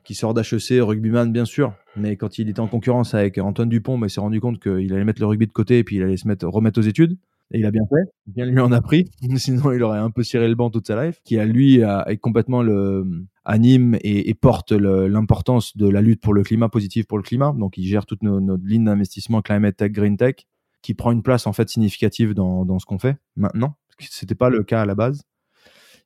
[0.04, 1.74] qui sort d'HEC, rugbyman bien sûr.
[1.96, 4.92] Mais quand il était en concurrence avec Antoine Dupont, bah, il s'est rendu compte qu'il
[4.92, 7.16] allait mettre le rugby de côté et puis il allait se mettre, remettre aux études.
[7.54, 8.10] Et il a bien fait.
[8.26, 9.10] Bien lui en a pris.
[9.36, 11.20] Sinon, il aurait un peu ciré le banc toute sa life.
[11.24, 16.32] Qui a lui a, est complètement le anime et, porte l'importance de la lutte pour
[16.32, 17.54] le climat positif pour le climat.
[17.58, 20.36] Donc, il gère toute notre, notre ligne d'investissement climate tech, green tech,
[20.80, 23.76] qui prend une place en fait significative dans ce qu'on fait maintenant.
[24.10, 25.22] C'était pas le cas à la base.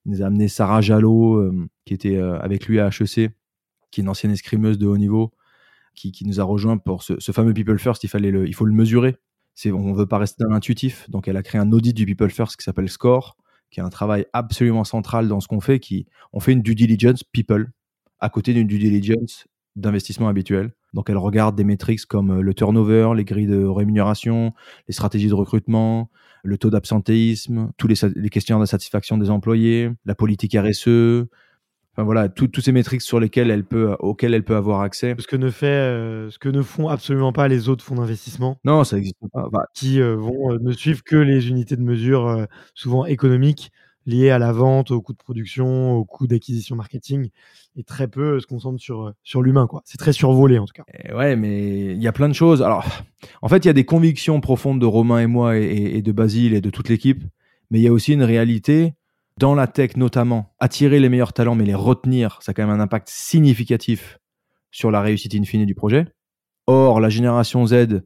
[0.04, 3.32] Il nous a amené Sarah Jalot, euh, qui était euh, avec lui à HEC,
[3.90, 5.32] qui est une ancienne escrimeuse de haut niveau,
[5.94, 8.04] qui, nous a rejoint pour ce, fameux People First.
[8.04, 9.16] Il fallait le, il faut le mesurer.
[9.64, 11.08] On veut pas rester dans l'intuitif.
[11.10, 13.36] Donc, elle a créé un audit du People First qui s'appelle Score,
[13.70, 15.80] qui est un travail absolument central dans ce qu'on fait.
[15.80, 17.72] Qui, on fait une due diligence people
[18.20, 19.46] à côté d'une due diligence
[19.76, 20.72] d'investissement habituel.
[20.94, 24.52] Donc, elle regarde des métriques comme le turnover, les grilles de rémunération,
[24.88, 26.10] les stratégies de recrutement,
[26.42, 31.26] le taux d'absentéisme, tous les, les questions de satisfaction des employés, la politique RSE,
[31.96, 35.16] Enfin voilà, tous ces métriques sur lesquelles elle peut, auxquelles elle peut avoir accès.
[35.18, 38.58] Ce que ne fait, euh, ce que ne font absolument pas les autres fonds d'investissement.
[38.66, 39.48] Non, ça n'existe pas.
[39.50, 43.72] Bah, qui euh, vont euh, ne suivre que les unités de mesure euh, souvent économiques
[44.06, 47.28] liées à la vente, au coût de production, au coût d'acquisition marketing,
[47.76, 49.82] et très peu se concentrent sur sur l'humain quoi.
[49.84, 50.84] C'est très survolé en tout cas.
[51.04, 52.62] Et ouais, mais il y a plein de choses.
[52.62, 52.84] Alors,
[53.42, 56.12] en fait, il y a des convictions profondes de Romain et moi et, et de
[56.12, 57.22] Basile et de toute l'équipe,
[57.70, 58.94] mais il y a aussi une réalité
[59.38, 62.74] dans la tech notamment, attirer les meilleurs talents, mais les retenir, ça a quand même
[62.74, 64.18] un impact significatif
[64.70, 66.06] sur la réussite in fine du projet.
[66.66, 68.02] Or, la génération Z,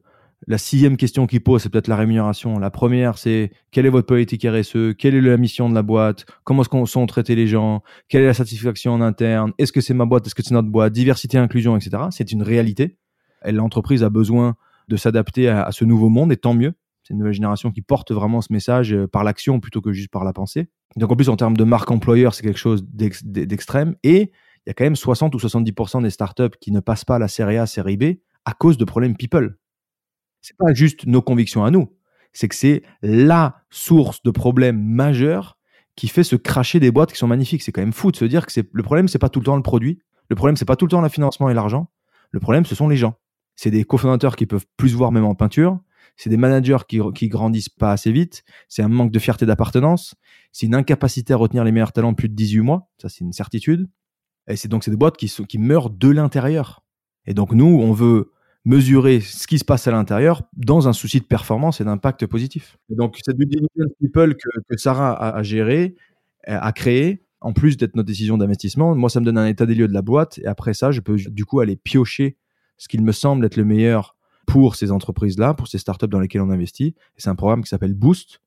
[0.47, 2.57] la sixième question qu'il pose, c'est peut-être la rémunération.
[2.57, 6.25] La première, c'est quelle est votre politique RSE Quelle est la mission de la boîte?
[6.43, 7.83] Comment sont traités les gens?
[8.09, 9.53] Quelle est la satisfaction en interne?
[9.59, 10.25] Est-ce que c'est ma boîte?
[10.25, 10.93] Est-ce que c'est notre boîte?
[10.93, 12.03] Diversité, inclusion, etc.
[12.09, 12.97] C'est une réalité.
[13.45, 14.55] L'entreprise a besoin
[14.87, 16.73] de s'adapter à, à ce nouveau monde, et tant mieux.
[17.03, 20.23] C'est une nouvelle génération qui porte vraiment ce message par l'action plutôt que juste par
[20.23, 20.69] la pensée.
[20.97, 23.95] Donc en plus, en termes de marque employeur, c'est quelque chose d'extrême.
[24.03, 24.31] Et
[24.65, 27.27] il y a quand même 60 ou 70% des startups qui ne passent pas la
[27.27, 28.03] série A, série B
[28.45, 29.55] à cause de problèmes people.
[30.41, 31.95] C'est pas juste nos convictions à nous.
[32.33, 35.57] C'est que c'est la source de problèmes majeurs
[35.95, 37.61] qui fait se cracher des boîtes qui sont magnifiques.
[37.61, 39.57] C'est quand même fou de se dire que le problème, c'est pas tout le temps
[39.57, 39.99] le produit.
[40.29, 41.91] Le problème, c'est pas tout le temps le financement et l'argent.
[42.31, 43.15] Le problème, ce sont les gens.
[43.55, 45.79] C'est des cofondateurs qui peuvent plus voir même en peinture
[46.15, 50.15] c'est des managers qui, qui grandissent pas assez vite, c'est un manque de fierté d'appartenance,
[50.51, 53.33] c'est une incapacité à retenir les meilleurs talents plus de 18 mois, ça c'est une
[53.33, 53.89] certitude.
[54.47, 56.83] Et c'est donc des boîtes qui, sont, qui meurent de l'intérieur.
[57.25, 58.31] Et donc nous, on veut
[58.65, 62.77] mesurer ce qui se passe à l'intérieur dans un souci de performance et d'impact positif.
[62.89, 65.95] Et donc cette due diligence people que, que Sarah a, a géré,
[66.45, 69.73] a créé, en plus d'être notre décision d'investissement, moi ça me donne un état des
[69.73, 72.37] lieux de la boîte et après ça, je peux du coup aller piocher
[72.77, 74.15] ce qu'il me semble être le meilleur
[74.47, 76.95] pour ces entreprises-là, pour ces startups dans lesquelles on investit.
[77.15, 78.41] C'est un programme qui s'appelle Boost.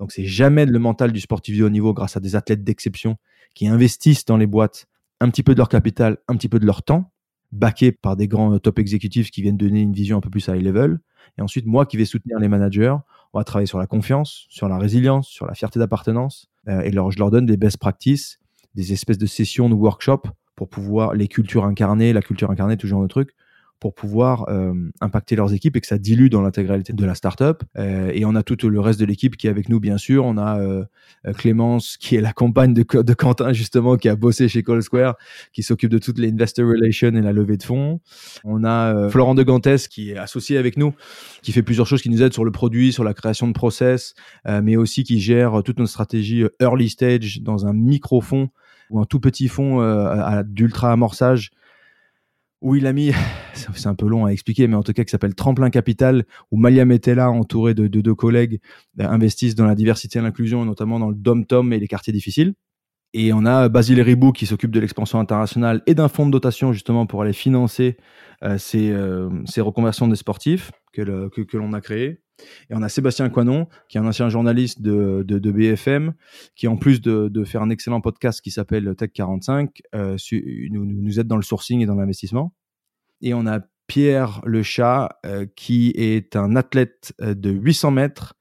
[0.00, 3.16] Donc, c'est jamais le mental du sportif de haut niveau grâce à des athlètes d'exception
[3.54, 4.86] qui investissent dans les boîtes
[5.20, 7.12] un petit peu de leur capital, un petit peu de leur temps,
[7.52, 10.62] backés par des grands top exécutifs qui viennent donner une vision un peu plus high
[10.62, 10.98] level.
[11.38, 12.94] Et ensuite, moi qui vais soutenir les managers,
[13.32, 16.48] on va travailler sur la confiance, sur la résilience, sur la fierté d'appartenance.
[16.68, 18.38] Euh, et je leur donne des best practices,
[18.74, 22.86] des espèces de sessions de workshops pour pouvoir les cultures incarnées, la culture incarnée, tout
[22.86, 23.34] genre de trucs,
[23.78, 27.62] pour pouvoir euh, impacter leurs équipes et que ça dilue dans l'intégralité de la startup.
[27.76, 30.24] Euh, et on a tout le reste de l'équipe qui est avec nous, bien sûr.
[30.24, 30.84] On a euh,
[31.36, 35.16] Clémence, qui est la compagne de, Quentin, justement, qui a bossé chez Call Square,
[35.52, 38.00] qui s'occupe de toutes les investor relations et la levée de fonds.
[38.44, 40.94] On a Florent de Gantes, qui est associé avec nous,
[41.42, 44.14] qui fait plusieurs choses, qui nous aide sur le produit, sur la création de process,
[44.46, 48.48] mais aussi qui gère toute notre stratégie early stage dans un micro-fonds
[48.90, 49.80] ou un tout petit fonds
[50.44, 51.50] d'ultra amorçage
[52.66, 53.12] où il a mis,
[53.54, 56.56] c'est un peu long à expliquer, mais en tout cas qui s'appelle Tremplin Capital, où
[56.56, 58.58] Malia Metella, entouré de, deux collègues,
[59.00, 62.54] euh, investissent dans la diversité et l'inclusion, notamment dans le dom-tom et les quartiers difficiles.
[63.14, 66.72] Et on a Basile Ribou qui s'occupe de l'expansion internationale et d'un fonds de dotation
[66.72, 67.96] justement pour aller financer
[68.42, 72.20] euh, ces, euh, reconversions des sportifs que, que l'on a créé.
[72.70, 76.14] Et on a Sébastien Coinon, qui est un ancien journaliste de, BFM,
[76.54, 80.16] qui en plus de, faire un excellent podcast qui s'appelle Tech 45, euh,
[80.70, 82.54] nous, aide dans le sourcing et dans l'investissement.
[83.20, 88.34] Et on a Pierre Le Chat, euh, qui est un athlète euh, de 800 mètres,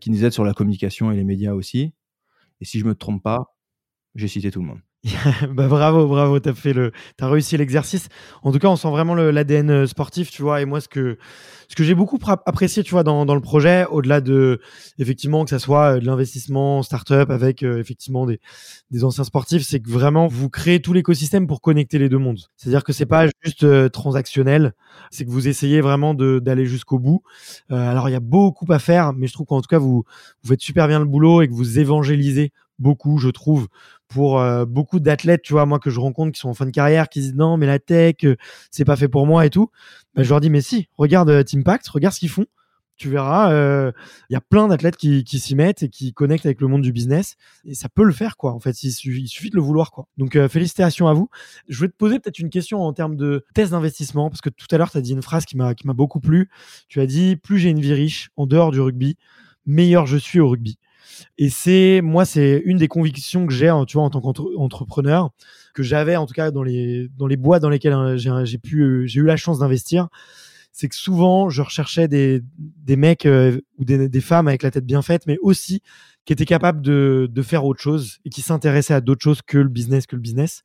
[0.00, 1.92] qui nous aide sur la communication et les médias aussi.
[2.60, 3.56] Et si je me trompe pas,
[4.14, 4.85] j'ai cité tout le monde.
[5.54, 8.08] bah bravo, bravo, t'as fait le, t'as réussi l'exercice.
[8.42, 10.60] En tout cas, on sent vraiment l'ADN euh, sportif, tu vois.
[10.60, 11.16] Et moi, ce que,
[11.68, 14.60] ce que j'ai beaucoup apprécié, tu vois, dans, dans le projet, au-delà de,
[14.98, 18.40] effectivement, que ça soit euh, de l'investissement start-up avec euh, effectivement des,
[18.90, 22.40] des anciens sportifs, c'est que vraiment vous créez tout l'écosystème pour connecter les deux mondes.
[22.56, 24.74] C'est-à-dire que c'est pas juste transactionnel,
[25.10, 27.22] c'est que vous essayez vraiment d'aller jusqu'au bout.
[27.70, 30.04] alors il y a beaucoup à faire, mais je trouve qu'en tout cas vous,
[30.42, 33.68] vous faites super bien le boulot et que vous évangélisez beaucoup, je trouve,
[34.08, 36.70] pour euh, beaucoup d'athlètes, tu vois, moi que je rencontre qui sont en fin de
[36.70, 38.36] carrière, qui disent non, mais la tech, euh,
[38.70, 39.70] c'est pas fait pour moi et tout.
[40.14, 42.46] Ben, je leur dis, mais si, regarde euh, Teampact, regarde ce qu'ils font.
[42.98, 43.50] Tu verras,
[44.30, 46.80] il y a plein d'athlètes qui, qui s'y mettent et qui connectent avec le monde
[46.80, 47.36] du business.
[47.66, 48.54] Et ça peut le faire, quoi.
[48.54, 50.08] En fait, il suffit, de le vouloir, quoi.
[50.16, 51.28] Donc, félicitations à vous.
[51.68, 54.66] Je vais te poser peut-être une question en termes de test d'investissement, parce que tout
[54.70, 56.48] à l'heure, tu as dit une phrase qui m'a beaucoup plu.
[56.88, 59.18] Tu as dit, plus j'ai une vie riche en dehors du rugby,
[59.66, 60.78] meilleur je suis au rugby.
[61.38, 65.30] Et c'est, moi, c'est une des convictions que j'ai, hein, tu vois, en tant qu'entrepreneur,
[65.74, 68.80] que j'avais en tout cas dans les, dans les boîtes dans lesquelles hein, j'ai pu,
[68.80, 70.08] euh, j'ai eu la chance d'investir.
[70.72, 74.70] C'est que souvent, je recherchais des, des mecs euh, ou des, des, femmes avec la
[74.70, 75.80] tête bien faite, mais aussi
[76.26, 79.56] qui étaient capables de, de faire autre chose et qui s'intéressaient à d'autres choses que
[79.56, 80.64] le business, que le business.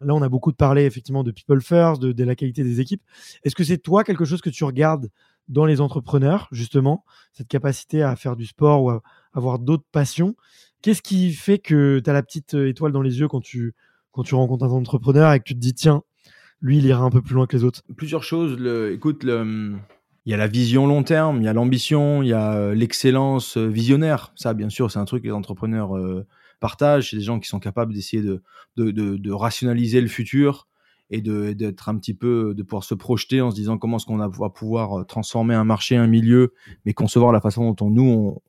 [0.00, 3.02] Là, on a beaucoup parlé effectivement de people first, de la qualité des équipes.
[3.44, 5.10] Est-ce que c'est toi quelque chose que tu regardes
[5.50, 9.02] dans les entrepreneurs, justement, cette capacité à faire du sport ou à
[9.34, 10.36] avoir d'autres passions.
[10.80, 13.74] Qu'est-ce qui fait que tu as la petite euh, étoile dans les yeux quand tu,
[14.12, 16.02] quand tu rencontres un entrepreneur et que tu te dis, tiens,
[16.62, 17.82] lui, il ira un peu plus loin que les autres?
[17.96, 18.56] Plusieurs choses.
[18.58, 19.80] Le, écoute, il
[20.30, 23.56] y a la vision long terme, il y a l'ambition, il y a euh, l'excellence
[23.56, 24.32] euh, visionnaire.
[24.36, 25.92] Ça, bien sûr, c'est un truc que les entrepreneurs
[26.60, 27.10] partagent.
[27.10, 28.42] C'est des gens qui sont capables d'essayer de,
[28.76, 30.68] de, de, de, rationaliser le futur
[31.10, 34.16] et d'être un petit peu, de pouvoir se projeter en se disant comment est-ce qu'on
[34.16, 36.54] va pouvoir transformer un marché, un milieu,
[36.84, 38.40] mais concevoir la façon dont on, nous, on,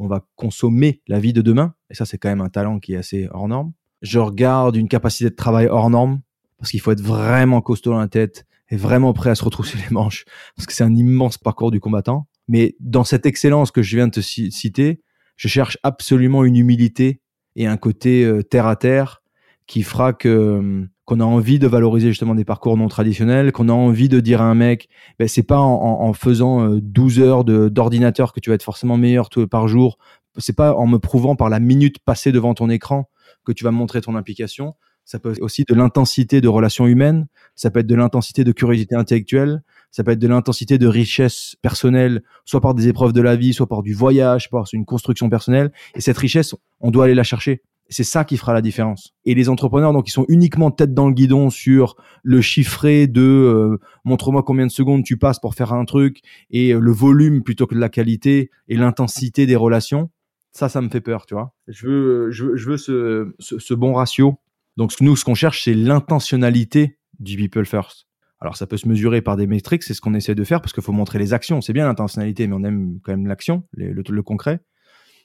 [0.00, 1.74] on va consommer la vie de demain.
[1.90, 3.72] Et ça, c'est quand même un talent qui est assez hors norme.
[4.02, 6.22] Je regarde une capacité de travail hors norme
[6.58, 9.76] parce qu'il faut être vraiment costaud dans la tête et vraiment prêt à se retrousser
[9.78, 10.24] les manches
[10.56, 12.26] parce que c'est un immense parcours du combattant.
[12.48, 15.02] Mais dans cette excellence que je viens de te citer,
[15.36, 17.20] je cherche absolument une humilité
[17.54, 19.22] et un côté euh, terre à terre
[19.66, 23.68] qui fera que hum, qu'on a envie de valoriser justement des parcours non traditionnels, qu'on
[23.68, 24.88] a envie de dire à un mec,
[25.18, 29.28] ben, c'est pas en, faisant 12 euh, heures d'ordinateur que tu vas être forcément meilleur
[29.28, 29.98] tout, par jour.
[30.38, 33.10] C'est pas en me prouvant par la minute passée devant ton écran
[33.44, 34.74] que tu vas montrer ton implication.
[35.04, 37.26] Ça peut être aussi de l'intensité de relations humaines,
[37.56, 41.56] ça peut être de l'intensité de curiosité intellectuelle, ça peut être de l'intensité de richesse
[41.60, 45.28] personnelle, soit par des épreuves de la vie, soit par du voyage, par une construction
[45.28, 45.72] personnelle.
[45.96, 47.62] Et cette richesse, on doit aller la chercher.
[47.92, 49.14] C'est ça qui fera la différence.
[49.24, 53.20] Et les entrepreneurs, donc, ils sont uniquement tête dans le guidon sur le chiffré de
[53.20, 57.42] euh, montre-moi combien de secondes tu passes pour faire un truc et euh, le volume
[57.42, 60.08] plutôt que la qualité et l'intensité des relations.
[60.52, 61.52] Ça, ça me fait peur, tu vois.
[61.66, 64.38] Je veux, veux, je veux ce, bon ratio.
[64.76, 68.06] Donc, nous, ce qu'on cherche, c'est l'intentionnalité du people first.
[68.38, 70.72] Alors, ça peut se mesurer par des métriques, c'est ce qu'on essaie de faire parce
[70.72, 71.60] qu'il faut montrer les actions.
[71.60, 74.60] C'est bien l'intentionnalité, mais on aime quand même l'action, le concret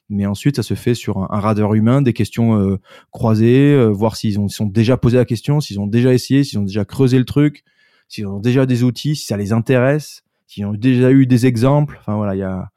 [0.10, 2.80] mais ensuite ça se fait sur un, radar humain, des questions euh,
[3.12, 6.60] croisées, euh, voir s'ils ont sont déjà posé la question, s'ils ont déjà essayé, s'ils
[6.60, 7.64] ont déjà creusé le truc,
[8.08, 11.98] s'ils ont déjà des outils, si ça les intéresse, s'ils ont déjà eu des exemples.
[12.00, 12.70] Enfin voilà, il y a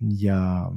[0.00, 0.70] y a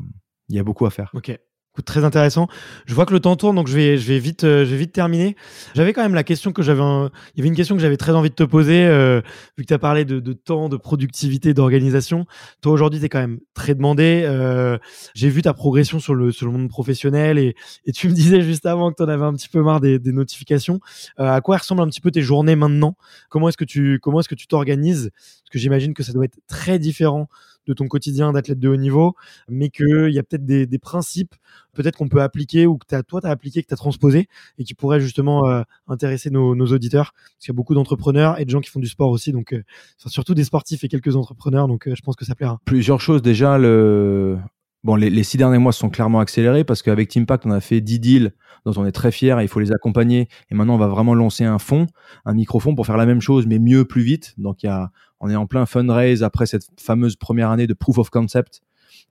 [0.49, 1.11] y a beaucoup à faire.
[1.13, 1.37] Ok,
[1.83, 2.47] très intéressant.
[2.85, 4.77] Je vois que le temps tourne, donc je vais, je vais vite, euh, je vais
[4.77, 5.35] vite terminer.
[5.73, 8.13] J'avais quand même la question que j'avais, il y avait une question que j'avais très
[8.13, 9.21] envie de te poser, euh,
[9.57, 12.25] vu que tu as parlé de, de, temps, de productivité, d'organisation.
[12.61, 14.23] Toi aujourd'hui, tu es quand même très demandé.
[14.25, 14.77] Euh,
[15.13, 18.41] J'ai vu ta progression sur le, sur le monde professionnel et, et tu me disais
[18.41, 20.79] juste avant que tu en avais un petit peu marre des, des notifications.
[21.19, 22.95] Euh, à quoi ressemblent un petit peu tes journées maintenant?
[23.29, 25.11] Comment est-ce que tu, comment est-ce que tu t'organises?
[25.15, 27.27] Parce que j'imagine que ça doit être très différent
[27.65, 29.15] de ton quotidien d'athlète de haut niveau,
[29.49, 31.35] mais qu'il y a peut-être des, principes
[31.73, 34.27] peut-être qu'on peut appliquer ou que as, toi tu as appliqué, que tu as transposé
[34.57, 37.13] et qui pourraient justement euh, intéresser nos, auditeurs.
[37.13, 39.53] Parce qu'il y a beaucoup d'entrepreneurs et de gens qui font du sport aussi, donc
[39.53, 39.63] euh,
[40.07, 42.59] surtout des sportifs et quelques entrepreneurs, donc euh, je pense que ça plaira.
[42.65, 44.37] Plusieurs choses déjà, le...
[44.83, 47.99] Bon, les, six derniers mois sont clairement accélérés parce qu'avec Teampact, on a fait 10
[47.99, 48.33] deals
[48.67, 50.27] dont on est très fier et il faut les accompagner.
[50.51, 51.87] Et maintenant, on va vraiment lancer un fonds,
[52.23, 54.35] un microfond pour faire la même chose, mais mieux, plus vite.
[54.37, 57.73] Donc, il y a, on est en plein fundraise après cette fameuse première année de
[57.73, 58.61] proof of concept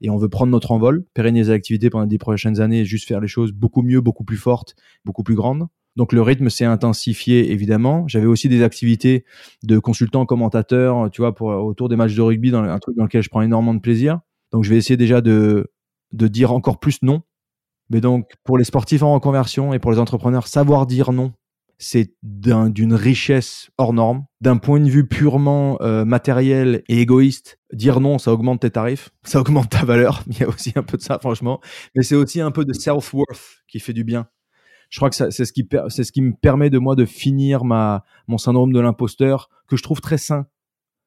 [0.01, 3.21] et on veut prendre notre envol, pérenniser l'activité pendant les prochaines années et juste faire
[3.21, 4.75] les choses beaucoup mieux, beaucoup plus fortes,
[5.05, 5.67] beaucoup plus grandes.
[5.95, 8.05] Donc le rythme s'est intensifié évidemment.
[8.07, 9.23] J'avais aussi des activités
[9.63, 11.33] de consultant, commentateur, tu vois,
[11.63, 14.19] autour des matchs de rugby, dans un truc dans lequel je prends énormément de plaisir.
[14.51, 15.71] Donc je vais essayer déjà de
[16.11, 17.21] de dire encore plus non.
[17.89, 21.33] Mais donc pour les sportifs en reconversion et pour les entrepreneurs, savoir dire non,
[21.77, 24.25] c'est d'une richesse hors norme.
[24.41, 29.09] D'un point de vue purement euh, matériel et égoïste, dire non, ça augmente tes tarifs,
[29.23, 30.23] ça augmente ta valeur.
[30.27, 31.59] Il y a aussi un peu de ça, franchement.
[31.95, 34.27] Mais c'est aussi un peu de self-worth qui fait du bien.
[34.89, 35.51] Je crois que c'est ce
[36.11, 39.99] qui me permet de moi de finir ma mon syndrome de l'imposteur que je trouve
[39.99, 40.45] très sain.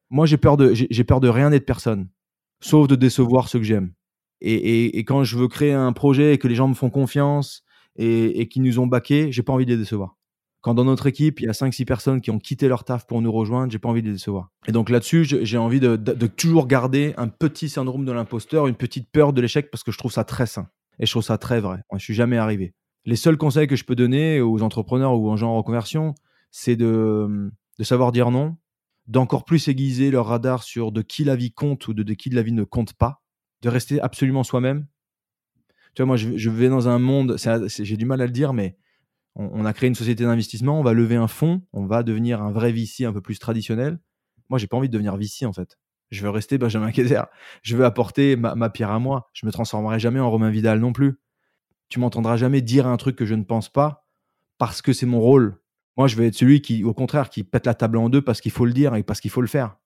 [0.09, 2.09] Moi, j'ai peur de j'ai peur de rien et de personne,
[2.59, 3.93] sauf de décevoir ceux que j'aime.
[4.41, 7.63] Et, quand je veux créer un projet et que les gens me font confiance
[7.95, 10.18] et, et qui nous ont baqués, j'ai pas envie de les décevoir.
[10.61, 13.21] Quand dans notre équipe, il y a 5-6 personnes qui ont quitté leur taf pour
[13.21, 14.51] nous rejoindre, j'ai pas envie de les décevoir.
[14.67, 15.95] Et donc là-dessus, j'ai envie de,
[16.27, 19.97] toujours garder un petit syndrome de l'imposteur, une petite peur de l'échec parce que je
[19.97, 20.67] trouve ça très sain.
[20.99, 21.79] Et je trouve ça très vrai.
[21.93, 22.73] Je suis jamais arrivé.
[23.05, 26.13] Les seuls conseils que je peux donner aux entrepreneurs ou aux gens en reconversion,
[26.51, 28.57] c'est de, de savoir dire non,
[29.07, 32.29] d'encore plus aiguiser leur radar sur de qui la vie compte ou de, de qui
[32.31, 33.21] la vie ne compte pas,
[33.61, 34.87] de rester absolument soi-même.
[35.95, 38.51] Tu vois, moi, je, je vais dans un monde, j'ai du mal à le dire,
[38.51, 38.77] mais
[39.39, 42.51] on, a créé une société d'investissement, on va lever un fonds, on va devenir un
[42.51, 43.99] vrai VC un peu plus traditionnel.
[44.49, 45.77] Moi, j'ai pas envie de devenir VC en fait.
[46.11, 47.21] Je veux rester Benjamin Kaiser.
[47.61, 49.29] Je veux apporter ma, pierre à moi.
[49.33, 51.19] Je me transformerai jamais en Romain Vidal non plus.
[51.87, 54.07] Tu m'entendras jamais dire un truc que je ne pense pas
[54.57, 55.57] parce que c'est mon rôle.
[55.95, 58.41] Moi, je vais être celui qui, au contraire, qui pète la table en deux parce
[58.41, 59.77] qu'il faut le dire et parce qu'il faut le faire.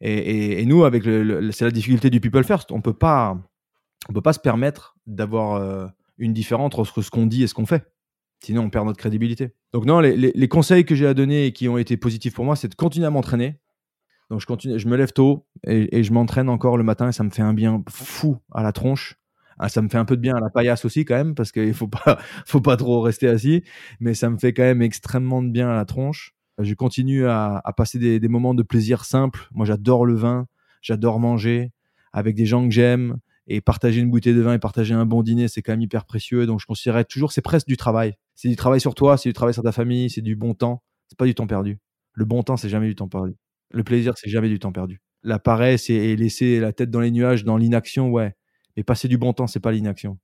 [0.00, 2.72] Et, nous, avec c'est la difficulté du people first.
[2.72, 3.38] On peut pas,
[4.08, 5.86] on peut pas se permettre d'avoir euh,
[6.18, 7.92] une différence entre ce qu'on dit et ce qu'on fait.
[8.44, 9.54] Sinon, on perd notre crédibilité.
[9.72, 12.56] Donc non, les, conseils que j'ai à donner et qui ont été positifs pour moi,
[12.56, 13.58] c'est de continuer à m'entraîner.
[14.30, 17.22] Donc je continue, je me lève tôt et, je m'entraîne encore le matin et ça
[17.22, 19.16] me fait un bien fou à la tronche.
[19.58, 21.52] Ah, ça me fait un peu de bien à la paillasse aussi quand même parce
[21.52, 23.62] qu'il faut pas, faut pas trop rester assis,
[24.00, 26.34] mais ça me fait quand même extrêmement de bien à la tronche.
[26.58, 29.48] Je continue à, passer des, des, moments de plaisir simples.
[29.52, 30.46] Moi, j'adore le vin,
[30.80, 31.70] j'adore manger
[32.12, 35.22] avec des gens que j'aime et partager une bouteille de vin et partager un bon
[35.22, 36.46] dîner, c'est quand même hyper précieux.
[36.46, 38.14] Donc je considérerais toujours, c'est presque du travail.
[38.34, 40.82] C'est du travail sur toi, c'est du travail sur ta famille, c'est du bon temps.
[41.08, 41.78] C'est pas du temps perdu.
[42.14, 43.34] Le bon temps, c'est jamais du temps perdu.
[43.70, 45.00] Le plaisir, c'est jamais du temps perdu.
[45.22, 48.34] La paresse et laisser la tête dans les nuages, dans l'inaction, ouais.
[48.76, 50.18] Mais passer du bon temps, c'est pas l'inaction.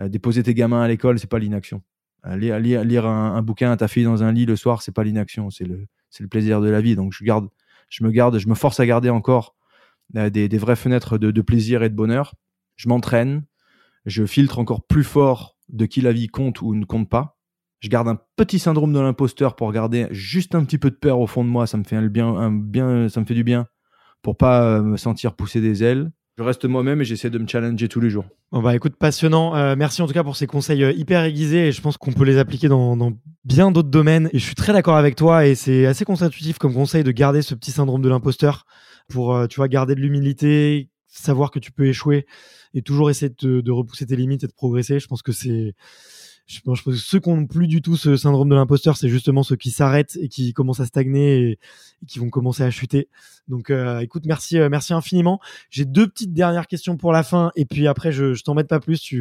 [0.00, 1.82] Euh, déposer tes gamins à l'école, c'est pas l'inaction.
[2.26, 5.50] Euh, lire, un, bouquin à ta fille dans un lit le soir, c'est pas l'inaction,
[5.50, 5.86] c'est le,
[6.28, 6.96] plaisir de la vie.
[6.96, 7.48] Donc je garde,
[7.88, 9.56] je me garde, je me force à garder encore
[10.16, 12.34] euh, des, vraies fenêtres de plaisir et de bonheur
[12.78, 13.44] je m'entraîne,
[14.06, 17.36] je filtre encore plus fort de qui la vie compte ou ne compte pas.
[17.80, 21.20] Je garde un petit syndrome de l'imposteur pour garder juste un petit peu de peur
[21.20, 23.66] au fond de moi, ça me fait un bien, du bien
[24.22, 26.10] pour pas euh, me sentir pousser des ailes.
[26.38, 28.24] Je reste moi-même et j'essaie de me challenger tous les jours.
[28.52, 29.56] Bon bah écoute, passionnant.
[29.56, 32.12] Euh, merci en tout cas pour ces conseils euh, hyper aiguisés et je pense qu'on
[32.12, 33.12] peut les appliquer dans,
[33.44, 34.30] bien d'autres domaines.
[34.32, 37.54] Je suis très d'accord avec toi et c'est assez contre-intuitif comme conseil de garder ce
[37.54, 38.66] petit syndrome de l'imposteur
[39.08, 42.26] pour, tu garder de l'humilité, savoir que tu peux échouer
[42.74, 45.00] et toujours essayer de, de, repousser tes limites et de progresser.
[45.00, 45.74] Je pense que c'est
[46.48, 49.42] je pense que ceux qui n'ont plus du tout ce syndrome de l'imposteur, c'est justement
[49.42, 51.58] ceux qui s'arrêtent et qui commencent à stagner et,
[52.06, 53.08] qui vont commencer à chuter.
[53.48, 55.40] Donc, euh, écoute, merci, euh, merci infiniment.
[55.68, 58.80] J'ai deux petites dernières questions pour la fin et puis après, je, je t'embête pas
[58.80, 59.14] plus.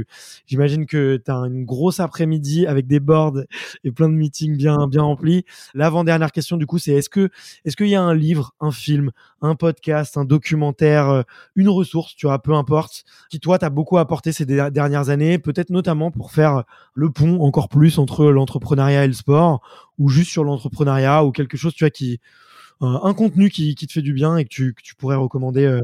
[0.46, 3.40] J'imagine que tu as une grosse après-midi avec des boards
[3.84, 5.44] et plein de meetings bien, bien remplis.
[5.74, 7.30] L'avant-dernière question, du coup, c'est est-ce que,
[7.66, 11.22] est-ce qu'il y a un livre, un film, un podcast, un documentaire, euh,
[11.56, 15.72] une ressource, tu vois, peu importe, qui toi t'a beaucoup apporté ces dernières années, peut-être
[15.72, 16.64] notamment pour faire
[16.94, 19.62] le pont encore plus entre l'entrepreneuriat et le sport,
[19.98, 22.20] ou juste sur l'entrepreneuriat, ou quelque chose, tu vois, qui
[22.82, 25.16] un, un contenu qui, qui, te fait du bien et que tu, que tu pourrais
[25.16, 25.82] recommander euh,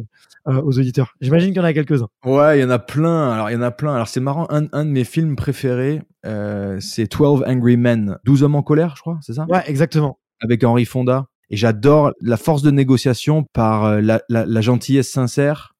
[0.48, 2.10] euh, aux auditeurs J'imagine qu'il y en a quelques-uns.
[2.24, 3.32] Ouais, il y en a plein.
[3.32, 3.96] Alors, il y en a plein.
[3.96, 4.46] Alors, c'est marrant.
[4.50, 8.20] Un, un, de mes films préférés, euh, c'est 12 Angry Men.
[8.26, 9.46] 12 hommes en colère, je crois, c'est ça?
[9.50, 10.20] Ouais, exactement.
[10.42, 11.28] Avec Henry Fonda.
[11.50, 15.76] Et j'adore la force de négociation par euh, la, la, la, gentillesse sincère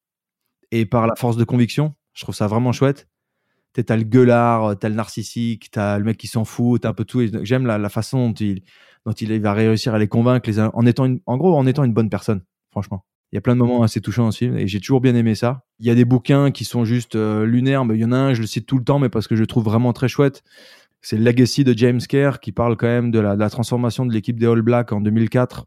[0.70, 1.94] et par la force de conviction.
[2.12, 3.08] Je trouve ça vraiment chouette.
[3.82, 7.04] T'as le gueulard, t'as le narcissique, t'as le mec qui s'en fout, t'as un peu
[7.04, 7.22] tout.
[7.42, 11.56] J'aime la, façon dont il, va réussir à les convaincre, en étant une, en gros,
[11.56, 13.04] en étant une bonne personne, franchement.
[13.32, 15.16] Il y a plein de moments assez touchants dans ce film et j'ai toujours bien
[15.16, 15.64] aimé ça.
[15.80, 18.16] Il y a des bouquins qui sont juste euh, lunaires, mais il y en a
[18.16, 20.06] un, je le cite tout le temps, mais parce que je le trouve vraiment très
[20.06, 20.44] chouette.
[21.00, 24.46] C'est Legacy de James Kerr qui parle quand même de la, transformation de l'équipe des
[24.46, 25.66] All Blacks en 2004,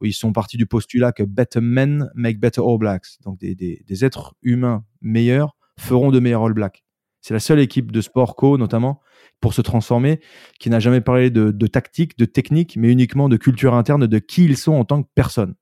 [0.00, 3.18] où ils sont partis du postulat que better men make better All Blacks.
[3.24, 6.84] Donc des êtres humains meilleurs feront de meilleurs All Blacks.
[7.28, 9.02] C'est la seule équipe de sport co, notamment,
[9.42, 10.18] pour se transformer,
[10.58, 14.46] qui n'a jamais parlé de, tactique, de technique, mais uniquement de culture interne, de qui
[14.46, 15.54] ils sont en tant que personne.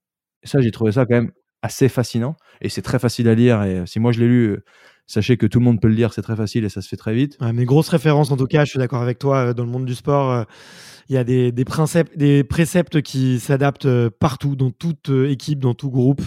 [0.45, 1.33] Et ça, j'ai trouvé ça quand même
[1.63, 2.37] assez fascinant.
[2.61, 3.65] Et c'est très facile à lire.
[3.65, 4.59] Et si moi je l'ai lu,
[5.07, 6.97] sachez que tout le monde peut le lire, c'est très facile et ça se fait
[6.97, 7.37] très vite.
[7.41, 9.87] Ouais, mais grosse référence en tout cas, je suis d'accord avec toi, dans le monde
[9.87, 10.45] du sport,
[11.09, 15.75] il y a des, des, préceptes, des préceptes qui s'adaptent partout, dans toute équipe, dans
[15.75, 16.23] tout groupe.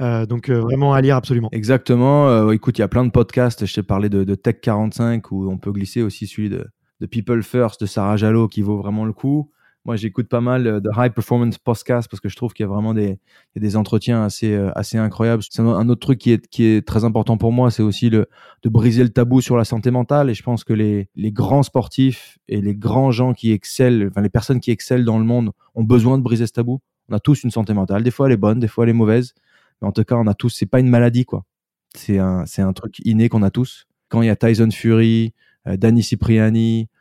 [0.00, 1.48] Euh, donc vraiment à lire absolument.
[1.52, 2.28] Exactement.
[2.28, 3.66] Euh, écoute, il y a plein de podcasts.
[3.66, 6.66] Je t'ai parlé de, de, Tech 45 où on peut glisser aussi celui de,
[7.00, 9.50] de People First de Sarah Jalot qui vaut vraiment le coup.
[9.88, 12.68] Moi, j'écoute pas mal de High Performance Podcast parce que je trouve qu'il y a
[12.68, 13.18] vraiment des,
[13.56, 15.42] des entretiens assez, assez incroyables.
[15.48, 18.26] C'est un autre truc qui est, qui est très important pour moi, c'est aussi le,
[18.62, 20.28] de briser le tabou sur la santé mentale.
[20.28, 24.20] Et je pense que les, les grands sportifs et les grands gens qui excellent, enfin
[24.20, 26.82] les personnes qui excellent dans le monde ont besoin de briser ce tabou.
[27.08, 28.02] On a tous une santé mentale.
[28.02, 29.32] Des fois, elle est bonne, des fois, elle est mauvaise.
[29.80, 31.46] Mais en tout cas, on a tous, c'est pas une maladie, quoi.
[31.94, 33.86] C'est un, c'est un truc inné qu'on a tous.
[34.10, 35.32] Quand il y a Tyson Fury,
[35.66, 36.97] euh, Danny Cipriani, euh,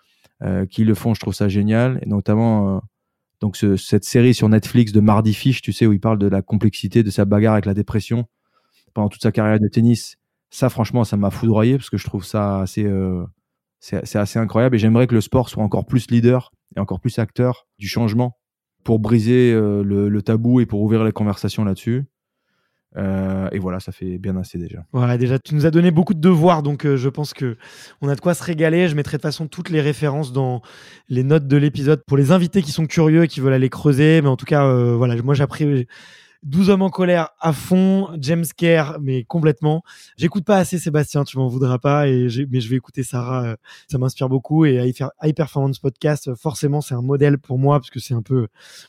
[0.69, 1.99] qui le font, je trouve ça génial.
[2.01, 2.79] Et notamment, euh,
[3.41, 6.27] donc ce, cette série sur Netflix de Mardy Fish, tu sais, où il parle de
[6.27, 8.25] la complexité de sa bagarre avec la dépression
[8.93, 10.17] pendant toute sa carrière de tennis.
[10.49, 13.25] Ça, franchement, ça m'a foudroyé parce que je trouve ça assez, euh,
[13.79, 14.75] c'est assez incroyable.
[14.75, 18.37] Et j'aimerais que le sport soit encore plus leader et encore plus acteur du changement
[18.83, 22.05] pour briser euh, le, le, tabou et pour ouvrir les conversations là-dessus.
[22.95, 24.85] Euh, et voilà, ça fait bien assez déjà.
[24.91, 27.57] Voilà, déjà, tu nous as donné beaucoup de devoirs, donc euh, je pense que
[28.01, 28.87] on a de quoi se régaler.
[28.87, 30.61] Je mettrai de toute façon toutes les références dans
[31.09, 34.21] les notes de l'épisode pour les invités qui sont curieux et qui veulent aller creuser.
[34.21, 35.87] Mais en tout cas, euh, voilà, moi j'ai appris
[36.43, 39.83] 12 hommes en colère à fond, James Kerr, mais complètement.
[40.17, 43.55] J'écoute pas assez Sébastien, tu m'en voudras pas, et mais je vais écouter Sarah, euh,
[43.87, 44.65] ça m'inspire beaucoup.
[44.65, 44.93] Et
[45.23, 48.47] High Performance Podcast, forcément, c'est un modèle pour moi, parce que c'est un peu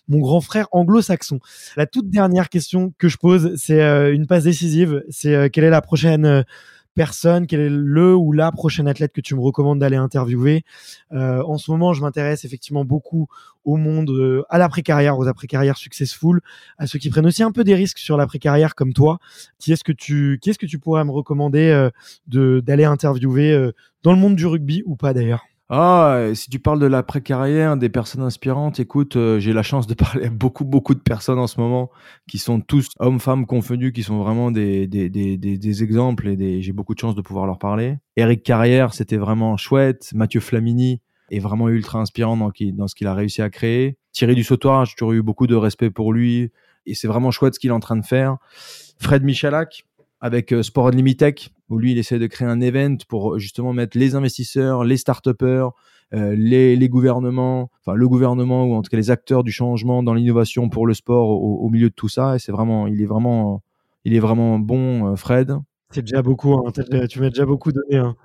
[0.08, 1.40] mon grand frère anglo-saxon.
[1.76, 5.64] La toute dernière question que je pose, c'est euh, une passe décisive, c'est euh, quelle
[5.64, 6.44] est la prochaine
[6.98, 10.64] personne, quel est le ou la prochaine athlète que tu me recommandes d'aller interviewer.
[11.12, 13.28] Euh, en ce moment, je m'intéresse effectivement beaucoup
[13.64, 16.40] au monde, euh, à l'après-carrière, aux après-carrières successful,
[16.76, 19.20] à ceux qui prennent aussi un peu des risques sur l'après-carrière comme toi.
[19.60, 23.70] Qui est-ce que tu, qui est-ce que tu pourrais me recommander euh, d'aller interviewer euh,
[24.02, 25.44] dans le monde du rugby ou pas d'ailleurs?
[25.70, 29.94] Ah, si tu parles de l'après-carrière, des personnes inspirantes, écoute, euh, j'ai la chance de
[29.94, 31.90] parler à beaucoup, beaucoup de personnes en ce moment
[32.26, 36.28] qui sont tous hommes, femmes confondus, qui sont vraiment des, des, des, des, des exemples
[36.28, 37.98] et j'ai beaucoup de chance de pouvoir leur parler.
[38.16, 40.10] Eric Carrière, c'était vraiment chouette.
[40.14, 43.98] Mathieu Flamini est vraiment ultra inspirant dans, qui, dans ce qu'il a réussi à créer.
[44.12, 46.50] Thierry Dussautoir, j'ai toujours eu beaucoup de respect pour lui
[46.86, 48.38] et c'est vraiment chouette ce qu'il est en train de faire.
[48.98, 49.84] Fred Michalak,
[50.20, 51.38] avec euh, Sport Unlimited,
[51.68, 55.70] où lui, il essaie de créer un event pour justement mettre les investisseurs, les start-upers,
[56.14, 60.02] euh, les, les, gouvernements, enfin le gouvernement ou en tout cas les acteurs du changement
[60.02, 62.36] dans l'innovation pour le sport au, au, milieu de tout ça.
[62.36, 63.62] Et c'est vraiment, il est vraiment,
[64.04, 65.54] il est vraiment bon, euh, Fred.
[65.90, 66.54] C'est déjà beaucoup.
[66.54, 66.72] Hein.
[67.08, 67.96] Tu m'as déjà beaucoup donné.
[67.96, 68.16] Hein.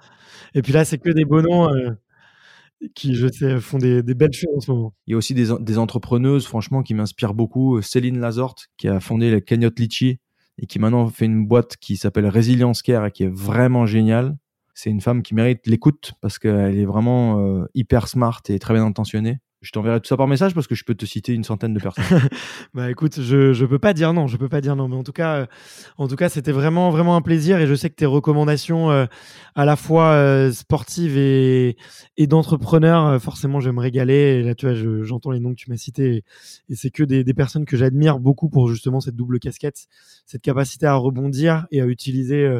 [0.53, 4.33] Et puis là, c'est que des bonhommes euh, qui, je sais, font des, des, belles
[4.33, 4.93] choses en ce moment.
[5.07, 7.81] Il y a aussi des, des entrepreneuses, franchement, qui m'inspirent beaucoup.
[7.81, 10.19] Céline Lazorte, qui a fondé la Cagnotte Litchi,
[10.57, 14.37] et qui maintenant fait une boîte qui s'appelle Resilience Care et qui est vraiment géniale.
[14.73, 18.73] C'est une femme qui mérite l'écoute parce qu'elle est vraiment euh, hyper smart et très
[18.73, 19.39] bien intentionnée.
[19.63, 21.79] Je t'enverrai tout ça par message parce que je peux te citer une centaine de
[21.79, 22.03] personnes.
[22.73, 25.03] bah écoute, je je peux pas dire non, je peux pas dire non, mais en
[25.03, 25.45] tout cas, euh,
[25.97, 29.05] en tout cas, c'était vraiment vraiment un plaisir et je sais que tes recommandations euh,
[29.55, 31.77] à la fois euh, sportives et
[32.17, 34.41] et d'entrepreneurs, forcément, je vais me régaler.
[34.41, 36.25] Et là, tu vois, j'entends les noms que tu m'as cités
[36.69, 39.87] et, c'est que des, des personnes que j'admire beaucoup pour justement cette double casquette,
[40.25, 42.59] cette capacité à rebondir et à utiliser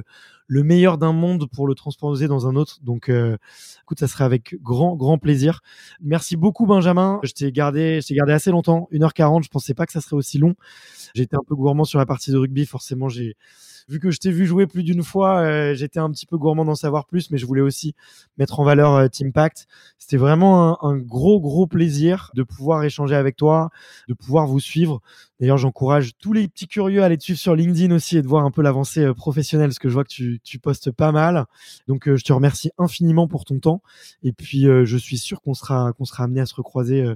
[0.54, 2.78] le meilleur d'un monde pour le transposer dans un autre.
[2.84, 3.38] Donc, euh,
[3.82, 5.62] écoute, ça serait avec grand, grand plaisir.
[6.00, 7.20] Merci beaucoup, Benjamin.
[7.24, 9.44] Je t'ai gardé, je t'ai gardé assez longtemps, 1h40.
[9.44, 10.54] Je pensais pas que ça serait aussi long.
[11.16, 12.68] J'étais un peu gourmand sur la partie de rugby.
[12.68, 13.36] Forcément, j'ai,
[13.88, 16.66] vu que je t'ai vu jouer plus d'une fois, euh, j'étais un petit peu gourmand
[16.66, 17.96] d'en savoir plus, mais je voulais aussi
[18.38, 19.68] mettre en valeur euh, Teampact.
[19.98, 23.70] C'était vraiment un, un, gros, gros plaisir de pouvoir échanger avec toi,
[24.08, 25.02] de pouvoir vous suivre
[25.40, 28.28] D'ailleurs, j'encourage tous les petits curieux à aller te suivre sur LinkedIn aussi et de
[28.28, 31.48] voir un peu l'avancée professionnelle, parce que je vois que tu, tu postes pas mal.
[31.90, 33.82] Donc, je te remercie infiniment pour ton temps.
[34.22, 37.14] Et puis, je suis sûr qu'on sera, qu'on sera amené à se recroiser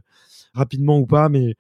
[0.58, 1.56] rapidement ou pas, mais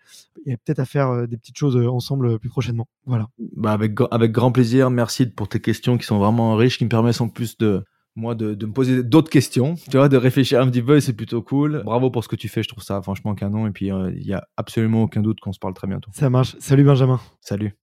[0.45, 2.87] il y a peut-être à faire des petites choses ensemble plus prochainement.
[3.05, 3.27] Voilà.
[3.55, 4.89] Bah avec, avec grand plaisir.
[4.89, 7.83] Merci pour tes questions qui sont vraiment riches, qui me permettent en plus de,
[8.15, 11.13] moi de, de me poser d'autres questions, tu vois, de réfléchir un petit peu c'est
[11.13, 11.83] plutôt cool.
[11.85, 14.33] Bravo pour ce que tu fais, je trouve ça franchement canon et puis il y
[14.33, 16.11] a absolument aucun doute qu'on se parle très bientôt.
[16.13, 16.55] Ça marche.
[16.59, 17.19] Salut Benjamin.
[17.41, 17.73] Salut.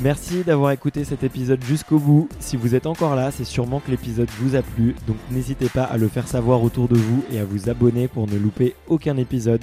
[0.00, 2.28] Merci d'avoir écouté cet épisode jusqu'au bout.
[2.38, 5.82] Si vous êtes encore là, c'est sûrement que l'épisode vous a plu, donc n'hésitez pas
[5.82, 9.16] à le faire savoir autour de vous et à vous abonner pour ne louper aucun
[9.16, 9.62] épisode.